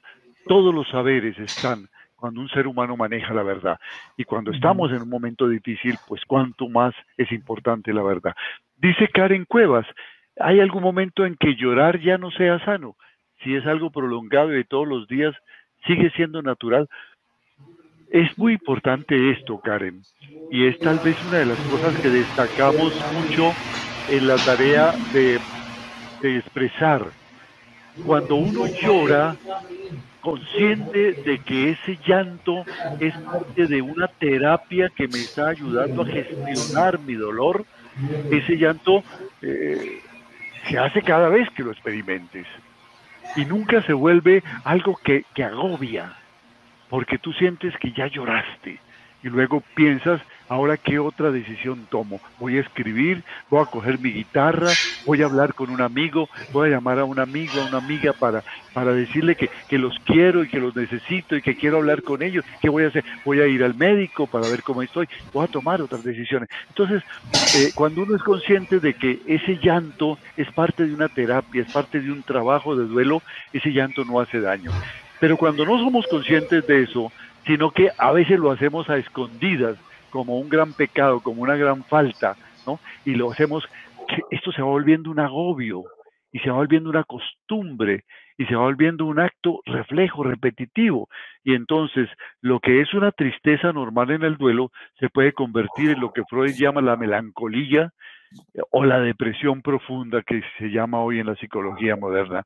todos 0.46 0.74
los 0.74 0.88
saberes 0.88 1.38
están 1.38 1.88
cuando 2.16 2.40
un 2.40 2.48
ser 2.48 2.66
humano 2.66 2.96
maneja 2.96 3.34
la 3.34 3.42
verdad. 3.42 3.78
Y 4.16 4.24
cuando 4.24 4.50
estamos 4.50 4.90
en 4.90 5.02
un 5.02 5.08
momento 5.08 5.48
difícil, 5.48 5.96
pues 6.08 6.22
cuánto 6.26 6.68
más 6.68 6.94
es 7.16 7.30
importante 7.30 7.92
la 7.92 8.02
verdad. 8.02 8.34
Dice 8.76 9.08
Karen 9.08 9.44
Cuevas, 9.44 9.86
¿hay 10.40 10.60
algún 10.60 10.82
momento 10.82 11.24
en 11.24 11.36
que 11.36 11.54
llorar 11.54 12.00
ya 12.00 12.18
no 12.18 12.30
sea 12.30 12.64
sano? 12.64 12.96
Si 13.44 13.54
es 13.54 13.66
algo 13.66 13.90
prolongado 13.90 14.52
y 14.52 14.56
de 14.56 14.64
todos 14.64 14.88
los 14.88 15.06
días, 15.08 15.34
sigue 15.86 16.10
siendo 16.10 16.42
natural. 16.42 16.88
Es 18.10 18.36
muy 18.38 18.54
importante 18.54 19.30
esto, 19.32 19.60
Karen, 19.60 20.00
y 20.50 20.66
es 20.66 20.78
tal 20.78 20.98
vez 21.00 21.16
una 21.24 21.38
de 21.38 21.46
las 21.46 21.58
cosas 21.58 22.00
que 22.00 22.08
destacamos 22.08 22.92
mucho 23.12 23.52
en 24.08 24.26
la 24.28 24.36
tarea 24.36 24.94
de 25.12 25.40
de 26.26 26.38
expresar. 26.38 27.06
Cuando 28.04 28.36
uno 28.36 28.66
llora, 28.66 29.36
consciente 30.20 31.12
de 31.12 31.38
que 31.38 31.70
ese 31.70 31.98
llanto 32.06 32.64
es 33.00 33.14
parte 33.18 33.66
de 33.66 33.80
una 33.80 34.08
terapia 34.08 34.90
que 34.94 35.08
me 35.08 35.18
está 35.18 35.48
ayudando 35.48 36.02
a 36.02 36.06
gestionar 36.06 36.98
mi 36.98 37.14
dolor, 37.14 37.64
ese 38.30 38.56
llanto 38.56 39.02
eh, 39.40 40.00
se 40.68 40.78
hace 40.78 41.00
cada 41.02 41.28
vez 41.28 41.48
que 41.50 41.62
lo 41.62 41.70
experimentes. 41.70 42.46
Y 43.36 43.44
nunca 43.44 43.82
se 43.82 43.92
vuelve 43.92 44.42
algo 44.64 44.96
que, 45.02 45.24
que 45.34 45.44
agobia, 45.44 46.12
porque 46.90 47.18
tú 47.18 47.32
sientes 47.32 47.74
que 47.78 47.92
ya 47.92 48.06
lloraste 48.08 48.78
y 49.22 49.28
luego 49.28 49.62
piensas 49.74 50.20
Ahora, 50.48 50.76
¿qué 50.76 50.98
otra 50.98 51.32
decisión 51.32 51.86
tomo? 51.90 52.20
Voy 52.38 52.56
a 52.56 52.60
escribir, 52.60 53.24
voy 53.50 53.62
a 53.62 53.66
coger 53.66 53.98
mi 53.98 54.12
guitarra, 54.12 54.70
voy 55.04 55.20
a 55.22 55.24
hablar 55.24 55.54
con 55.54 55.70
un 55.70 55.80
amigo, 55.80 56.28
voy 56.52 56.68
a 56.68 56.72
llamar 56.72 57.00
a 57.00 57.04
un 57.04 57.18
amigo, 57.18 57.60
a 57.60 57.68
una 57.68 57.78
amiga 57.78 58.12
para, 58.12 58.44
para 58.72 58.92
decirle 58.92 59.34
que, 59.34 59.50
que 59.68 59.78
los 59.78 59.96
quiero 60.04 60.44
y 60.44 60.48
que 60.48 60.60
los 60.60 60.74
necesito 60.76 61.36
y 61.36 61.42
que 61.42 61.56
quiero 61.56 61.78
hablar 61.78 62.02
con 62.02 62.22
ellos. 62.22 62.44
¿Qué 62.60 62.68
voy 62.68 62.84
a 62.84 62.88
hacer? 62.88 63.04
Voy 63.24 63.40
a 63.40 63.46
ir 63.48 63.64
al 63.64 63.74
médico 63.74 64.28
para 64.28 64.46
ver 64.46 64.62
cómo 64.62 64.82
estoy. 64.82 65.08
Voy 65.32 65.44
a 65.44 65.48
tomar 65.48 65.82
otras 65.82 66.04
decisiones. 66.04 66.48
Entonces, 66.68 67.02
eh, 67.52 67.72
cuando 67.74 68.02
uno 68.02 68.14
es 68.14 68.22
consciente 68.22 68.78
de 68.78 68.94
que 68.94 69.20
ese 69.26 69.58
llanto 69.62 70.18
es 70.36 70.50
parte 70.52 70.86
de 70.86 70.94
una 70.94 71.08
terapia, 71.08 71.62
es 71.62 71.68
parte 71.68 72.00
de 72.00 72.12
un 72.12 72.22
trabajo 72.22 72.76
de 72.76 72.86
duelo, 72.86 73.22
ese 73.52 73.70
llanto 73.70 74.04
no 74.04 74.20
hace 74.20 74.40
daño. 74.40 74.70
Pero 75.18 75.36
cuando 75.36 75.64
no 75.64 75.78
somos 75.78 76.06
conscientes 76.06 76.66
de 76.66 76.82
eso, 76.82 77.10
sino 77.46 77.70
que 77.70 77.90
a 77.96 78.12
veces 78.12 78.38
lo 78.38 78.50
hacemos 78.50 78.88
a 78.90 78.96
escondidas, 78.96 79.76
como 80.10 80.38
un 80.38 80.48
gran 80.48 80.72
pecado, 80.72 81.20
como 81.20 81.42
una 81.42 81.56
gran 81.56 81.84
falta, 81.84 82.36
¿no? 82.66 82.78
Y 83.04 83.14
lo 83.14 83.30
hacemos, 83.30 83.68
esto 84.30 84.52
se 84.52 84.62
va 84.62 84.68
volviendo 84.68 85.10
un 85.10 85.20
agobio 85.20 85.84
y 86.32 86.38
se 86.40 86.50
va 86.50 86.56
volviendo 86.56 86.90
una 86.90 87.04
costumbre 87.04 88.04
y 88.38 88.44
se 88.46 88.54
va 88.54 88.62
volviendo 88.62 89.06
un 89.06 89.18
acto 89.18 89.60
reflejo, 89.64 90.22
repetitivo. 90.22 91.08
Y 91.42 91.54
entonces 91.54 92.08
lo 92.40 92.60
que 92.60 92.80
es 92.80 92.92
una 92.94 93.12
tristeza 93.12 93.72
normal 93.72 94.10
en 94.10 94.22
el 94.22 94.36
duelo 94.36 94.70
se 94.98 95.08
puede 95.08 95.32
convertir 95.32 95.90
en 95.90 96.00
lo 96.00 96.12
que 96.12 96.24
Freud 96.28 96.54
llama 96.54 96.80
la 96.80 96.96
melancolía 96.96 97.92
o 98.70 98.84
la 98.84 99.00
depresión 99.00 99.62
profunda 99.62 100.22
que 100.22 100.42
se 100.58 100.66
llama 100.66 101.00
hoy 101.00 101.20
en 101.20 101.26
la 101.26 101.36
psicología 101.36 101.96
moderna. 101.96 102.44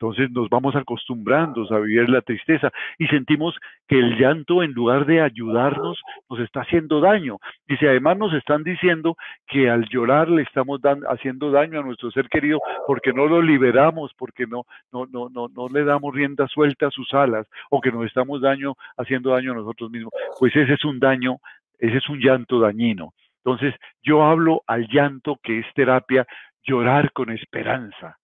Entonces 0.00 0.30
nos 0.30 0.48
vamos 0.48 0.76
acostumbrando 0.76 1.66
a 1.74 1.80
vivir 1.80 2.08
la 2.08 2.22
tristeza 2.22 2.70
y 2.98 3.08
sentimos 3.08 3.56
que 3.88 3.98
el 3.98 4.16
llanto 4.16 4.62
en 4.62 4.72
lugar 4.72 5.06
de 5.06 5.20
ayudarnos 5.20 6.00
nos 6.30 6.38
está 6.38 6.60
haciendo 6.60 7.00
daño. 7.00 7.38
Y 7.66 7.76
si 7.78 7.86
además 7.86 8.16
nos 8.16 8.32
están 8.32 8.62
diciendo 8.62 9.16
que 9.48 9.68
al 9.68 9.88
llorar 9.88 10.28
le 10.28 10.42
estamos 10.42 10.80
haciendo 11.08 11.50
daño 11.50 11.80
a 11.80 11.82
nuestro 11.82 12.12
ser 12.12 12.28
querido 12.28 12.60
porque 12.86 13.12
no 13.12 13.26
lo 13.26 13.42
liberamos, 13.42 14.12
porque 14.16 14.46
no, 14.46 14.66
no, 14.92 15.06
no, 15.06 15.28
no, 15.30 15.48
no 15.48 15.68
le 15.68 15.82
damos 15.84 16.14
rienda 16.14 16.46
suelta 16.46 16.86
a 16.86 16.90
sus 16.90 17.12
alas 17.12 17.48
o 17.68 17.80
que 17.80 17.90
nos 17.90 18.06
estamos 18.06 18.40
daño, 18.40 18.74
haciendo 18.96 19.30
daño 19.30 19.50
a 19.50 19.56
nosotros 19.56 19.90
mismos, 19.90 20.12
pues 20.38 20.54
ese 20.54 20.74
es 20.74 20.84
un 20.84 21.00
daño, 21.00 21.38
ese 21.80 21.96
es 21.96 22.08
un 22.08 22.20
llanto 22.20 22.60
dañino. 22.60 23.14
Entonces 23.44 23.74
yo 24.00 24.22
hablo 24.22 24.62
al 24.68 24.86
llanto 24.86 25.40
que 25.42 25.58
es 25.58 25.66
terapia, 25.74 26.24
llorar 26.62 27.10
con 27.12 27.30
esperanza 27.30 28.17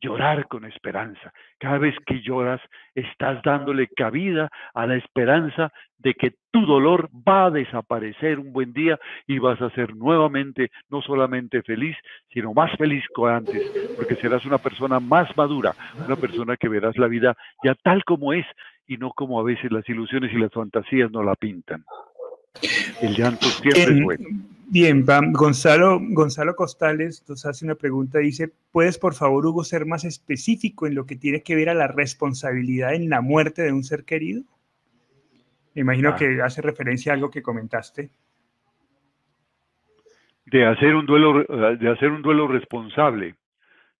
llorar 0.00 0.46
con 0.48 0.64
esperanza. 0.64 1.32
Cada 1.58 1.78
vez 1.78 1.94
que 2.06 2.20
lloras, 2.20 2.60
estás 2.94 3.42
dándole 3.42 3.88
cabida 3.88 4.50
a 4.74 4.86
la 4.86 4.96
esperanza 4.96 5.72
de 5.98 6.14
que 6.14 6.34
tu 6.50 6.64
dolor 6.64 7.08
va 7.12 7.46
a 7.46 7.50
desaparecer 7.50 8.38
un 8.38 8.52
buen 8.52 8.72
día 8.72 8.98
y 9.26 9.38
vas 9.38 9.60
a 9.60 9.70
ser 9.70 9.96
nuevamente 9.96 10.70
no 10.88 11.02
solamente 11.02 11.62
feliz, 11.62 11.96
sino 12.32 12.54
más 12.54 12.70
feliz 12.76 13.04
que 13.14 13.28
antes, 13.28 13.94
porque 13.96 14.14
serás 14.16 14.44
una 14.44 14.58
persona 14.58 15.00
más 15.00 15.36
madura, 15.36 15.74
una 16.06 16.16
persona 16.16 16.56
que 16.56 16.68
verás 16.68 16.96
la 16.96 17.08
vida 17.08 17.36
ya 17.64 17.74
tal 17.74 18.04
como 18.04 18.32
es 18.32 18.46
y 18.86 18.96
no 18.96 19.10
como 19.10 19.40
a 19.40 19.44
veces 19.44 19.72
las 19.72 19.88
ilusiones 19.88 20.32
y 20.32 20.38
las 20.38 20.52
fantasías 20.52 21.10
no 21.10 21.22
la 21.22 21.34
pintan. 21.34 21.84
El 23.02 23.14
llanto 23.14 23.46
siempre 23.46 23.94
es 23.94 24.02
bueno. 24.02 24.24
Bien, 24.70 25.02
Gonzalo, 25.32 25.98
Gonzalo 25.98 26.54
Costales 26.54 27.24
nos 27.26 27.46
hace 27.46 27.64
una 27.64 27.74
pregunta, 27.74 28.18
dice, 28.18 28.52
¿puedes 28.70 28.98
por 28.98 29.14
favor, 29.14 29.46
Hugo, 29.46 29.64
ser 29.64 29.86
más 29.86 30.04
específico 30.04 30.86
en 30.86 30.94
lo 30.94 31.06
que 31.06 31.16
tiene 31.16 31.42
que 31.42 31.56
ver 31.56 31.70
a 31.70 31.74
la 31.74 31.88
responsabilidad 31.88 32.92
en 32.92 33.08
la 33.08 33.22
muerte 33.22 33.62
de 33.62 33.72
un 33.72 33.82
ser 33.82 34.04
querido? 34.04 34.42
Me 35.74 35.80
imagino 35.80 36.10
ah. 36.10 36.16
que 36.16 36.42
hace 36.42 36.60
referencia 36.60 37.12
a 37.12 37.14
algo 37.14 37.30
que 37.30 37.40
comentaste. 37.40 38.10
De 40.44 40.66
hacer 40.66 40.94
un 40.94 41.06
duelo, 41.06 41.44
de 41.44 41.90
hacer 41.90 42.10
un 42.10 42.20
duelo 42.20 42.46
responsable, 42.46 43.36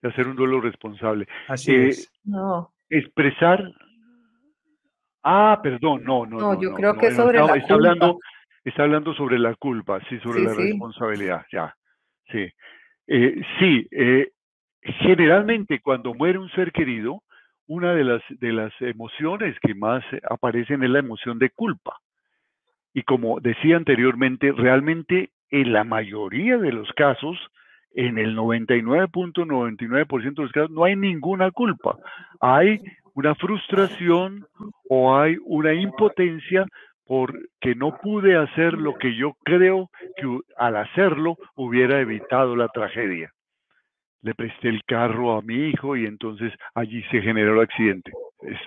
de 0.02 0.08
hacer 0.10 0.28
un 0.28 0.36
duelo 0.36 0.60
responsable. 0.60 1.26
Así 1.48 1.72
eh, 1.72 1.88
es. 1.88 2.12
No. 2.24 2.72
Expresar. 2.90 3.72
Ah, 5.22 5.60
perdón, 5.62 6.04
no, 6.04 6.26
no. 6.26 6.38
No, 6.38 6.60
yo 6.60 6.74
creo 6.74 6.94
que 6.94 7.10
sobre 7.10 7.38
la 7.38 7.56
está 7.56 7.72
hablando 7.72 8.18
Está 8.68 8.82
hablando 8.82 9.14
sobre 9.14 9.38
la 9.38 9.54
culpa, 9.54 9.98
sí, 10.10 10.18
sobre 10.18 10.42
la 10.42 10.52
responsabilidad, 10.52 11.46
ya. 11.50 11.74
Sí. 12.30 12.46
Eh, 13.06 13.42
sí, 13.58 13.88
eh, 13.90 14.28
generalmente 14.82 15.80
cuando 15.80 16.12
muere 16.12 16.38
un 16.38 16.50
ser 16.50 16.70
querido, 16.72 17.22
una 17.66 17.94
de 17.94 18.04
las, 18.04 18.22
de 18.28 18.52
las 18.52 18.72
emociones 18.80 19.58
que 19.60 19.74
más 19.74 20.04
aparecen 20.28 20.82
es 20.82 20.90
la 20.90 20.98
emoción 20.98 21.38
de 21.38 21.48
culpa. 21.48 21.96
Y 22.92 23.04
como 23.04 23.40
decía 23.40 23.78
anteriormente, 23.78 24.52
realmente 24.52 25.30
en 25.50 25.72
la 25.72 25.84
mayoría 25.84 26.58
de 26.58 26.72
los 26.72 26.92
casos, 26.92 27.38
en 27.94 28.18
el 28.18 28.36
99.99% 28.36 30.34
de 30.34 30.42
los 30.42 30.52
casos, 30.52 30.70
no 30.70 30.84
hay 30.84 30.94
ninguna 30.94 31.50
culpa. 31.52 31.96
Hay 32.40 32.82
una 33.14 33.34
frustración 33.34 34.46
o 34.90 35.16
hay 35.16 35.38
una 35.46 35.72
impotencia 35.72 36.66
porque 37.08 37.74
no 37.74 37.96
pude 37.96 38.36
hacer 38.36 38.74
lo 38.74 38.94
que 38.94 39.16
yo 39.16 39.32
creo 39.42 39.90
que 40.16 40.40
al 40.58 40.76
hacerlo 40.76 41.38
hubiera 41.56 42.00
evitado 42.00 42.54
la 42.54 42.68
tragedia. 42.68 43.32
Le 44.20 44.34
presté 44.34 44.68
el 44.68 44.84
carro 44.84 45.32
a 45.32 45.40
mi 45.40 45.70
hijo 45.70 45.96
y 45.96 46.04
entonces 46.04 46.52
allí 46.74 47.02
se 47.10 47.22
generó 47.22 47.54
el 47.54 47.60
accidente. 47.60 48.12
Es, 48.42 48.58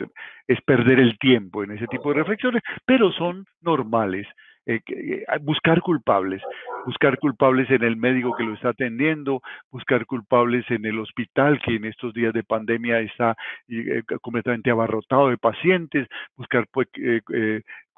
es 0.48 0.60
perder 0.64 1.00
el 1.00 1.20
tiempo 1.20 1.64
en 1.64 1.72
ese 1.72 1.86
tipo 1.86 2.10
de 2.10 2.16
reflexiones, 2.16 2.64
pero 2.84 3.12
son 3.12 3.46
normales. 3.62 4.28
Eh, 4.68 4.80
eh, 4.88 5.26
buscar 5.42 5.82
culpables, 5.82 6.40
buscar 6.86 7.18
culpables 7.18 7.68
en 7.72 7.84
el 7.84 7.98
médico 7.98 8.36
que 8.36 8.44
lo 8.44 8.54
está 8.54 8.70
atendiendo, 8.70 9.42
buscar 9.72 10.06
culpables 10.06 10.70
en 10.70 10.86
el 10.86 11.00
hospital 11.00 11.60
que 11.60 11.76
en 11.76 11.86
estos 11.86 12.14
días 12.14 12.32
de 12.32 12.44
pandemia 12.44 13.00
está 13.00 13.36
eh, 13.68 14.04
completamente 14.22 14.70
abarrotado 14.70 15.30
de 15.30 15.38
pacientes, 15.38 16.08
buscar 16.36 16.68
pues, 16.72 16.88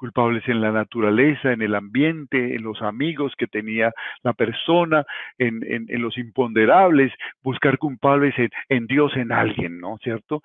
culpables 0.04 0.46
en 0.48 0.60
la 0.60 0.70
naturaleza, 0.70 1.52
en 1.52 1.62
el 1.62 1.74
ambiente, 1.74 2.54
en 2.54 2.62
los 2.62 2.82
amigos 2.82 3.32
que 3.38 3.46
tenía 3.46 3.90
la 4.22 4.34
persona, 4.34 5.06
en, 5.38 5.62
en, 5.66 6.02
los 6.02 6.18
imponderables, 6.18 7.10
buscar 7.42 7.78
culpables 7.78 8.38
en, 8.38 8.50
en 8.68 8.86
Dios, 8.86 9.16
en 9.16 9.32
alguien, 9.32 9.80
¿no? 9.80 9.96
¿Cierto? 10.02 10.42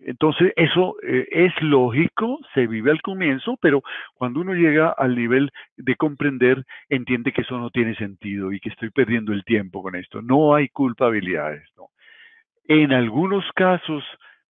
Entonces, 0.00 0.52
eso 0.56 0.96
eh, 1.04 1.28
es 1.30 1.52
lógico, 1.62 2.40
se 2.54 2.66
vive 2.66 2.90
al 2.90 3.00
comienzo, 3.00 3.56
pero 3.62 3.82
cuando 4.14 4.40
uno 4.40 4.54
llega 4.54 4.88
al 4.90 5.14
nivel 5.14 5.52
de 5.76 5.94
comprender, 5.94 6.64
entiende 6.88 7.30
que 7.30 7.42
eso 7.42 7.56
no 7.56 7.70
tiene 7.70 7.94
sentido 7.94 8.52
y 8.52 8.58
que 8.58 8.70
estoy 8.70 8.90
perdiendo 8.90 9.32
el 9.32 9.44
tiempo 9.44 9.80
con 9.80 9.94
esto. 9.94 10.22
No 10.22 10.56
hay 10.56 10.70
culpabilidades. 10.70 11.62
¿no? 11.76 11.90
En 12.64 12.92
algunos 12.92 13.44
casos 13.54 14.02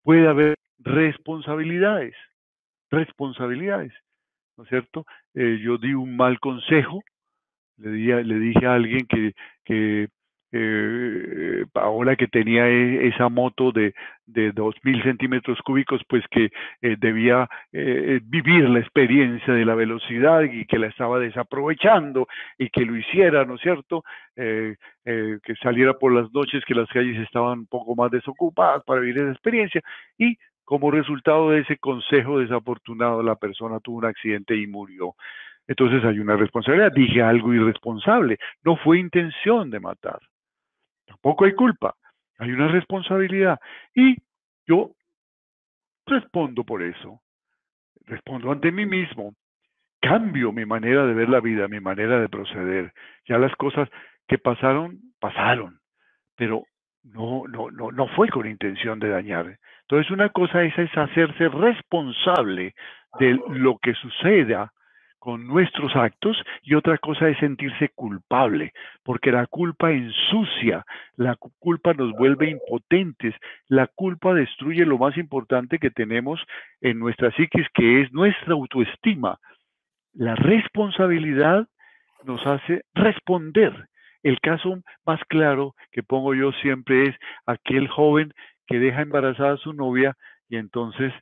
puede 0.01 0.27
haber 0.27 0.55
responsabilidades, 0.79 2.15
responsabilidades, 2.89 3.93
¿no 4.61 4.65
es 4.65 4.69
cierto? 4.69 5.05
Eh, 5.33 5.59
yo 5.59 5.79
di 5.79 5.95
un 5.95 6.15
mal 6.15 6.39
consejo, 6.39 7.01
le, 7.77 7.89
di 7.91 8.05
le 8.05 8.39
dije 8.39 8.67
a 8.67 8.75
alguien 8.75 9.07
que, 9.07 9.33
que 9.65 10.07
eh, 10.51 11.65
ahora 11.73 12.15
que 12.15 12.27
tenía 12.27 12.67
e, 12.67 13.07
esa 13.07 13.27
moto 13.29 13.71
de, 13.71 13.95
de 14.27 14.53
2.000 14.53 15.01
centímetros 15.01 15.59
cúbicos, 15.63 16.01
pues 16.07 16.23
que 16.29 16.51
eh, 16.81 16.95
debía 16.99 17.49
eh, 17.71 18.19
vivir 18.23 18.69
la 18.69 18.81
experiencia 18.81 19.51
de 19.51 19.65
la 19.65 19.73
velocidad 19.73 20.43
y 20.43 20.65
que 20.65 20.77
la 20.77 20.87
estaba 20.87 21.17
desaprovechando 21.19 22.27
y 22.59 22.69
que 22.69 22.85
lo 22.85 22.95
hiciera, 22.97 23.45
¿no 23.45 23.55
es 23.55 23.61
cierto? 23.61 24.03
Que 24.35 25.55
saliera 25.63 25.93
por 25.93 26.13
las 26.13 26.31
noches, 26.31 26.63
que 26.65 26.75
las 26.75 26.87
calles 26.89 27.17
estaban 27.19 27.59
un 27.59 27.67
poco 27.67 27.95
más 27.95 28.11
desocupadas 28.11 28.83
para 28.83 29.01
vivir 29.01 29.17
esa 29.17 29.31
experiencia 29.31 29.81
y 30.17 30.37
como 30.65 30.91
resultado 30.91 31.51
de 31.51 31.59
ese 31.59 31.77
consejo 31.77 32.39
desafortunado 32.39 33.23
la 33.23 33.35
persona 33.35 33.79
tuvo 33.79 33.97
un 33.97 34.05
accidente 34.05 34.55
y 34.55 34.67
murió. 34.67 35.15
Entonces 35.67 36.03
hay 36.03 36.19
una 36.19 36.35
responsabilidad. 36.35 36.91
Dije 36.93 37.21
algo 37.21 37.53
irresponsable. 37.53 38.37
No 38.63 38.75
fue 38.77 38.99
intención 38.99 39.69
de 39.69 39.79
matar. 39.79 40.19
Tampoco 41.05 41.45
hay 41.45 41.53
culpa, 41.53 41.95
hay 42.37 42.51
una 42.51 42.69
responsabilidad. 42.69 43.59
Y 43.93 44.15
yo 44.65 44.91
respondo 46.05 46.63
por 46.63 46.81
eso, 46.81 47.21
respondo 48.05 48.51
ante 48.51 48.71
mí 48.71 48.85
mismo, 48.85 49.33
cambio 49.99 50.51
mi 50.51 50.65
manera 50.65 51.05
de 51.05 51.13
ver 51.13 51.29
la 51.29 51.39
vida, 51.39 51.67
mi 51.67 51.79
manera 51.79 52.19
de 52.19 52.29
proceder. 52.29 52.93
Ya 53.27 53.37
las 53.37 53.55
cosas 53.55 53.89
que 54.27 54.37
pasaron, 54.37 54.99
pasaron, 55.19 55.79
pero 56.35 56.63
no, 57.03 57.43
no, 57.47 57.69
no, 57.71 57.91
no 57.91 58.07
fue 58.15 58.29
con 58.29 58.47
intención 58.47 58.99
de 58.99 59.09
dañar. 59.09 59.59
Entonces 59.91 60.09
una 60.11 60.29
cosa 60.29 60.63
es, 60.63 60.77
es 60.77 60.97
hacerse 60.97 61.49
responsable 61.49 62.75
de 63.19 63.37
lo 63.49 63.77
que 63.77 63.93
suceda 63.95 64.71
con 65.19 65.45
nuestros 65.45 65.93
actos 65.97 66.41
y 66.61 66.75
otra 66.75 66.97
cosa 66.97 67.27
es 67.27 67.37
sentirse 67.39 67.89
culpable, 67.89 68.71
porque 69.03 69.33
la 69.33 69.47
culpa 69.47 69.91
ensucia, 69.91 70.85
la 71.17 71.35
culpa 71.59 71.93
nos 71.93 72.13
vuelve 72.13 72.49
impotentes, 72.49 73.35
la 73.67 73.85
culpa 73.87 74.33
destruye 74.33 74.85
lo 74.85 74.97
más 74.97 75.17
importante 75.17 75.77
que 75.77 75.91
tenemos 75.91 76.39
en 76.79 76.97
nuestra 76.97 77.29
psiquis, 77.31 77.67
que 77.73 78.03
es 78.03 78.13
nuestra 78.13 78.53
autoestima. 78.53 79.39
La 80.13 80.35
responsabilidad 80.35 81.67
nos 82.23 82.47
hace 82.47 82.83
responder. 82.93 83.89
El 84.23 84.39
caso 84.39 84.81
más 85.05 85.19
claro 85.27 85.75
que 85.91 86.03
pongo 86.03 86.33
yo 86.33 86.51
siempre 86.61 87.09
es 87.09 87.15
aquel 87.45 87.87
joven 87.87 88.33
que 88.71 88.79
deja 88.79 89.01
embarazada 89.01 89.53
a 89.53 89.57
su 89.57 89.73
novia 89.73 90.15
y 90.49 90.57
entonces 90.57 91.13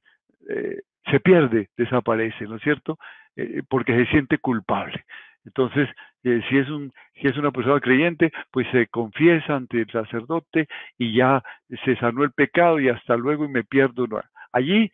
eh, 0.49 0.81
se 1.09 1.19
pierde, 1.19 1.69
desaparece, 1.75 2.45
¿no 2.45 2.55
es 2.57 2.61
cierto? 2.61 2.97
Eh, 3.35 3.61
porque 3.67 3.95
se 3.95 4.11
siente 4.11 4.37
culpable. 4.37 5.03
Entonces, 5.45 5.89
eh, 6.23 6.41
si, 6.49 6.57
es 6.57 6.69
un, 6.69 6.91
si 7.15 7.27
es 7.27 7.37
una 7.37 7.51
persona 7.51 7.79
creyente, 7.79 8.31
pues 8.51 8.67
se 8.71 8.87
confiesa 8.87 9.55
ante 9.55 9.81
el 9.81 9.91
sacerdote 9.91 10.67
y 10.97 11.15
ya 11.15 11.41
se 11.85 11.95
sanó 11.97 12.23
el 12.23 12.31
pecado 12.31 12.79
y 12.79 12.89
hasta 12.89 13.15
luego 13.15 13.45
y 13.45 13.49
me 13.49 13.63
pierdo. 13.63 14.05
Allí 14.51 14.91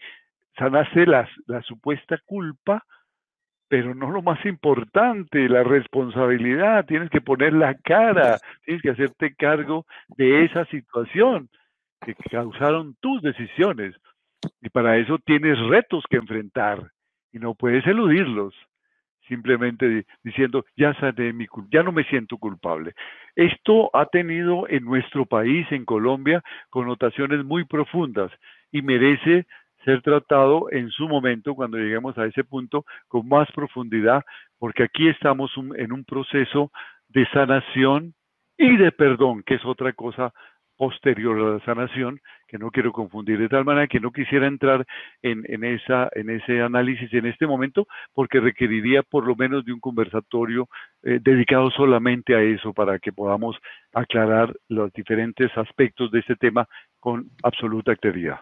sanaste 0.57 1.05
la, 1.05 1.27
la 1.47 1.61
supuesta 1.63 2.19
culpa, 2.25 2.83
pero 3.67 3.95
no 3.95 4.11
lo 4.11 4.21
más 4.21 4.45
importante, 4.45 5.49
la 5.49 5.63
responsabilidad. 5.63 6.85
Tienes 6.85 7.09
que 7.09 7.21
poner 7.21 7.53
la 7.53 7.73
cara, 7.73 8.37
tienes 8.63 8.83
que 8.83 8.91
hacerte 8.91 9.35
cargo 9.35 9.85
de 10.17 10.45
esa 10.45 10.65
situación 10.65 11.49
que 12.13 12.29
causaron 12.29 12.95
tus 12.99 13.21
decisiones. 13.21 13.95
Y 14.61 14.69
para 14.69 14.97
eso 14.97 15.17
tienes 15.25 15.59
retos 15.67 16.03
que 16.09 16.17
enfrentar 16.17 16.91
y 17.31 17.39
no 17.39 17.55
puedes 17.55 17.85
eludirlos 17.87 18.53
simplemente 19.27 20.05
diciendo 20.23 20.65
ya 20.75 20.93
sané 20.99 21.33
mi 21.33 21.47
ya 21.71 21.83
no 21.83 21.91
me 21.91 22.03
siento 22.05 22.37
culpable. 22.37 22.93
Esto 23.35 23.89
ha 23.93 24.05
tenido 24.05 24.67
en 24.69 24.85
nuestro 24.85 25.25
país, 25.25 25.65
en 25.71 25.85
Colombia, 25.85 26.43
connotaciones 26.69 27.43
muy 27.43 27.65
profundas 27.65 28.31
y 28.71 28.81
merece 28.81 29.45
ser 29.83 30.01
tratado 30.01 30.67
en 30.71 30.89
su 30.89 31.07
momento 31.07 31.53
cuando 31.53 31.77
lleguemos 31.77 32.17
a 32.17 32.25
ese 32.25 32.43
punto 32.43 32.85
con 33.07 33.27
más 33.27 33.51
profundidad, 33.51 34.23
porque 34.57 34.83
aquí 34.83 35.07
estamos 35.07 35.51
en 35.77 35.91
un 35.91 36.03
proceso 36.03 36.71
de 37.09 37.27
sanación 37.27 38.13
y 38.57 38.77
de 38.77 38.91
perdón, 38.91 39.43
que 39.43 39.55
es 39.55 39.65
otra 39.65 39.93
cosa 39.93 40.33
posterior 40.77 41.39
a 41.39 41.53
la 41.53 41.65
sanación, 41.65 42.19
que 42.47 42.57
no 42.57 42.71
quiero 42.71 42.91
confundir 42.91 43.39
de 43.39 43.49
tal 43.49 43.65
manera 43.65 43.87
que 43.87 43.99
no 43.99 44.11
quisiera 44.11 44.47
entrar 44.47 44.85
en, 45.21 45.43
en, 45.47 45.63
esa, 45.63 46.09
en 46.13 46.29
ese 46.29 46.61
análisis 46.61 47.11
en 47.13 47.25
este 47.25 47.47
momento, 47.47 47.87
porque 48.13 48.39
requeriría 48.39 49.03
por 49.03 49.25
lo 49.25 49.35
menos 49.35 49.65
de 49.65 49.73
un 49.73 49.79
conversatorio 49.79 50.67
eh, 51.03 51.19
dedicado 51.21 51.69
solamente 51.71 52.35
a 52.35 52.41
eso 52.41 52.73
para 52.73 52.99
que 52.99 53.11
podamos 53.11 53.55
aclarar 53.93 54.55
los 54.69 54.91
diferentes 54.93 55.49
aspectos 55.57 56.11
de 56.11 56.19
este 56.19 56.35
tema 56.35 56.67
con 56.99 57.29
absoluta 57.43 57.95
claridad. 57.95 58.41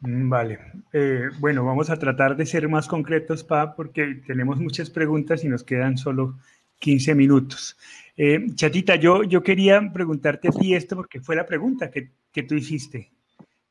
Mm, 0.00 0.28
vale. 0.28 0.58
Eh, 0.92 1.28
bueno, 1.40 1.64
vamos 1.64 1.90
a 1.90 1.98
tratar 1.98 2.36
de 2.36 2.46
ser 2.46 2.68
más 2.68 2.86
concretos, 2.86 3.44
Pa, 3.44 3.74
porque 3.74 4.22
tenemos 4.26 4.58
muchas 4.58 4.90
preguntas 4.90 5.44
y 5.44 5.48
nos 5.48 5.64
quedan 5.64 5.98
solo 5.98 6.36
15 6.78 7.14
minutos. 7.14 7.76
Eh, 8.16 8.46
Chatita, 8.54 8.96
yo, 8.96 9.22
yo 9.22 9.42
quería 9.42 9.80
preguntarte 9.92 10.48
a 10.48 10.50
ti 10.50 10.74
esto 10.74 10.96
porque 10.96 11.20
fue 11.20 11.36
la 11.36 11.46
pregunta 11.46 11.90
que, 11.90 12.10
que 12.32 12.42
tú 12.42 12.54
hiciste. 12.54 13.12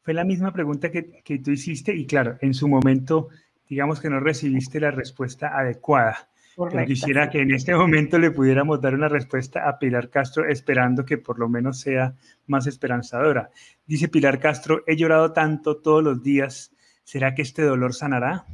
Fue 0.02 0.14
la 0.14 0.24
misma 0.24 0.54
pregunta 0.54 0.90
que, 0.90 1.22
que, 1.24 1.40
tú 1.40 1.52
hiciste 1.52 1.94
y 1.94 2.06
claro, 2.06 2.38
en 2.42 2.54
su 2.54 2.68
momento, 2.68 3.28
digamos 3.68 4.00
que 4.00 4.10
no 4.10 4.22
recibiste 4.22 4.80
la 4.80 4.92
respuesta 4.92 5.58
adecuada. 5.58 6.30
Yo 6.58 6.86
quisiera 6.86 7.30
que 7.30 7.42
en 7.42 7.54
este 7.54 7.76
momento 7.76 8.18
le 8.18 8.32
pudiéramos 8.32 8.82
dar 8.82 8.96
una 8.96 9.08
respuesta 9.08 9.70
a 9.70 9.78
Pilar 9.78 10.10
Castro, 10.10 10.48
esperando 10.50 11.06
que 11.06 11.20
por 11.20 11.38
lo 11.38 11.48
menos 11.48 11.80
sea 11.80 12.16
más 12.48 12.66
esperanzadora. 12.66 13.52
Dice 13.86 14.08
Pilar 14.08 14.40
Castro, 14.40 14.82
he 14.88 14.96
llorado 14.96 15.34
tanto 15.34 15.78
todos 15.78 16.04
los 16.04 16.24
días, 16.24 16.72
¿será 17.04 17.36
que 17.36 17.44
este 17.44 17.62
dolor 17.62 17.94
sanará? 17.94 18.46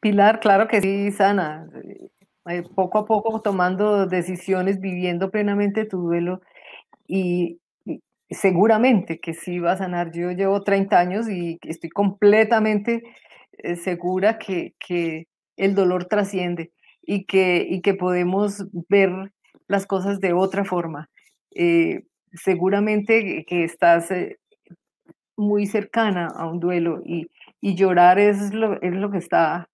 Pilar, 0.00 0.40
claro 0.40 0.68
que 0.68 0.82
sí, 0.82 1.10
sana. 1.12 1.66
Eh, 2.48 2.62
poco 2.74 2.98
a 2.98 3.06
poco 3.06 3.42
tomando 3.42 4.06
decisiones, 4.06 4.80
viviendo 4.80 5.30
plenamente 5.30 5.84
tu 5.84 5.98
duelo 5.98 6.40
y, 7.06 7.60
seguramente 8.30 9.20
que 9.20 9.34
sí 9.34 9.58
va 9.58 9.72
a 9.72 9.78
sanar. 9.78 10.12
Yo 10.12 10.30
llevo 10.32 10.62
30 10.62 10.98
años 10.98 11.28
y 11.28 11.58
estoy 11.62 11.90
completamente 11.90 13.02
eh, 13.58 13.76
segura 13.76 14.38
que, 14.38 14.74
que 14.78 15.26
el 15.56 15.74
dolor 15.74 16.06
trasciende 16.06 16.72
y 17.02 17.24
que, 17.24 17.66
y 17.68 17.82
que 17.82 17.94
podemos 17.94 18.66
ver 18.88 19.32
las 19.68 19.86
cosas 19.86 20.20
de 20.20 20.32
otra 20.32 20.64
forma. 20.64 21.10
Eh, 21.54 22.04
seguramente 22.32 23.44
que 23.46 23.64
estás 23.64 24.10
muy 25.36 25.66
cercana 25.66 26.28
a 26.28 26.46
un 26.48 26.60
duelo 26.60 27.02
y, 27.04 27.28
y 27.60 27.74
llorar 27.74 28.18
es 28.18 28.54
lo, 28.54 28.80
es 28.80 28.92
lo 28.94 29.10
que 29.10 29.18
está 29.18 29.68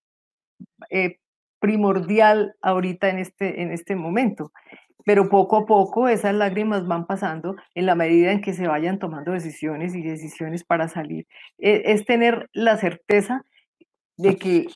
primordial 1.58 2.54
ahorita 2.62 3.08
en 3.08 3.18
este, 3.18 3.62
en 3.62 3.72
este 3.72 3.96
momento. 3.96 4.52
Pero 5.04 5.28
poco 5.28 5.56
a 5.56 5.66
poco 5.66 6.08
esas 6.08 6.34
lágrimas 6.34 6.86
van 6.86 7.06
pasando 7.06 7.56
en 7.74 7.86
la 7.86 7.94
medida 7.94 8.32
en 8.32 8.40
que 8.40 8.54
se 8.54 8.66
vayan 8.66 8.98
tomando 8.98 9.32
decisiones 9.32 9.94
y 9.94 10.02
decisiones 10.02 10.64
para 10.64 10.88
salir. 10.88 11.26
E, 11.58 11.82
es, 11.86 12.04
tener 12.04 12.48
la 12.52 12.76
certeza 12.76 13.42
de 14.16 14.36
que 14.36 14.66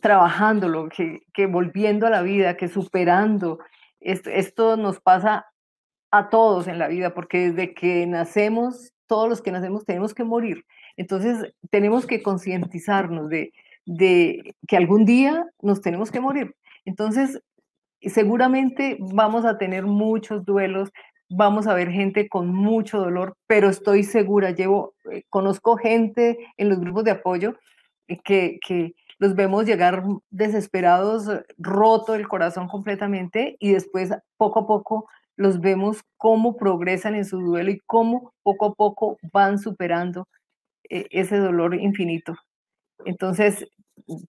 trabajándolo, 0.00 0.88
que, 0.88 1.20
que 1.34 1.46
volviendo 1.46 2.06
a 2.06 2.10
la 2.10 2.22
vida, 2.22 2.56
que 2.56 2.68
superando, 2.68 3.58
esto, 4.00 4.30
esto 4.30 4.76
nos 4.76 5.00
pasa 5.00 5.46
a 6.12 6.28
todos 6.28 6.68
en 6.68 6.78
la 6.78 6.88
vida, 6.88 7.14
porque 7.14 7.50
desde 7.50 7.74
que 7.74 8.06
nacemos, 8.06 8.92
todos 9.06 9.28
los 9.28 9.42
que 9.42 9.50
nacemos 9.50 9.84
tenemos 9.84 10.14
que 10.14 10.24
morir. 10.24 10.64
Entonces 10.96 11.52
tenemos 11.70 12.06
que 12.06 12.22
concientizarnos 12.22 13.28
de, 13.28 13.52
de 13.86 14.54
que 14.66 14.76
algún 14.76 15.04
día 15.04 15.46
nos 15.60 15.80
tenemos 15.80 16.10
que 16.10 16.20
morir. 16.20 16.54
Entonces, 16.84 17.40
seguramente 18.00 18.96
vamos 19.00 19.44
a 19.44 19.58
tener 19.58 19.84
muchos 19.84 20.44
duelos, 20.44 20.90
vamos 21.28 21.66
a 21.66 21.74
ver 21.74 21.90
gente 21.90 22.28
con 22.28 22.52
mucho 22.54 22.98
dolor, 22.98 23.36
pero 23.46 23.68
estoy 23.68 24.04
segura, 24.04 24.50
llevo, 24.50 24.94
eh, 25.10 25.22
conozco 25.30 25.76
gente 25.76 26.38
en 26.56 26.68
los 26.68 26.80
grupos 26.80 27.04
de 27.04 27.12
apoyo 27.12 27.54
eh, 28.08 28.18
que, 28.22 28.58
que 28.66 28.94
los 29.18 29.34
vemos 29.34 29.66
llegar 29.66 30.02
desesperados, 30.30 31.28
roto 31.56 32.14
el 32.14 32.28
corazón 32.28 32.68
completamente 32.68 33.56
y 33.60 33.72
después 33.72 34.10
poco 34.36 34.60
a 34.60 34.66
poco 34.66 35.08
los 35.36 35.60
vemos 35.60 36.02
cómo 36.16 36.56
progresan 36.56 37.14
en 37.14 37.24
su 37.24 37.38
duelo 37.40 37.70
y 37.70 37.78
cómo 37.86 38.32
poco 38.42 38.66
a 38.66 38.74
poco 38.74 39.18
van 39.32 39.58
superando 39.58 40.28
eh, 40.88 41.06
ese 41.10 41.38
dolor 41.38 41.74
infinito. 41.74 42.36
Entonces, 43.06 43.66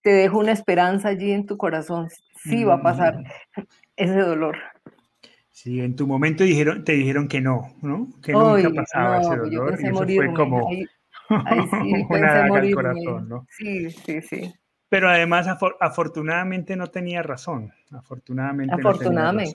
te 0.02 0.12
dejo 0.12 0.40
una 0.40 0.52
esperanza 0.52 1.10
allí 1.10 1.32
en 1.32 1.46
tu 1.46 1.58
corazón. 1.58 2.10
Sí 2.44 2.64
va 2.64 2.76
a 2.76 2.82
pasar 2.82 3.24
ese 3.96 4.20
dolor. 4.20 4.58
Sí, 5.50 5.82
en 5.82 5.96
tu 5.96 6.08
momento 6.08 6.44
dijeron, 6.44 6.84
te 6.84 6.94
dijeron 6.94 7.28
que 7.28 7.40
no, 7.40 7.76
¿no? 7.82 8.10
Que 8.22 8.34
nunca 8.34 8.70
pasaba 8.76 9.22
ese 9.22 9.38
dolor. 9.38 9.78
y 9.80 9.86
eso 9.86 10.06
fue 10.06 10.34
como 10.34 10.68
ahí, 10.70 10.86
sí, 11.30 12.06
una 12.10 12.74
corazón, 12.74 13.30
¿no? 13.30 13.48
Sí, 13.50 13.92
sí, 13.92 14.22
sí. 14.22 14.54
Pero 14.90 15.10
además, 15.10 15.48
afortunadamente 15.80 16.76
no 16.76 16.88
tenía 16.88 17.24
razón. 17.24 17.72
Afortunadamente. 17.92 18.76
Afortunadamente. 18.76 19.54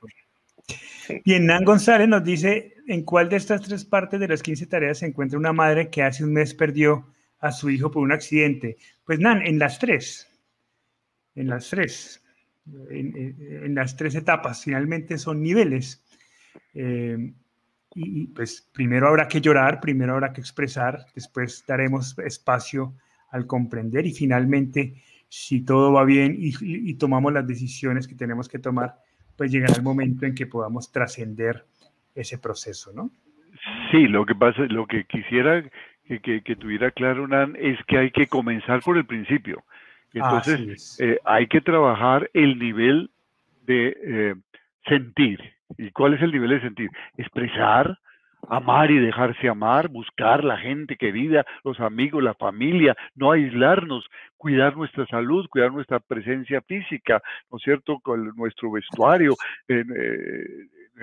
Bien, 1.24 1.46
Nan 1.46 1.64
González 1.64 2.08
nos 2.08 2.24
dice, 2.24 2.74
¿en 2.86 3.02
cuál 3.04 3.28
de 3.28 3.36
estas 3.36 3.62
tres 3.62 3.84
partes 3.84 4.20
de 4.20 4.28
las 4.28 4.42
15 4.42 4.66
tareas 4.66 4.98
se 4.98 5.06
encuentra 5.06 5.38
una 5.38 5.52
madre 5.52 5.90
que 5.90 6.02
hace 6.02 6.24
un 6.24 6.32
mes 6.32 6.54
perdió 6.54 7.06
a 7.40 7.52
su 7.52 7.70
hijo 7.70 7.90
por 7.90 8.02
un 8.02 8.12
accidente. 8.12 8.76
Pues 9.04 9.18
Nan, 9.18 9.42
en 9.46 9.58
las 9.58 9.78
tres, 9.78 10.30
en 11.34 11.48
las 11.48 11.70
tres, 11.70 12.24
en, 12.90 13.74
las 13.74 13.96
tres 13.96 14.14
etapas, 14.14 14.64
finalmente 14.64 15.18
son 15.18 15.42
niveles. 15.42 16.04
Eh, 16.74 17.32
y, 17.94 18.26
pues 18.28 18.68
primero 18.72 19.08
habrá 19.08 19.26
que 19.26 19.40
llorar, 19.40 19.80
primero 19.80 20.14
habrá 20.14 20.32
que 20.32 20.40
expresar, 20.40 21.06
después 21.14 21.64
daremos 21.66 22.18
espacio 22.18 22.94
al 23.30 23.46
comprender 23.46 24.06
y 24.06 24.12
finalmente, 24.12 25.02
si 25.28 25.64
todo 25.64 25.92
va 25.92 26.04
bien 26.04 26.36
y, 26.38 26.52
y 26.60 26.94
tomamos 26.94 27.32
las 27.32 27.46
decisiones 27.46 28.06
que 28.06 28.14
tenemos 28.14 28.48
que 28.48 28.58
tomar, 28.58 28.96
pues 29.36 29.50
llegará 29.50 29.74
el 29.74 29.82
momento 29.82 30.26
en 30.26 30.34
que 30.34 30.46
podamos 30.46 30.90
trascender 30.92 31.64
ese 32.14 32.38
proceso, 32.38 32.92
¿no? 32.92 33.10
Sí, 33.90 34.06
lo 34.06 34.26
que 34.26 34.34
pasa, 34.34 34.62
lo 34.68 34.86
que 34.86 35.04
quisiera 35.04 35.64
que, 36.08 36.56
tuviera 36.56 36.90
claro, 36.90 37.28
Nan, 37.28 37.56
es 37.58 37.78
que 37.86 37.98
hay 37.98 38.10
que 38.10 38.26
comenzar 38.26 38.80
por 38.80 38.96
el 38.96 39.04
principio. 39.04 39.62
Entonces, 40.14 40.98
eh, 41.00 41.18
hay 41.24 41.46
que 41.46 41.60
trabajar 41.60 42.30
el 42.32 42.58
nivel 42.58 43.10
de 43.66 43.96
eh, 44.02 44.34
sentir. 44.86 45.38
¿Y 45.76 45.90
cuál 45.90 46.14
es 46.14 46.22
el 46.22 46.32
nivel 46.32 46.50
de 46.50 46.60
sentir? 46.62 46.90
Expresar, 47.18 47.98
amar 48.48 48.90
y 48.90 48.98
dejarse 48.98 49.48
amar, 49.48 49.88
buscar 49.88 50.44
la 50.44 50.56
gente 50.56 50.96
querida, 50.96 51.44
los 51.64 51.78
amigos, 51.80 52.22
la 52.22 52.34
familia, 52.34 52.96
no 53.14 53.32
aislarnos, 53.32 54.08
cuidar 54.36 54.76
nuestra 54.76 55.06
salud, 55.06 55.46
cuidar 55.48 55.72
nuestra 55.72 56.00
presencia 56.00 56.62
física, 56.62 57.22
¿no 57.50 57.58
es 57.58 57.64
cierto?, 57.64 57.98
con 58.00 58.34
nuestro 58.36 58.70
vestuario, 58.70 59.34
eh, 59.68 59.84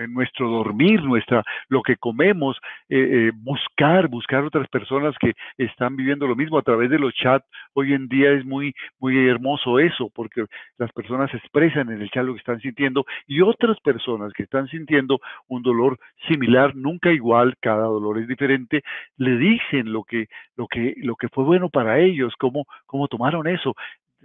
nuestro 0.08 0.50
dormir, 0.50 1.02
nuestra, 1.02 1.42
lo 1.68 1.82
que 1.82 1.96
comemos, 1.96 2.56
eh, 2.88 2.98
eh, 2.98 3.32
buscar, 3.34 4.08
buscar 4.08 4.44
otras 4.44 4.68
personas 4.68 5.14
que 5.18 5.32
están 5.58 5.96
viviendo 5.96 6.26
lo 6.26 6.36
mismo 6.36 6.58
a 6.58 6.62
través 6.62 6.90
de 6.90 6.98
los 6.98 7.14
chats. 7.14 7.46
Hoy 7.74 7.92
en 7.92 8.08
día 8.08 8.32
es 8.32 8.44
muy, 8.44 8.74
muy 8.98 9.28
hermoso 9.28 9.78
eso, 9.78 10.10
porque 10.14 10.44
las 10.78 10.92
personas 10.92 11.32
expresan 11.34 11.90
en 11.90 12.02
el 12.02 12.10
chat 12.10 12.24
lo 12.24 12.34
que 12.34 12.40
están 12.40 12.60
sintiendo 12.60 13.04
y 13.26 13.40
otras 13.40 13.78
personas 13.80 14.32
que 14.32 14.42
están 14.42 14.68
sintiendo 14.68 15.20
un 15.48 15.62
dolor 15.62 15.98
similar, 16.28 16.74
nunca 16.74 17.10
igual, 17.12 17.54
cada 17.60 17.84
dolor 17.84 18.18
es 18.18 18.28
diferente, 18.28 18.82
le 19.16 19.36
dicen 19.36 19.92
lo 19.92 20.04
que, 20.04 20.26
lo 20.56 20.66
que, 20.66 20.94
lo 20.98 21.16
que 21.16 21.28
fue 21.28 21.44
bueno 21.44 21.68
para 21.68 21.98
ellos, 22.00 22.34
cómo, 22.38 22.64
cómo 22.86 23.08
tomaron 23.08 23.46
eso 23.46 23.74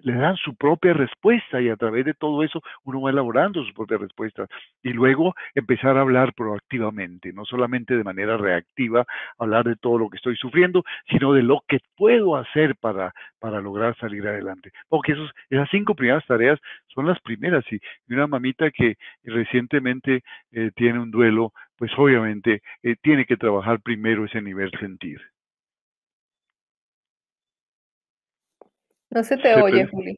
le 0.04 0.14
dan 0.14 0.36
su 0.38 0.56
propia 0.56 0.94
respuesta 0.94 1.62
y 1.62 1.70
a 1.70 1.76
través 1.76 2.06
de 2.06 2.14
todo 2.14 2.44
eso 2.44 2.62
uno 2.84 3.02
va 3.02 3.12
elaborando 3.12 3.64
su 3.64 3.74
propia 3.74 3.98
respuesta 3.98 4.48
y 4.84 4.94
luego 4.94 5.34
empezar 5.56 5.98
a 5.98 6.02
hablar 6.02 6.34
proactivamente, 6.34 7.34
no 7.34 7.46
solamente 7.46 7.96
de 7.96 8.04
manera 8.04 8.38
reactiva, 8.38 9.06
hablar 9.38 9.66
de 9.66 9.76
todo 9.76 9.98
lo 9.98 10.10
que 10.10 10.18
estoy 10.18 10.36
sufriendo, 10.36 10.84
sino 11.10 11.34
de 11.34 11.44
lo 11.44 11.62
que 11.68 11.80
puedo 11.96 12.36
hacer 12.36 12.76
para, 12.76 13.14
para 13.40 13.62
lograr 13.62 13.96
salir 13.98 14.28
adelante. 14.28 14.72
Porque 14.90 15.14
esos, 15.14 15.32
esas 15.50 15.70
cinco 15.70 15.96
primeras 15.96 16.26
tareas 16.26 16.60
son 16.88 17.08
las 17.08 17.20
primeras 17.22 17.64
y, 17.72 17.80
una 18.14 18.28
mamita 18.28 18.72
que 18.72 18.96
recientemente 19.24 20.24
eh, 20.52 20.72
tiene 20.76 21.00
un 21.00 21.12
duelo, 21.12 21.54
pues 21.78 21.92
obviamente 21.98 22.62
eh, 22.84 22.96
tiene 23.02 23.26
que 23.26 23.38
trabajar 23.38 23.82
primero 23.82 24.26
ese 24.26 24.42
nivel 24.42 24.70
sentir. 24.80 25.31
No 29.12 29.24
se 29.24 29.38
te 29.38 29.62
oye, 29.62 29.86
Juli. 29.88 30.18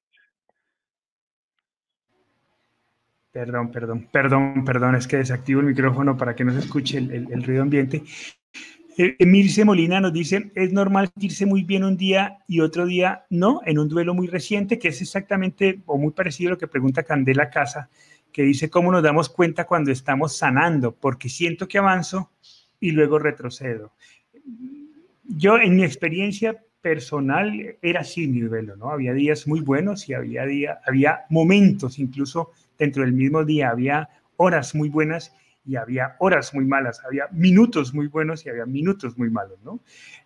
Perdón, 3.32 3.72
perdón, 3.72 4.08
perdón, 4.12 4.64
perdón, 4.64 4.96
es 4.96 5.08
que 5.08 5.18
desactivo 5.18 5.62
el 5.62 5.66
micrófono 5.66 6.16
para 6.16 6.36
que 6.36 6.46
no 6.46 6.54
se 6.54 6.60
escuche 6.60 7.00
el, 7.00 7.44
ruido 7.44 7.64
ambiente. 7.64 8.04
Eh, 8.96 9.16
Emilce 9.18 9.66
Molina 9.66 10.00
nos 10.00 10.14
dice, 10.14 10.52
es 10.54 10.72
normal 10.72 11.08
sentirse 11.08 11.48
muy 11.48 11.64
bien 11.64 11.84
un 11.84 11.98
día 11.98 12.38
y 12.48 12.60
otro 12.60 12.86
día 12.86 13.26
no, 13.32 13.62
en 13.66 13.80
un 13.80 13.90
duelo 13.90 14.14
muy 14.14 14.28
reciente, 14.28 14.78
que 14.78 14.90
es 14.90 15.02
exactamente 15.02 15.82
o 15.88 15.98
muy 15.98 16.12
parecido 16.12 16.50
a 16.50 16.52
lo 16.52 16.58
que 16.60 16.68
pregunta 16.68 17.02
Candela 17.02 17.50
Casa, 17.50 17.90
que 18.32 18.44
dice 18.44 18.70
cómo 18.70 18.92
nos 18.92 19.02
damos 19.02 19.30
cuenta 19.30 19.66
cuando 19.66 19.92
estamos 19.92 20.38
sanando, 20.38 20.94
porque 20.94 21.28
siento 21.28 21.68
que 21.68 21.80
avanzo 21.80 22.30
y 22.80 22.92
luego 22.92 23.18
retrocedo. 23.18 23.94
Yo, 25.24 25.58
en 25.58 25.76
mi 25.76 25.84
experiencia, 25.84 26.62
personal 26.84 27.78
era 27.82 28.02
así 28.02 28.28
mi 28.28 28.42
duelo, 28.42 28.76
¿no? 28.76 28.92
Había 28.92 29.14
días 29.14 29.48
muy 29.48 29.62
buenos 29.62 30.08
y 30.10 30.14
había, 30.14 30.46
día, 30.46 30.82
había 30.86 31.22
momentos, 31.30 31.98
incluso 31.98 32.52
dentro 32.78 33.04
del 33.04 33.14
mismo 33.14 33.46
día, 33.46 33.70
había 33.70 34.10
horas 34.36 34.76
muy 34.76 34.90
buenas 34.90 35.34
y 35.66 35.78
había 35.78 36.18
horas 36.20 36.54
muy 36.54 36.66
malas, 36.66 37.02
había 37.06 37.30
minutos 37.32 37.94
muy 37.94 38.08
buenos 38.08 38.46
y 38.46 38.50
había 38.50 38.66
minutos 38.66 39.18
muy 39.18 39.30
malos, 39.30 39.60
¿no? 39.64 39.80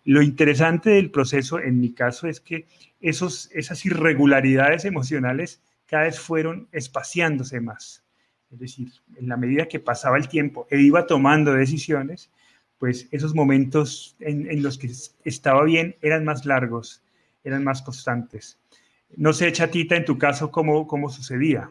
Lo 0.04 0.20
interesante 0.20 0.90
del 0.90 1.12
proceso, 1.12 1.60
en 1.60 1.80
mi 1.80 1.94
caso, 1.94 2.26
es 2.26 2.40
que 2.40 2.66
esos, 3.00 3.48
esas 3.52 3.86
irregularidades 3.86 4.84
emocionales 4.84 5.62
cada 5.86 6.04
vez 6.04 6.18
fueron 6.18 6.68
espaciándose 6.72 7.60
más. 7.60 8.04
Es 8.50 8.58
decir, 8.58 8.88
en 9.16 9.28
la 9.28 9.36
medida 9.36 9.68
que 9.68 9.78
pasaba 9.78 10.16
el 10.16 10.28
tiempo 10.28 10.66
e 10.70 10.80
iba 10.80 11.06
tomando 11.06 11.52
decisiones, 11.52 12.32
pues 12.78 13.08
esos 13.10 13.34
momentos 13.34 14.16
en, 14.20 14.62
los 14.62 14.78
que 14.78 14.90
estaba 15.24 15.64
bien 15.64 15.96
eran 16.00 16.24
más 16.24 16.46
largos, 16.46 17.02
eran 17.44 17.64
más 17.64 17.82
constantes. 17.82 18.58
No 19.16 19.32
sé, 19.32 19.50
Chatita, 19.52 19.96
en 19.96 20.04
tu 20.04 20.18
caso, 20.18 20.50
¿cómo, 20.50 20.86
cómo 20.86 21.08
sucedía? 21.08 21.68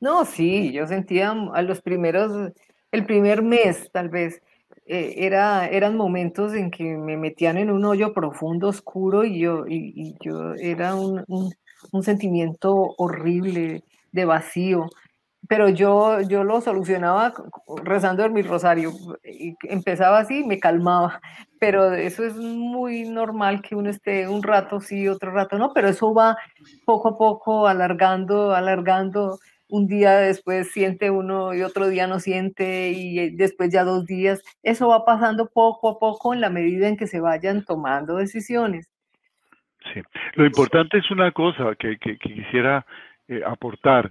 No, 0.00 0.24
sí, 0.24 0.72
yo 0.72 0.86
sentía 0.86 1.30
a 1.30 1.62
los 1.62 1.80
primeros, 1.80 2.52
el 2.90 3.06
primer 3.06 3.42
mes 3.42 3.90
tal 3.92 4.08
vez, 4.08 4.42
eh, 4.86 5.14
era, 5.18 5.68
eran 5.68 5.96
momentos 5.96 6.54
en 6.54 6.70
que 6.70 6.84
me 6.96 7.16
metían 7.16 7.56
en 7.56 7.70
un 7.70 7.84
hoyo 7.84 8.12
profundo, 8.12 8.68
oscuro, 8.68 9.24
y 9.24 9.38
yo, 9.38 9.64
y, 9.68 10.16
yo 10.20 10.54
era 10.54 10.96
un, 10.96 11.24
un, 11.28 12.02
sentimiento 12.02 12.74
horrible 12.98 13.84
de 14.10 14.24
vacío 14.24 14.90
pero 15.52 15.68
yo, 15.68 16.22
yo 16.22 16.44
lo 16.44 16.62
solucionaba 16.62 17.34
rezando 17.84 18.24
en 18.24 18.32
mi 18.32 18.40
rosario. 18.40 18.90
Y 19.22 19.54
empezaba 19.64 20.20
así, 20.20 20.44
me 20.44 20.58
calmaba. 20.58 21.20
Pero 21.60 21.92
eso 21.92 22.24
es 22.24 22.36
muy 22.36 23.02
normal 23.04 23.60
que 23.60 23.74
uno 23.74 23.90
esté 23.90 24.26
un 24.26 24.42
rato 24.42 24.80
sí, 24.80 25.08
otro 25.08 25.30
rato 25.30 25.58
no, 25.58 25.74
pero 25.74 25.90
eso 25.90 26.14
va 26.14 26.38
poco 26.86 27.10
a 27.10 27.18
poco 27.18 27.68
alargando, 27.68 28.54
alargando. 28.54 29.40
Un 29.68 29.88
día 29.88 30.16
después 30.16 30.72
siente 30.72 31.10
uno 31.10 31.52
y 31.52 31.60
otro 31.60 31.88
día 31.88 32.06
no 32.06 32.18
siente 32.18 32.88
y 32.88 33.36
después 33.36 33.70
ya 33.70 33.84
dos 33.84 34.06
días. 34.06 34.42
Eso 34.62 34.88
va 34.88 35.04
pasando 35.04 35.50
poco 35.52 35.90
a 35.90 35.98
poco 35.98 36.32
en 36.32 36.40
la 36.40 36.48
medida 36.48 36.88
en 36.88 36.96
que 36.96 37.06
se 37.06 37.20
vayan 37.20 37.62
tomando 37.62 38.16
decisiones. 38.16 38.90
Sí, 39.92 40.00
lo 40.32 40.46
importante 40.46 40.96
es 40.96 41.10
una 41.10 41.30
cosa 41.30 41.74
que, 41.78 41.98
que, 41.98 42.16
quisiera 42.16 42.86
eh, 43.28 43.42
aportar 43.44 44.10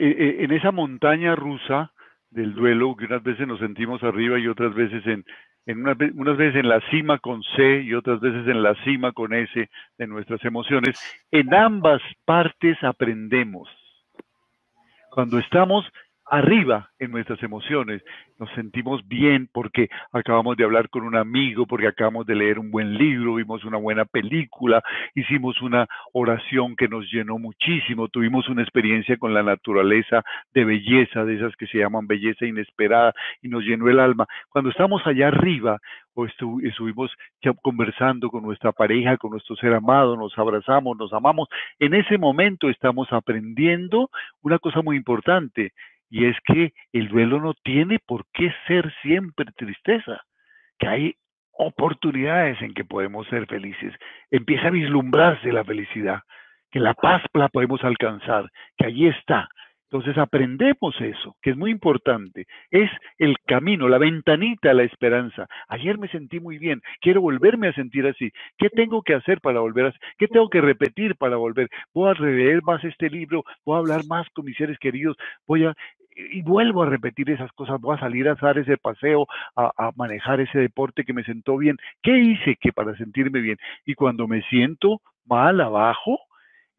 eh, 0.00 0.16
eh, 0.18 0.36
en 0.40 0.52
esa 0.52 0.72
montaña 0.72 1.36
rusa 1.36 1.92
del 2.30 2.54
duelo, 2.54 2.96
que 2.96 3.04
unas 3.04 3.22
veces 3.22 3.46
nos 3.46 3.60
sentimos 3.60 4.02
arriba 4.02 4.38
y 4.38 4.48
otras 4.48 4.74
veces 4.74 5.06
en, 5.06 5.24
en 5.66 5.86
unas 6.14 6.36
veces 6.38 6.56
en 6.56 6.68
la 6.68 6.80
cima 6.90 7.18
con 7.18 7.42
C 7.42 7.82
y 7.82 7.92
otras 7.92 8.20
veces 8.20 8.48
en 8.48 8.62
la 8.62 8.74
cima 8.84 9.12
con 9.12 9.34
S 9.34 9.68
de 9.98 10.06
nuestras 10.06 10.42
emociones, 10.44 10.98
en 11.30 11.52
ambas 11.52 12.00
partes 12.24 12.82
aprendemos. 12.82 13.68
Cuando 15.10 15.38
estamos 15.38 15.84
arriba 16.30 16.90
en 16.98 17.10
nuestras 17.10 17.42
emociones. 17.42 18.02
Nos 18.38 18.50
sentimos 18.52 19.06
bien 19.06 19.48
porque 19.52 19.88
acabamos 20.12 20.56
de 20.56 20.64
hablar 20.64 20.88
con 20.88 21.02
un 21.02 21.16
amigo, 21.16 21.66
porque 21.66 21.88
acabamos 21.88 22.24
de 22.24 22.36
leer 22.36 22.58
un 22.58 22.70
buen 22.70 22.94
libro, 22.96 23.34
vimos 23.34 23.64
una 23.64 23.76
buena 23.76 24.04
película, 24.04 24.82
hicimos 25.14 25.60
una 25.60 25.86
oración 26.12 26.76
que 26.76 26.88
nos 26.88 27.10
llenó 27.12 27.38
muchísimo, 27.38 28.08
tuvimos 28.08 28.48
una 28.48 28.62
experiencia 28.62 29.16
con 29.18 29.34
la 29.34 29.42
naturaleza 29.42 30.22
de 30.54 30.64
belleza, 30.64 31.24
de 31.24 31.34
esas 31.34 31.54
que 31.56 31.66
se 31.66 31.78
llaman 31.78 32.06
belleza 32.06 32.46
inesperada, 32.46 33.12
y 33.42 33.48
nos 33.48 33.64
llenó 33.64 33.88
el 33.88 33.98
alma. 33.98 34.26
Cuando 34.48 34.70
estamos 34.70 35.04
allá 35.06 35.28
arriba 35.28 35.78
o 36.14 36.26
estuvimos 36.26 37.10
conversando 37.60 38.30
con 38.30 38.42
nuestra 38.42 38.72
pareja, 38.72 39.16
con 39.16 39.32
nuestro 39.32 39.56
ser 39.56 39.74
amado, 39.74 40.16
nos 40.16 40.36
abrazamos, 40.38 40.96
nos 40.96 41.12
amamos, 41.12 41.48
en 41.78 41.94
ese 41.94 42.18
momento 42.18 42.70
estamos 42.70 43.12
aprendiendo 43.12 44.10
una 44.42 44.58
cosa 44.58 44.80
muy 44.82 44.96
importante, 44.96 45.72
y 46.10 46.26
es 46.26 46.36
que 46.44 46.72
el 46.92 47.08
duelo 47.08 47.40
no 47.40 47.54
tiene 47.54 47.98
por 48.04 48.26
qué 48.32 48.52
ser 48.66 48.92
siempre 49.00 49.46
tristeza, 49.56 50.20
que 50.78 50.88
hay 50.88 51.14
oportunidades 51.52 52.60
en 52.62 52.74
que 52.74 52.84
podemos 52.84 53.26
ser 53.28 53.46
felices. 53.46 53.94
Empieza 54.30 54.68
a 54.68 54.70
vislumbrarse 54.70 55.52
la 55.52 55.64
felicidad, 55.64 56.20
que 56.70 56.80
la 56.80 56.94
paz 56.94 57.22
la 57.34 57.48
podemos 57.48 57.82
alcanzar, 57.84 58.50
que 58.76 58.86
allí 58.86 59.08
está. 59.08 59.48
Entonces 59.92 60.16
aprendemos 60.18 60.94
eso, 61.00 61.34
que 61.42 61.50
es 61.50 61.56
muy 61.56 61.72
importante. 61.72 62.46
Es 62.70 62.88
el 63.18 63.36
camino, 63.44 63.88
la 63.88 63.98
ventanita 63.98 64.70
a 64.70 64.74
la 64.74 64.84
esperanza. 64.84 65.48
Ayer 65.68 65.98
me 65.98 66.06
sentí 66.08 66.38
muy 66.38 66.58
bien, 66.58 66.80
quiero 67.00 67.20
volverme 67.20 67.68
a 67.68 67.72
sentir 67.72 68.06
así. 68.06 68.30
¿Qué 68.56 68.70
tengo 68.70 69.02
que 69.02 69.14
hacer 69.14 69.40
para 69.40 69.58
volver 69.58 69.86
a 69.86 69.94
¿Qué 70.16 70.28
tengo 70.28 70.48
que 70.48 70.60
repetir 70.60 71.16
para 71.16 71.36
volver? 71.36 71.68
Voy 71.92 72.08
a 72.08 72.20
leer 72.20 72.62
más 72.62 72.84
este 72.84 73.10
libro, 73.10 73.42
voy 73.64 73.76
a 73.76 73.78
hablar 73.80 74.02
más 74.08 74.28
con 74.30 74.44
mis 74.44 74.56
seres 74.56 74.78
queridos, 74.78 75.16
voy 75.44 75.64
a 75.64 75.74
y 76.32 76.42
vuelvo 76.42 76.82
a 76.82 76.88
repetir 76.88 77.30
esas 77.30 77.52
cosas, 77.52 77.80
voy 77.80 77.96
a 77.96 78.00
salir 78.00 78.28
a 78.28 78.32
hacer 78.32 78.58
ese 78.58 78.76
paseo, 78.76 79.26
a, 79.56 79.90
manejar 79.96 80.40
ese 80.40 80.58
deporte 80.58 81.04
que 81.04 81.12
me 81.12 81.24
sentó 81.24 81.56
bien. 81.56 81.76
¿Qué 82.02 82.18
hice 82.18 82.56
que 82.60 82.72
para 82.72 82.96
sentirme 82.96 83.40
bien? 83.40 83.58
Y 83.84 83.94
cuando 83.94 84.26
me 84.28 84.42
siento 84.42 85.00
mal 85.26 85.60
abajo, 85.60 86.18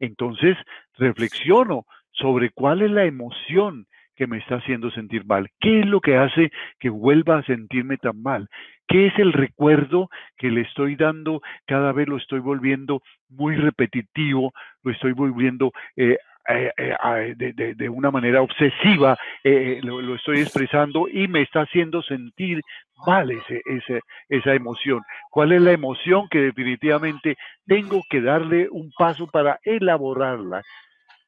entonces 0.00 0.56
reflexiono 0.98 1.86
sobre 2.10 2.50
cuál 2.50 2.82
es 2.82 2.90
la 2.90 3.04
emoción 3.04 3.86
que 4.14 4.26
me 4.26 4.38
está 4.38 4.56
haciendo 4.56 4.90
sentir 4.90 5.24
mal. 5.24 5.48
¿Qué 5.60 5.80
es 5.80 5.86
lo 5.86 6.00
que 6.00 6.16
hace 6.16 6.50
que 6.78 6.90
vuelva 6.90 7.38
a 7.38 7.44
sentirme 7.44 7.96
tan 7.96 8.20
mal? 8.22 8.48
¿Qué 8.86 9.06
es 9.06 9.18
el 9.18 9.32
recuerdo 9.32 10.10
que 10.36 10.50
le 10.50 10.62
estoy 10.62 10.96
dando? 10.96 11.40
Cada 11.66 11.92
vez 11.92 12.08
lo 12.08 12.18
estoy 12.18 12.40
volviendo 12.40 13.02
muy 13.30 13.56
repetitivo, 13.56 14.52
lo 14.82 14.92
estoy 14.92 15.12
volviendo 15.12 15.72
eh, 15.96 16.18
eh, 16.48 16.72
eh, 16.76 17.34
de, 17.36 17.74
de, 17.74 17.88
una 17.88 18.10
manera 18.10 18.42
obsesiva, 18.42 19.16
eh, 19.44 19.80
lo, 19.82 20.14
estoy 20.14 20.40
expresando 20.40 21.06
y 21.08 21.28
me 21.28 21.42
está 21.42 21.60
haciendo 21.60 22.02
sentir 22.02 22.60
mal 23.06 23.30
ese, 23.30 23.62
ese, 23.64 24.00
esa 24.28 24.54
emoción. 24.54 25.02
¿Cuál 25.30 25.52
es 25.52 25.62
la 25.62 25.72
emoción 25.72 26.28
que 26.28 26.40
definitivamente 26.40 27.36
tengo 27.66 28.02
que 28.10 28.20
darle 28.20 28.68
un 28.70 28.90
paso 28.98 29.28
para 29.28 29.60
elaborarla? 29.62 30.62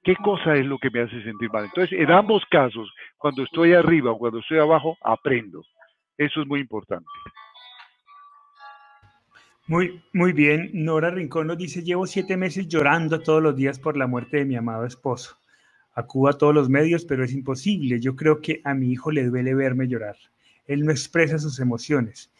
¿Qué 0.02 0.16
cosa 0.16 0.56
es 0.56 0.66
lo 0.66 0.78
que 0.78 0.90
me 0.90 1.00
hace 1.00 1.22
sentir 1.22 1.50
mal? 1.50 1.64
Entonces, 1.64 1.98
en 1.98 2.10
ambos 2.10 2.44
casos, 2.50 2.92
cuando 3.16 3.42
estoy 3.44 3.72
arriba 3.72 4.10
o 4.10 4.18
cuando 4.18 4.40
estoy 4.40 4.58
abajo, 4.58 4.98
aprendo. 5.02 5.62
Eso 6.18 6.42
es 6.42 6.46
muy 6.46 6.60
importante. 6.60 7.06
Muy, 9.66 10.02
muy 10.12 10.32
bien. 10.32 10.70
Nora 10.74 11.10
Rincón 11.10 11.46
nos 11.46 11.56
dice, 11.56 11.82
llevo 11.82 12.06
siete 12.06 12.36
meses 12.36 12.68
llorando 12.68 13.20
todos 13.20 13.42
los 13.42 13.56
días 13.56 13.78
por 13.78 13.96
la 13.96 14.06
muerte 14.06 14.36
de 14.38 14.44
mi 14.44 14.56
amado 14.56 14.84
esposo. 14.84 15.38
Acudo 15.94 16.28
a 16.28 16.36
todos 16.36 16.54
los 16.54 16.68
medios, 16.68 17.06
pero 17.06 17.24
es 17.24 17.32
imposible. 17.32 17.98
Yo 17.98 18.14
creo 18.14 18.42
que 18.42 18.60
a 18.64 18.74
mi 18.74 18.92
hijo 18.92 19.10
le 19.10 19.24
duele 19.24 19.54
verme 19.54 19.88
llorar. 19.88 20.16
Él 20.66 20.84
no 20.84 20.90
expresa 20.90 21.38
sus 21.38 21.60
emociones. 21.60 22.30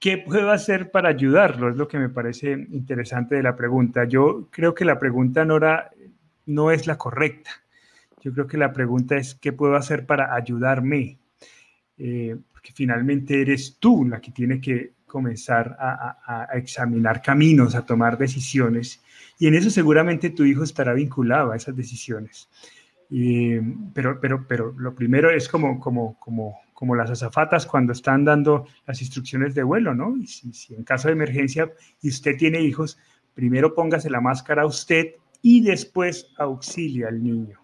¿Qué 0.00 0.18
puedo 0.18 0.50
hacer 0.50 0.90
para 0.90 1.10
ayudarlo? 1.10 1.68
Es 1.68 1.76
lo 1.76 1.86
que 1.86 1.98
me 1.98 2.08
parece 2.08 2.52
interesante 2.72 3.36
de 3.36 3.44
la 3.44 3.54
pregunta. 3.54 4.04
Yo 4.04 4.48
creo 4.50 4.74
que 4.74 4.84
la 4.84 4.98
pregunta, 4.98 5.44
Nora, 5.44 5.92
no 6.46 6.72
es 6.72 6.88
la 6.88 6.98
correcta. 6.98 7.50
Yo 8.20 8.32
creo 8.32 8.48
que 8.48 8.58
la 8.58 8.72
pregunta 8.72 9.16
es, 9.16 9.36
¿qué 9.36 9.52
puedo 9.52 9.76
hacer 9.76 10.06
para 10.06 10.34
ayudarme? 10.34 11.18
Eh, 11.98 12.36
porque 12.52 12.72
finalmente 12.72 13.40
eres 13.40 13.76
tú 13.78 14.04
la 14.04 14.20
que 14.20 14.32
tiene 14.32 14.60
que 14.60 14.92
comenzar 15.14 15.76
a, 15.78 16.48
examinar 16.54 17.22
caminos, 17.22 17.76
a 17.76 17.86
tomar 17.86 18.18
decisiones, 18.18 19.00
y 19.38 19.46
en 19.46 19.54
eso 19.54 19.70
seguramente 19.70 20.30
tu 20.30 20.42
hijo 20.44 20.64
estará 20.64 20.92
vinculado 20.92 21.52
a 21.52 21.56
esas 21.56 21.76
decisiones. 21.76 22.48
pero, 23.94 24.18
pero, 24.20 24.44
pero 24.48 24.74
lo 24.76 24.92
primero 24.92 25.30
es 25.30 25.48
como, 25.48 25.78
como, 25.78 26.18
como, 26.18 26.58
como 26.72 26.96
las 26.96 27.10
azafatas 27.10 27.64
cuando 27.64 27.92
están 27.92 28.24
dando 28.24 28.66
las 28.88 29.00
instrucciones 29.00 29.54
de 29.54 29.62
vuelo, 29.62 29.94
¿no? 29.94 30.16
Y 30.16 30.26
si, 30.26 30.52
si 30.52 30.74
en 30.74 30.82
caso 30.82 31.06
de 31.06 31.12
emergencia 31.12 31.70
y 32.02 32.08
usted 32.08 32.36
tiene 32.36 32.60
hijos, 32.60 32.98
primero 33.34 33.72
póngase 33.72 34.10
la 34.10 34.20
máscara 34.20 34.62
a 34.62 34.66
usted 34.66 35.14
y 35.42 35.60
después 35.60 36.26
auxilia 36.38 37.06
al 37.06 37.22
niño. 37.22 37.63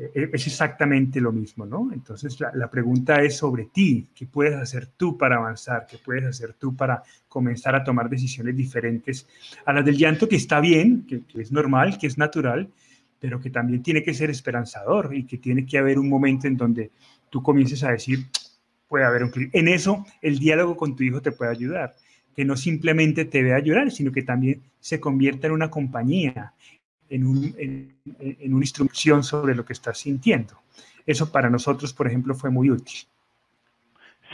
Eh, 0.00 0.30
es 0.32 0.46
exactamente 0.46 1.20
lo 1.20 1.30
mismo, 1.30 1.66
¿no? 1.66 1.90
Entonces 1.92 2.38
la, 2.40 2.70
pregunta 2.70 3.22
es 3.22 3.36
sobre 3.36 3.66
ti, 3.66 4.06
¿qué 4.14 4.26
puedes 4.26 4.54
hacer 4.54 4.86
tú 4.86 5.18
para 5.18 5.36
avanzar? 5.36 5.86
¿Qué 5.86 5.98
puedes 5.98 6.24
hacer 6.24 6.54
tú 6.54 6.74
para 6.74 7.02
comenzar 7.28 7.74
a 7.74 7.84
tomar 7.84 8.08
decisiones 8.08 8.56
diferentes 8.56 9.26
a 9.66 9.74
las 9.74 9.84
del 9.84 9.98
llanto, 9.98 10.26
que 10.26 10.36
está 10.36 10.60
bien, 10.60 11.06
que, 11.06 11.22
es 11.38 11.52
normal, 11.52 11.98
que 11.98 12.06
es 12.06 12.16
natural, 12.16 12.70
pero 13.18 13.40
que 13.40 13.50
también 13.50 13.82
tiene 13.82 14.02
que 14.02 14.14
ser 14.14 14.30
esperanzador 14.30 15.14
y 15.14 15.24
que 15.24 15.36
tiene 15.36 15.66
que 15.66 15.76
haber 15.76 15.98
un 15.98 16.08
momento 16.08 16.46
en 16.46 16.56
donde 16.56 16.90
tú 17.28 17.42
comiences 17.42 17.84
a 17.84 17.90
decir, 17.90 18.20
puede 18.88 19.04
haber 19.04 19.24
un... 19.24 19.50
En 19.52 19.68
eso 19.68 20.06
el 20.22 20.38
diálogo 20.38 20.78
con 20.78 20.96
tu 20.96 21.02
hijo 21.02 21.20
te 21.20 21.32
puede 21.32 21.50
ayudar, 21.50 21.94
que 22.34 22.46
no 22.46 22.56
simplemente 22.56 23.26
te 23.26 23.42
vea 23.42 23.58
llorar, 23.58 23.90
sino 23.90 24.12
que 24.12 24.22
también 24.22 24.62
se 24.78 24.98
convierta 24.98 25.46
en 25.46 25.52
una 25.52 25.68
compañía, 25.68 26.54
en, 27.10 27.94
una 28.52 28.62
instrucción 28.62 29.22
sobre 29.22 29.54
lo 29.54 29.64
que 29.64 29.72
estás 29.72 29.98
sintiendo. 29.98 30.54
Eso 31.06 31.30
para 31.32 31.50
nosotros, 31.50 31.92
por 31.92 32.06
ejemplo, 32.06 32.34
fue 32.34 32.50
muy 32.50 32.70
útil. 32.70 33.00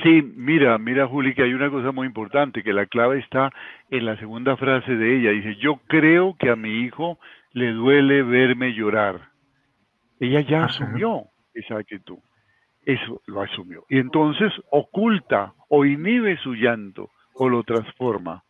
Sí, 0.03 0.23
mira, 0.23 0.77
mira 0.77 1.07
Juli, 1.07 1.35
que 1.35 1.43
hay 1.43 1.55
una 1.55 1.71
cosa 1.71 1.91
muy 1.91 2.07
importante, 2.07 2.63
que 2.63 2.75
la 2.75 2.87
clave 2.87 3.19
está 3.19 3.51
en 3.91 4.05
la 4.05 4.19
segunda 4.19 4.57
frase 4.57 4.95
de 4.95 5.17
ella. 5.17 5.31
Dice, 5.31 5.57
yo 5.57 5.81
creo 5.87 6.37
que 6.39 6.51
a 6.51 6.57
mi 6.57 6.83
hijo 6.83 7.19
le 7.53 7.73
duele 7.73 8.23
verme 8.23 8.75
llorar. 8.75 9.31
Ella 10.21 10.41
ya 10.41 10.65
asumió 10.65 11.25
esa 11.55 11.79
actitud. 11.79 12.19
Eso 12.85 13.23
lo 13.27 13.41
asumió. 13.41 13.85
Y 13.89 13.99
entonces 13.99 14.53
oculta 14.71 15.55
o 15.69 15.85
inhibe 15.85 16.37
su 16.39 16.55
llanto 16.55 17.11
o 17.35 17.49
lo 17.49 17.63
transforma. 17.63 18.45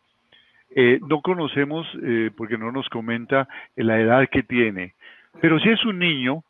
Eh, 0.79 0.99
no 1.09 1.21
conocemos, 1.21 1.87
eh, 2.03 2.29
porque 2.37 2.55
no 2.55 2.71
nos 2.71 2.87
comenta 2.89 3.47
la 3.75 3.99
edad 3.99 4.29
que 4.29 4.43
tiene, 4.43 4.93
pero 5.41 5.59
si 5.59 5.69
es 5.69 5.83
un 5.83 5.97
niño, 5.97 6.43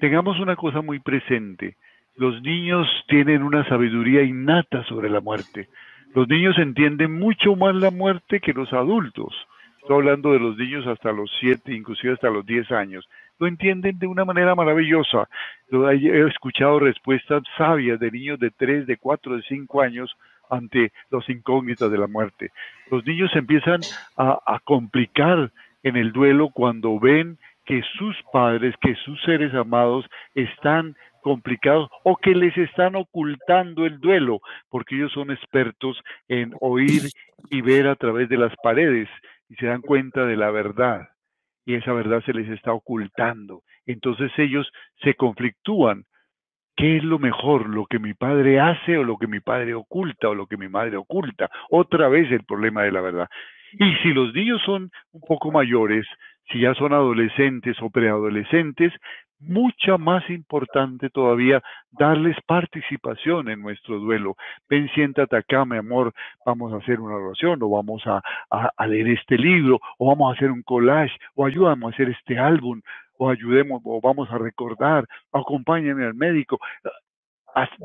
tengamos 0.00 0.40
una 0.40 0.56
cosa 0.56 0.82
muy 0.82 0.98
presente. 0.98 1.76
Los 2.16 2.42
niños 2.42 2.88
tienen 3.06 3.44
una 3.44 3.64
sabiduría 3.68 4.24
innata 4.24 4.82
sobre 4.86 5.08
la 5.08 5.20
muerte. 5.20 5.68
Los 6.12 6.26
niños 6.26 6.58
entienden 6.58 7.20
mucho 7.20 7.54
más 7.54 7.72
la 7.76 7.92
muerte 7.92 8.40
que 8.40 8.52
los 8.52 8.72
adultos. 8.72 9.32
Estoy 9.80 9.98
hablando 9.98 10.32
de 10.32 10.40
los 10.40 10.56
niños 10.56 10.84
hasta 10.88 11.12
los 11.12 11.30
7, 11.38 11.72
inclusive 11.72 12.14
hasta 12.14 12.30
los 12.30 12.44
10 12.44 12.72
años. 12.72 13.08
Lo 13.38 13.46
entienden 13.46 13.96
de 14.00 14.08
una 14.08 14.24
manera 14.24 14.56
maravillosa. 14.56 15.28
He 15.70 16.26
escuchado 16.26 16.80
respuestas 16.80 17.44
sabias 17.56 18.00
de 18.00 18.10
niños 18.10 18.40
de 18.40 18.50
3, 18.50 18.88
de 18.88 18.96
4, 18.96 19.36
de 19.36 19.42
5 19.42 19.82
años 19.82 20.16
ante 20.50 20.92
los 21.10 21.28
incógnitas 21.28 21.90
de 21.90 21.98
la 21.98 22.06
muerte. 22.06 22.50
Los 22.90 23.04
niños 23.06 23.30
empiezan 23.34 23.80
a, 24.16 24.60
complicar 24.64 25.52
en 25.82 25.96
el 25.96 26.12
duelo 26.12 26.50
cuando 26.50 26.98
ven 26.98 27.38
que 27.64 27.82
sus 27.98 28.16
padres, 28.32 28.74
que 28.80 28.94
sus 29.04 29.20
seres 29.22 29.54
amados 29.54 30.06
están 30.34 30.96
complicados 31.22 31.90
o 32.04 32.16
que 32.16 32.34
les 32.34 32.56
están 32.56 32.96
ocultando 32.96 33.84
el 33.84 34.00
duelo, 34.00 34.40
porque 34.70 34.96
ellos 34.96 35.12
son 35.12 35.30
expertos 35.30 36.00
en 36.28 36.54
oír 36.60 37.02
y 37.50 37.60
ver 37.60 37.88
a 37.88 37.96
través 37.96 38.28
de 38.28 38.38
las 38.38 38.54
paredes 38.62 39.08
y 39.48 39.54
se 39.56 39.66
dan 39.66 39.82
cuenta 39.82 40.24
de 40.24 40.36
la 40.36 40.50
verdad 40.50 41.08
y 41.68 41.74
esa 41.74 41.92
verdad 41.92 42.22
se 42.24 42.32
les 42.32 42.48
está 42.48 42.72
ocultando. 42.72 43.62
Entonces 43.84 44.32
ellos 44.38 44.66
se 45.02 45.12
conflictúan 45.12 46.06
¿Qué 46.78 46.98
es 46.98 47.02
lo 47.02 47.18
mejor? 47.18 47.68
¿Lo 47.68 47.86
que 47.86 47.98
mi 47.98 48.14
padre 48.14 48.60
hace 48.60 48.96
o 48.96 49.02
lo 49.02 49.16
que 49.16 49.26
mi 49.26 49.40
padre 49.40 49.74
oculta 49.74 50.28
o 50.28 50.34
lo 50.36 50.46
que 50.46 50.56
mi 50.56 50.68
madre 50.68 50.96
oculta? 50.96 51.50
Otra 51.70 52.08
vez 52.08 52.30
el 52.30 52.44
problema 52.44 52.84
de 52.84 52.92
la 52.92 53.00
verdad. 53.00 53.28
Y 53.72 53.96
si 53.96 54.12
los 54.12 54.32
niños 54.32 54.62
son 54.64 54.92
un 55.10 55.20
poco 55.22 55.50
mayores, 55.50 56.06
si 56.52 56.60
ya 56.60 56.74
son 56.74 56.92
adolescentes 56.92 57.76
o 57.82 57.90
preadolescentes, 57.90 58.92
mucha 59.40 59.98
más 59.98 60.30
importante 60.30 61.10
todavía 61.10 61.60
darles 61.90 62.36
participación 62.46 63.48
en 63.48 63.60
nuestro 63.60 63.98
duelo. 63.98 64.36
Ven, 64.70 64.88
siéntate 64.94 65.36
acá, 65.36 65.64
mi 65.64 65.78
amor, 65.78 66.12
vamos 66.46 66.72
a 66.72 66.76
hacer 66.76 67.00
una 67.00 67.16
oración, 67.16 67.60
o 67.60 67.70
vamos 67.70 68.04
a, 68.06 68.22
a, 68.50 68.86
leer 68.86 69.08
este 69.08 69.36
libro, 69.36 69.80
o 69.98 70.08
vamos 70.08 70.30
a 70.30 70.36
hacer 70.36 70.52
un 70.52 70.62
collage, 70.62 71.16
o 71.34 71.44
ayúdame 71.44 71.86
a 71.86 71.88
hacer 71.90 72.08
este 72.08 72.38
álbum, 72.38 72.80
o 73.18 73.28
ayudemos, 73.28 73.82
o 73.84 74.00
vamos 74.00 74.30
a 74.30 74.38
recordar, 74.38 75.04
acompáñenme 75.32 76.06
al 76.06 76.14
médico, 76.14 76.58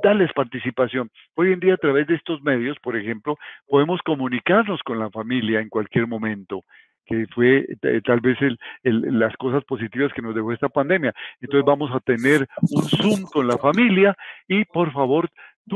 darles 0.02 0.32
participación. 0.34 1.10
Hoy 1.36 1.54
en 1.54 1.60
día 1.60 1.74
a 1.74 1.78
través 1.78 2.08
de 2.08 2.16
estos 2.16 2.42
medios, 2.42 2.78
por 2.82 2.96
ejemplo, 2.96 3.38
podemos 3.68 4.02
comunicarnos 4.04 4.82
con 4.84 5.00
la 5.00 5.10
familia 5.10 5.60
en 5.60 5.70
cualquier 5.70 6.08
momento 6.08 6.64
que 7.06 7.28
fue 7.36 7.68
eh, 7.82 8.02
tal 8.06 8.22
vez 8.22 8.38
las 8.84 9.36
cosas 9.36 9.64
positivas 9.66 10.14
que 10.14 10.22
nos 10.22 10.34
dejó 10.34 10.54
esta 10.54 10.70
pandemia. 10.70 11.14
Entonces 11.42 11.66
vamos 11.66 11.92
a 11.94 12.00
tener 12.00 12.48
un 12.62 12.84
Zoom 12.84 13.24
con 13.24 13.46
la 13.46 13.58
familia 13.58 14.16
y 14.48 14.64
por 14.64 14.94
favor 14.94 15.30
tú 15.68 15.76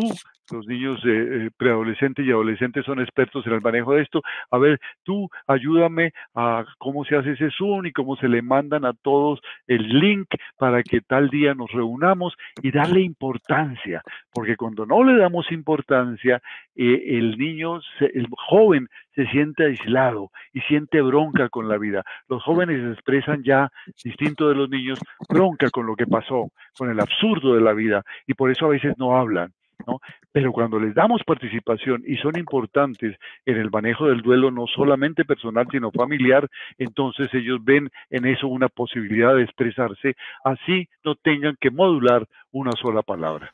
los 0.51 0.67
niños 0.67 0.99
eh, 1.05 1.49
preadolescentes 1.57 2.25
y 2.25 2.31
adolescentes 2.31 2.85
son 2.85 2.99
expertos 2.99 3.45
en 3.45 3.53
el 3.53 3.61
manejo 3.61 3.93
de 3.93 4.03
esto. 4.03 4.21
A 4.51 4.57
ver, 4.57 4.79
tú 5.03 5.29
ayúdame 5.47 6.13
a 6.35 6.65
cómo 6.77 7.05
se 7.05 7.15
hace 7.15 7.31
ese 7.33 7.49
Zoom 7.51 7.85
y 7.85 7.91
cómo 7.91 8.15
se 8.15 8.27
le 8.27 8.41
mandan 8.41 8.85
a 8.85 8.93
todos 8.93 9.39
el 9.67 9.87
link 9.87 10.27
para 10.57 10.83
que 10.83 11.01
tal 11.01 11.29
día 11.29 11.53
nos 11.53 11.71
reunamos 11.71 12.35
y 12.61 12.71
darle 12.71 13.01
importancia, 13.01 14.01
porque 14.33 14.55
cuando 14.55 14.85
no 14.85 15.03
le 15.03 15.17
damos 15.17 15.51
importancia, 15.51 16.41
eh, 16.75 17.17
el 17.17 17.37
niño, 17.37 17.79
el 17.99 18.27
joven 18.31 18.87
se 19.15 19.25
siente 19.27 19.65
aislado 19.65 20.29
y 20.53 20.61
siente 20.61 21.01
bronca 21.01 21.49
con 21.49 21.67
la 21.67 21.77
vida. 21.77 22.03
Los 22.29 22.43
jóvenes 22.43 22.93
expresan 22.93 23.43
ya, 23.43 23.69
distinto 24.03 24.47
de 24.47 24.55
los 24.55 24.69
niños, 24.69 24.99
bronca 25.27 25.69
con 25.71 25.87
lo 25.87 25.95
que 25.95 26.05
pasó, 26.05 26.49
con 26.77 26.89
el 26.89 26.99
absurdo 26.99 27.55
de 27.55 27.61
la 27.61 27.73
vida 27.73 28.03
y 28.27 28.33
por 28.33 28.51
eso 28.51 28.65
a 28.65 28.69
veces 28.69 28.93
no 28.97 29.17
hablan. 29.17 29.51
¿No? 29.87 30.01
Pero 30.31 30.51
cuando 30.51 30.79
les 30.79 30.93
damos 30.93 31.23
participación 31.25 32.03
y 32.05 32.17
son 32.17 32.37
importantes 32.37 33.15
en 33.45 33.57
el 33.57 33.71
manejo 33.71 34.07
del 34.07 34.21
duelo, 34.21 34.51
no 34.51 34.67
solamente 34.67 35.25
personal, 35.25 35.67
sino 35.71 35.91
familiar, 35.91 36.47
entonces 36.77 37.29
ellos 37.33 37.63
ven 37.63 37.89
en 38.09 38.25
eso 38.25 38.47
una 38.47 38.67
posibilidad 38.67 39.35
de 39.35 39.43
expresarse, 39.43 40.15
así 40.43 40.87
no 41.03 41.15
tengan 41.15 41.55
que 41.59 41.71
modular 41.71 42.27
una 42.51 42.73
sola 42.73 43.01
palabra. 43.01 43.51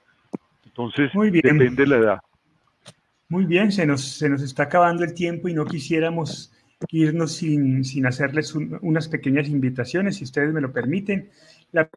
Entonces, 0.66 1.14
Muy 1.14 1.30
bien. 1.30 1.44
depende 1.44 1.84
de 1.84 1.88
la 1.88 1.98
edad. 1.98 2.20
Muy 3.30 3.46
bien, 3.46 3.72
se 3.72 3.86
nos, 3.86 4.02
se 4.02 4.28
nos 4.30 4.42
está 4.42 4.64
acabando 4.64 5.04
el 5.04 5.14
tiempo 5.14 5.48
y 5.48 5.54
no 5.54 5.66
quisiéramos 5.66 6.52
irnos 6.90 7.34
sin, 7.34 7.84
sin 7.84 8.06
hacerles 8.06 8.54
unas 8.56 9.08
pequeñas 9.08 9.48
invitaciones, 9.48 10.18
si 10.18 10.24
ustedes 10.24 10.54
me 10.54 10.62
lo 10.62 10.72
permiten. 10.72 11.30
La 11.72 11.90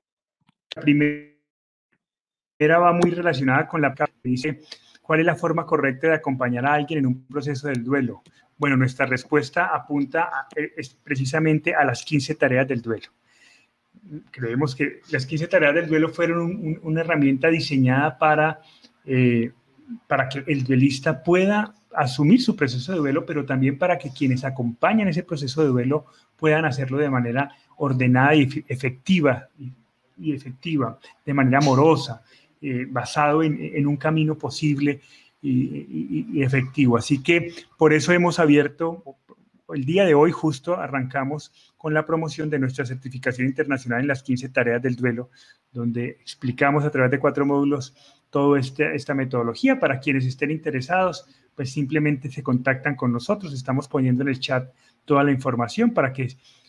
primera 0.80 1.35
era 2.58 2.78
va 2.78 2.92
muy 2.92 3.10
relacionada 3.10 3.68
con 3.68 3.80
la 3.80 3.94
que 3.94 4.04
dice, 4.22 4.62
¿cuál 5.02 5.20
es 5.20 5.26
la 5.26 5.36
forma 5.36 5.66
correcta 5.66 6.08
de 6.08 6.14
acompañar 6.14 6.66
a 6.66 6.74
alguien 6.74 7.00
en 7.00 7.06
un 7.06 7.26
proceso 7.26 7.68
del 7.68 7.84
duelo? 7.84 8.22
Bueno, 8.58 8.76
nuestra 8.76 9.06
respuesta 9.06 9.66
apunta 9.66 10.48
e, 10.54 10.72
precisamente 11.02 11.74
a 11.74 11.84
las 11.84 12.04
15 12.04 12.34
tareas 12.36 12.66
del 12.66 12.80
duelo. 12.80 13.08
Creemos 14.30 14.74
que 14.74 15.00
las 15.10 15.26
15 15.26 15.48
tareas 15.48 15.74
del 15.74 15.88
duelo 15.88 16.08
fueron 16.08 16.78
una 16.82 17.00
herramienta 17.00 17.48
diseñada 17.48 18.16
para, 18.16 18.60
eh, 19.04 19.50
para 20.06 20.28
que 20.28 20.44
el 20.46 20.64
duelista 20.64 21.22
pueda 21.22 21.74
asumir 21.92 22.40
su 22.40 22.54
proceso 22.54 22.92
de 22.92 22.98
duelo, 22.98 23.26
pero 23.26 23.44
también 23.44 23.78
para 23.78 23.98
que 23.98 24.10
quienes 24.10 24.44
acompañan 24.44 25.08
ese 25.08 25.22
proceso 25.22 25.62
de 25.62 25.68
duelo 25.68 26.06
puedan 26.36 26.64
hacerlo 26.64 26.98
de 26.98 27.10
manera 27.10 27.50
ordenada 27.76 28.34
y 28.34 28.64
efectiva, 28.68 29.48
y 30.18 30.32
efectiva, 30.32 30.98
de 31.24 31.34
manera 31.34 31.58
amorosa, 31.58 32.22
eh, 32.62 32.86
basado 32.88 33.42
en, 33.42 33.86
un 33.86 33.96
camino 33.96 34.36
posible 34.36 35.00
y, 35.42 36.42
efectivo. 36.42 36.96
Así 36.96 37.22
que 37.22 37.52
por 37.78 37.92
eso 37.92 38.12
hemos 38.12 38.38
abierto, 38.38 39.02
el 39.68 39.84
día 39.84 40.04
de 40.04 40.14
hoy 40.14 40.32
justo 40.32 40.76
arrancamos 40.76 41.52
con 41.76 41.94
la 41.94 42.06
promoción 42.06 42.50
de 42.50 42.58
nuestra 42.58 42.86
certificación 42.86 43.46
internacional 43.46 44.00
en 44.00 44.08
las 44.08 44.22
15 44.22 44.48
tareas 44.48 44.82
del 44.82 44.96
duelo, 44.96 45.30
donde 45.72 46.18
explicamos 46.20 46.84
a 46.84 46.90
través 46.90 47.10
de 47.10 47.18
cuatro 47.18 47.44
módulos 47.44 47.94
toda 48.30 48.58
este, 48.58 48.94
esta 48.94 49.14
metodología. 49.14 49.78
Para 49.78 50.00
quienes 50.00 50.24
estén 50.24 50.50
interesados, 50.50 51.26
pues 51.54 51.70
simplemente 51.72 52.30
se 52.30 52.42
contactan 52.42 52.96
con 52.96 53.12
nosotros. 53.12 53.52
Estamos 53.52 53.88
poniendo 53.88 54.22
en 54.22 54.28
el 54.28 54.40
chat 54.40 54.72
toda 55.04 55.24
la 55.24 55.32
información 55.32 55.92
para 55.92 56.12
que 56.12 56.28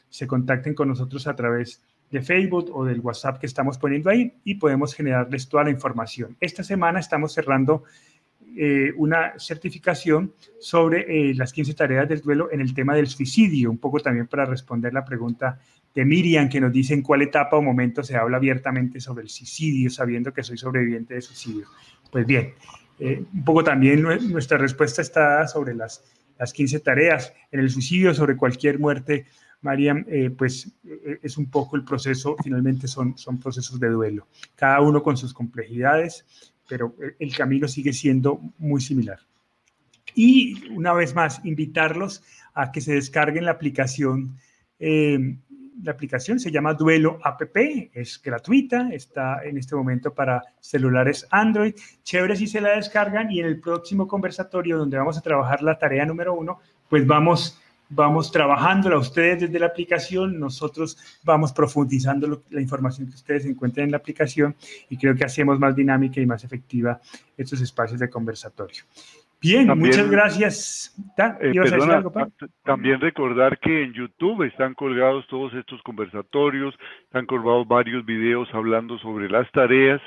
se 0.09 0.27
contacten 0.27 0.73
con 0.73 0.87
nosotros 0.87 1.27
a 1.27 1.35
través 1.35 1.81
de 1.81 1.87
Facebook 2.21 2.69
o 2.73 2.85
del 2.85 2.99
WhatsApp 2.99 3.39
que 3.39 3.45
estamos 3.45 3.77
poniendo 3.77 4.09
ahí 4.09 4.33
y 4.43 4.55
podemos 4.55 4.93
generarles 4.93 5.47
toda 5.49 5.65
la 5.65 5.69
información. 5.69 6.35
Esta 6.39 6.63
semana 6.63 6.99
estamos 6.99 7.33
cerrando 7.33 7.83
eh, 8.55 8.91
una 8.95 9.33
certificación 9.37 10.33
sobre 10.59 11.29
eh, 11.29 11.35
las 11.35 11.53
15 11.53 11.73
tareas 11.75 12.09
del 12.09 12.21
duelo 12.21 12.49
en 12.51 12.61
el 12.61 12.73
tema 12.73 12.95
del 12.95 13.07
suicidio, 13.07 13.69
un 13.69 13.77
poco 13.77 13.99
también 13.99 14.25
para 14.27 14.45
responder 14.45 14.93
la 14.93 15.05
pregunta 15.05 15.59
de 15.93 16.05
Miriam, 16.05 16.49
que 16.49 16.59
nos 16.59 16.71
dice 16.71 16.93
en 16.93 17.01
cuál 17.01 17.21
etapa 17.21 17.57
o 17.57 17.61
momento 17.61 18.03
se 18.03 18.15
habla 18.15 18.37
abiertamente 18.37 18.99
sobre 18.99 19.23
el 19.23 19.29
suicidio, 19.29 19.89
sabiendo 19.89 20.33
que 20.33 20.43
soy 20.43 20.57
sobreviviente 20.57 21.13
de 21.13 21.21
suicidio. 21.21 21.67
Pues 22.11 22.25
bien, 22.25 22.53
eh, 22.99 23.23
un 23.31 23.43
poco 23.43 23.63
también 23.63 24.01
nuestra 24.01 24.57
respuesta 24.57 25.01
está 25.01 25.47
sobre 25.47 25.75
las, 25.75 26.03
las 26.39 26.53
15 26.53 26.79
tareas 26.79 27.33
en 27.51 27.59
el 27.59 27.69
suicidio, 27.69 28.13
sobre 28.13 28.37
cualquier 28.37 28.79
muerte. 28.79 29.25
Mariam, 29.61 30.05
pues 30.37 30.71
es 31.21 31.37
un 31.37 31.49
poco 31.49 31.75
el 31.75 31.83
proceso, 31.83 32.35
finalmente 32.43 32.87
son, 32.87 33.17
son 33.17 33.39
procesos 33.39 33.79
de 33.79 33.89
duelo, 33.89 34.27
cada 34.55 34.81
uno 34.81 35.01
con 35.01 35.17
sus 35.17 35.33
complejidades, 35.33 36.25
pero 36.67 36.95
el 37.19 37.35
camino 37.35 37.67
sigue 37.67 37.93
siendo 37.93 38.39
muy 38.57 38.81
similar. 38.81 39.19
Y 40.15 40.69
una 40.71 40.93
vez 40.93 41.13
más, 41.13 41.43
invitarlos 41.45 42.23
a 42.53 42.71
que 42.71 42.81
se 42.81 42.93
descarguen 42.93 43.45
la 43.45 43.51
aplicación. 43.51 44.35
Eh, 44.79 45.37
la 45.83 45.91
aplicación 45.91 46.39
se 46.39 46.49
llama 46.49 46.73
Duelo 46.73 47.19
App, 47.23 47.39
es 47.55 48.19
gratuita, 48.21 48.89
está 48.91 49.43
en 49.45 49.59
este 49.59 49.75
momento 49.75 50.13
para 50.13 50.41
celulares 50.59 51.27
Android. 51.29 51.75
Chévere 52.01 52.35
si 52.35 52.47
se 52.47 52.61
la 52.61 52.75
descargan 52.75 53.31
y 53.31 53.41
en 53.41 53.45
el 53.45 53.59
próximo 53.59 54.07
conversatorio 54.07 54.77
donde 54.79 54.97
vamos 54.97 55.19
a 55.19 55.21
trabajar 55.21 55.61
la 55.61 55.77
tarea 55.77 56.03
número 56.03 56.33
uno, 56.33 56.59
pues 56.89 57.05
vamos 57.05 57.61
vamos 57.89 58.31
trabajando 58.31 58.93
a 58.93 58.99
ustedes 58.99 59.41
desde 59.41 59.59
la 59.59 59.67
aplicación, 59.67 60.39
nosotros 60.39 60.97
vamos 61.23 61.53
profundizando 61.53 62.43
la 62.49 62.61
información 62.61 63.07
que 63.07 63.15
ustedes 63.15 63.45
encuentren 63.45 63.85
en 63.85 63.91
la 63.91 63.97
aplicación 63.97 64.55
y 64.89 64.97
creo 64.97 65.15
que 65.15 65.25
hacemos 65.25 65.59
más 65.59 65.75
dinámica 65.75 66.19
y 66.19 66.25
más 66.25 66.43
efectiva 66.43 66.99
estos 67.37 67.61
espacios 67.61 67.99
de 67.99 68.09
conversatorio. 68.09 68.83
Bien, 69.39 69.67
muchas 69.77 70.09
gracias. 70.09 70.95
Eh, 71.41 71.53
también 72.63 72.99
recordar 72.99 73.59
que 73.59 73.83
en 73.83 73.93
YouTube 73.93 74.43
están 74.43 74.73
colgados 74.73 75.27
todos 75.27 75.53
estos 75.53 75.81
conversatorios, 75.83 76.73
están 77.03 77.27
colgados 77.27 77.67
varios 77.67 78.03
videos 78.03 78.49
hablando 78.53 78.97
sobre 78.97 79.29
las 79.29 79.49
tareas. 79.51 80.01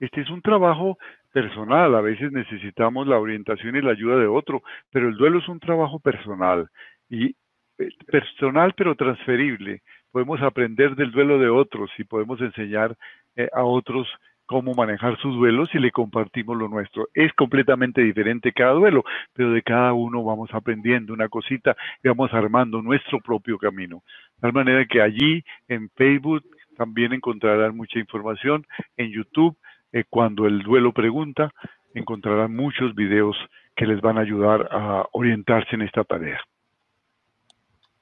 Este 0.00 0.20
es 0.20 0.28
un 0.28 0.42
trabajo 0.42 0.98
personal, 1.32 1.94
a 1.94 2.00
veces 2.02 2.30
necesitamos 2.30 3.06
la 3.06 3.18
orientación 3.18 3.74
y 3.74 3.80
la 3.80 3.92
ayuda 3.92 4.16
de 4.16 4.26
otro, 4.26 4.62
pero 4.92 5.08
el 5.08 5.16
duelo 5.16 5.38
es 5.38 5.48
un 5.48 5.58
trabajo 5.58 5.98
personal 5.98 6.68
y 7.08 7.34
eh, 7.78 7.88
personal 8.06 8.72
pero 8.76 8.94
transferible. 8.94 9.82
Podemos 10.12 10.40
aprender 10.42 10.94
del 10.94 11.10
duelo 11.10 11.38
de 11.38 11.48
otros 11.48 11.90
y 11.98 12.04
podemos 12.04 12.40
enseñar 12.40 12.96
eh, 13.36 13.48
a 13.52 13.64
otros 13.64 14.08
cómo 14.46 14.74
manejar 14.74 15.18
sus 15.18 15.34
duelos 15.34 15.68
y 15.74 15.78
le 15.78 15.90
compartimos 15.90 16.56
lo 16.56 16.68
nuestro. 16.68 17.08
Es 17.14 17.32
completamente 17.32 18.02
diferente 18.02 18.52
cada 18.52 18.72
duelo, 18.72 19.02
pero 19.32 19.50
de 19.52 19.62
cada 19.62 19.92
uno 19.92 20.22
vamos 20.22 20.50
aprendiendo 20.52 21.12
una 21.12 21.28
cosita 21.28 21.76
y 22.02 22.08
vamos 22.08 22.32
armando 22.32 22.82
nuestro 22.82 23.20
propio 23.20 23.58
camino. 23.58 24.02
De 24.36 24.42
tal 24.42 24.52
manera 24.52 24.84
que 24.86 25.00
allí 25.00 25.42
en 25.68 25.88
Facebook 25.96 26.44
también 26.76 27.12
encontrarán 27.12 27.76
mucha 27.76 27.98
información, 27.98 28.66
en 28.96 29.10
YouTube, 29.10 29.56
eh, 29.92 30.04
cuando 30.08 30.46
el 30.46 30.62
duelo 30.62 30.92
pregunta, 30.92 31.50
encontrarán 31.94 32.54
muchos 32.54 32.94
videos 32.94 33.36
que 33.76 33.86
les 33.86 34.00
van 34.00 34.18
a 34.18 34.22
ayudar 34.22 34.68
a 34.70 35.06
orientarse 35.12 35.74
en 35.74 35.82
esta 35.82 36.04
tarea 36.04 36.40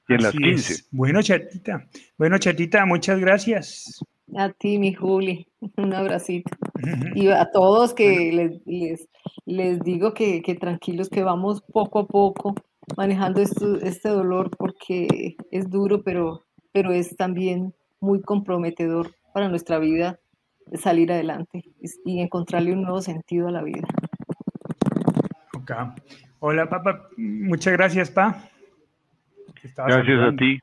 y 0.07 0.13
en 0.13 0.23
las 0.23 0.33
15. 0.33 0.85
Bueno, 0.91 1.21
chatita. 1.21 1.87
Bueno, 2.17 2.37
chatita, 2.37 2.85
muchas 2.85 3.19
gracias. 3.19 4.03
A 4.37 4.49
ti, 4.49 4.77
mi 4.77 4.93
Juli. 4.93 5.47
Un 5.77 5.93
abracito. 5.93 6.51
Y 7.15 7.27
a 7.29 7.49
todos 7.51 7.93
que 7.93 8.59
les, 8.65 9.07
les, 9.45 9.79
digo 9.81 10.13
que, 10.13 10.41
tranquilos, 10.59 11.09
que 11.09 11.23
vamos 11.23 11.61
poco 11.61 11.99
a 11.99 12.07
poco 12.07 12.55
manejando 12.97 13.41
esto, 13.41 13.77
este 13.77 14.09
dolor 14.09 14.49
porque 14.57 15.37
es 15.51 15.69
duro, 15.69 16.03
pero, 16.03 16.43
pero 16.73 16.91
es 16.91 17.15
también 17.15 17.73
muy 18.01 18.21
comprometedor 18.21 19.15
para 19.33 19.47
nuestra 19.47 19.79
vida 19.79 20.19
salir 20.75 21.11
adelante 21.11 21.63
y, 22.05 22.19
encontrarle 22.19 22.73
un 22.73 22.81
nuevo 22.81 23.01
sentido 23.01 23.47
a 23.47 23.51
la 23.51 23.63
vida. 23.63 23.87
Hola, 26.39 26.69
papá. 26.69 27.07
Muchas 27.17 27.73
gracias, 27.73 28.11
pa. 28.11 28.49
Gracias 29.75 30.19
a 30.19 30.35
ti. 30.35 30.59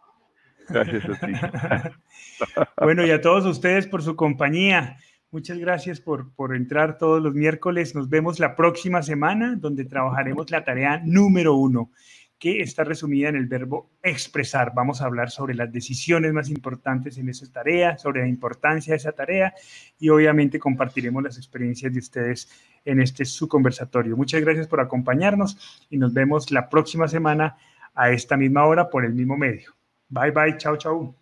Gracias 0.69 1.05
a 1.05 1.27
ti. 1.27 1.33
bueno, 2.83 3.07
y 3.07 3.11
a 3.11 3.21
todos 3.21 3.45
ustedes 3.47 3.87
por 3.87 4.03
su 4.03 4.17
compañía. 4.17 4.97
Muchas 5.31 5.59
gracias 5.59 6.01
por, 6.01 6.35
por 6.35 6.57
entrar 6.57 6.99
todos 6.99 7.23
los 7.23 7.35
miércoles. 7.35 7.95
Nos 7.95 8.09
vemos 8.09 8.41
la 8.41 8.57
próxima 8.57 9.03
semana, 9.03 9.55
donde 9.57 9.85
trabajaremos 9.85 10.51
la 10.51 10.65
tarea 10.65 11.01
número 11.05 11.55
uno, 11.55 11.91
que 12.41 12.63
está 12.63 12.85
resumida 12.85 13.29
en 13.29 13.37
el 13.37 13.47
verbo 13.47 13.91
expresar. 14.03 14.73
Vamos 14.75 15.01
a 15.01 15.05
hablar 15.05 15.31
sobre 15.31 15.55
las 15.55 15.71
decisiones 15.71 16.33
más 16.33 16.49
importantes 16.49 17.19
en 17.19 17.29
esa 17.29 17.53
tarea, 17.53 17.99
sobre 17.99 18.23
la 18.23 18.29
importancia 18.29 18.93
de 18.93 18.97
esa 18.97 19.13
tarea 19.13 19.53
y 19.99 20.09
obviamente 20.09 20.59
compartiremos 20.59 21.23
las 21.23 21.37
experiencias 21.37 21.93
de 21.93 21.99
ustedes 21.99 22.51
en 22.85 23.01
este 23.01 23.27
su 23.27 23.47
conversatorio. 23.47 24.17
Muchas 24.17 24.41
gracias 24.41 24.67
por 24.67 24.81
acompañarnos 24.81 25.87
y 25.91 25.99
nos 25.99 26.15
vemos 26.15 26.51
la 26.51 26.71
próxima 26.71 27.09
semana 27.09 27.57
a 27.95 28.11
esta 28.11 28.37
misma 28.37 28.67
hora 28.67 28.89
por 28.91 29.05
el 29.05 29.15
mismo 29.15 29.37
medio. 29.37 29.75
Bye 30.09 30.31
bye, 30.33 30.57
chao, 30.57 30.77
chao. 30.77 31.20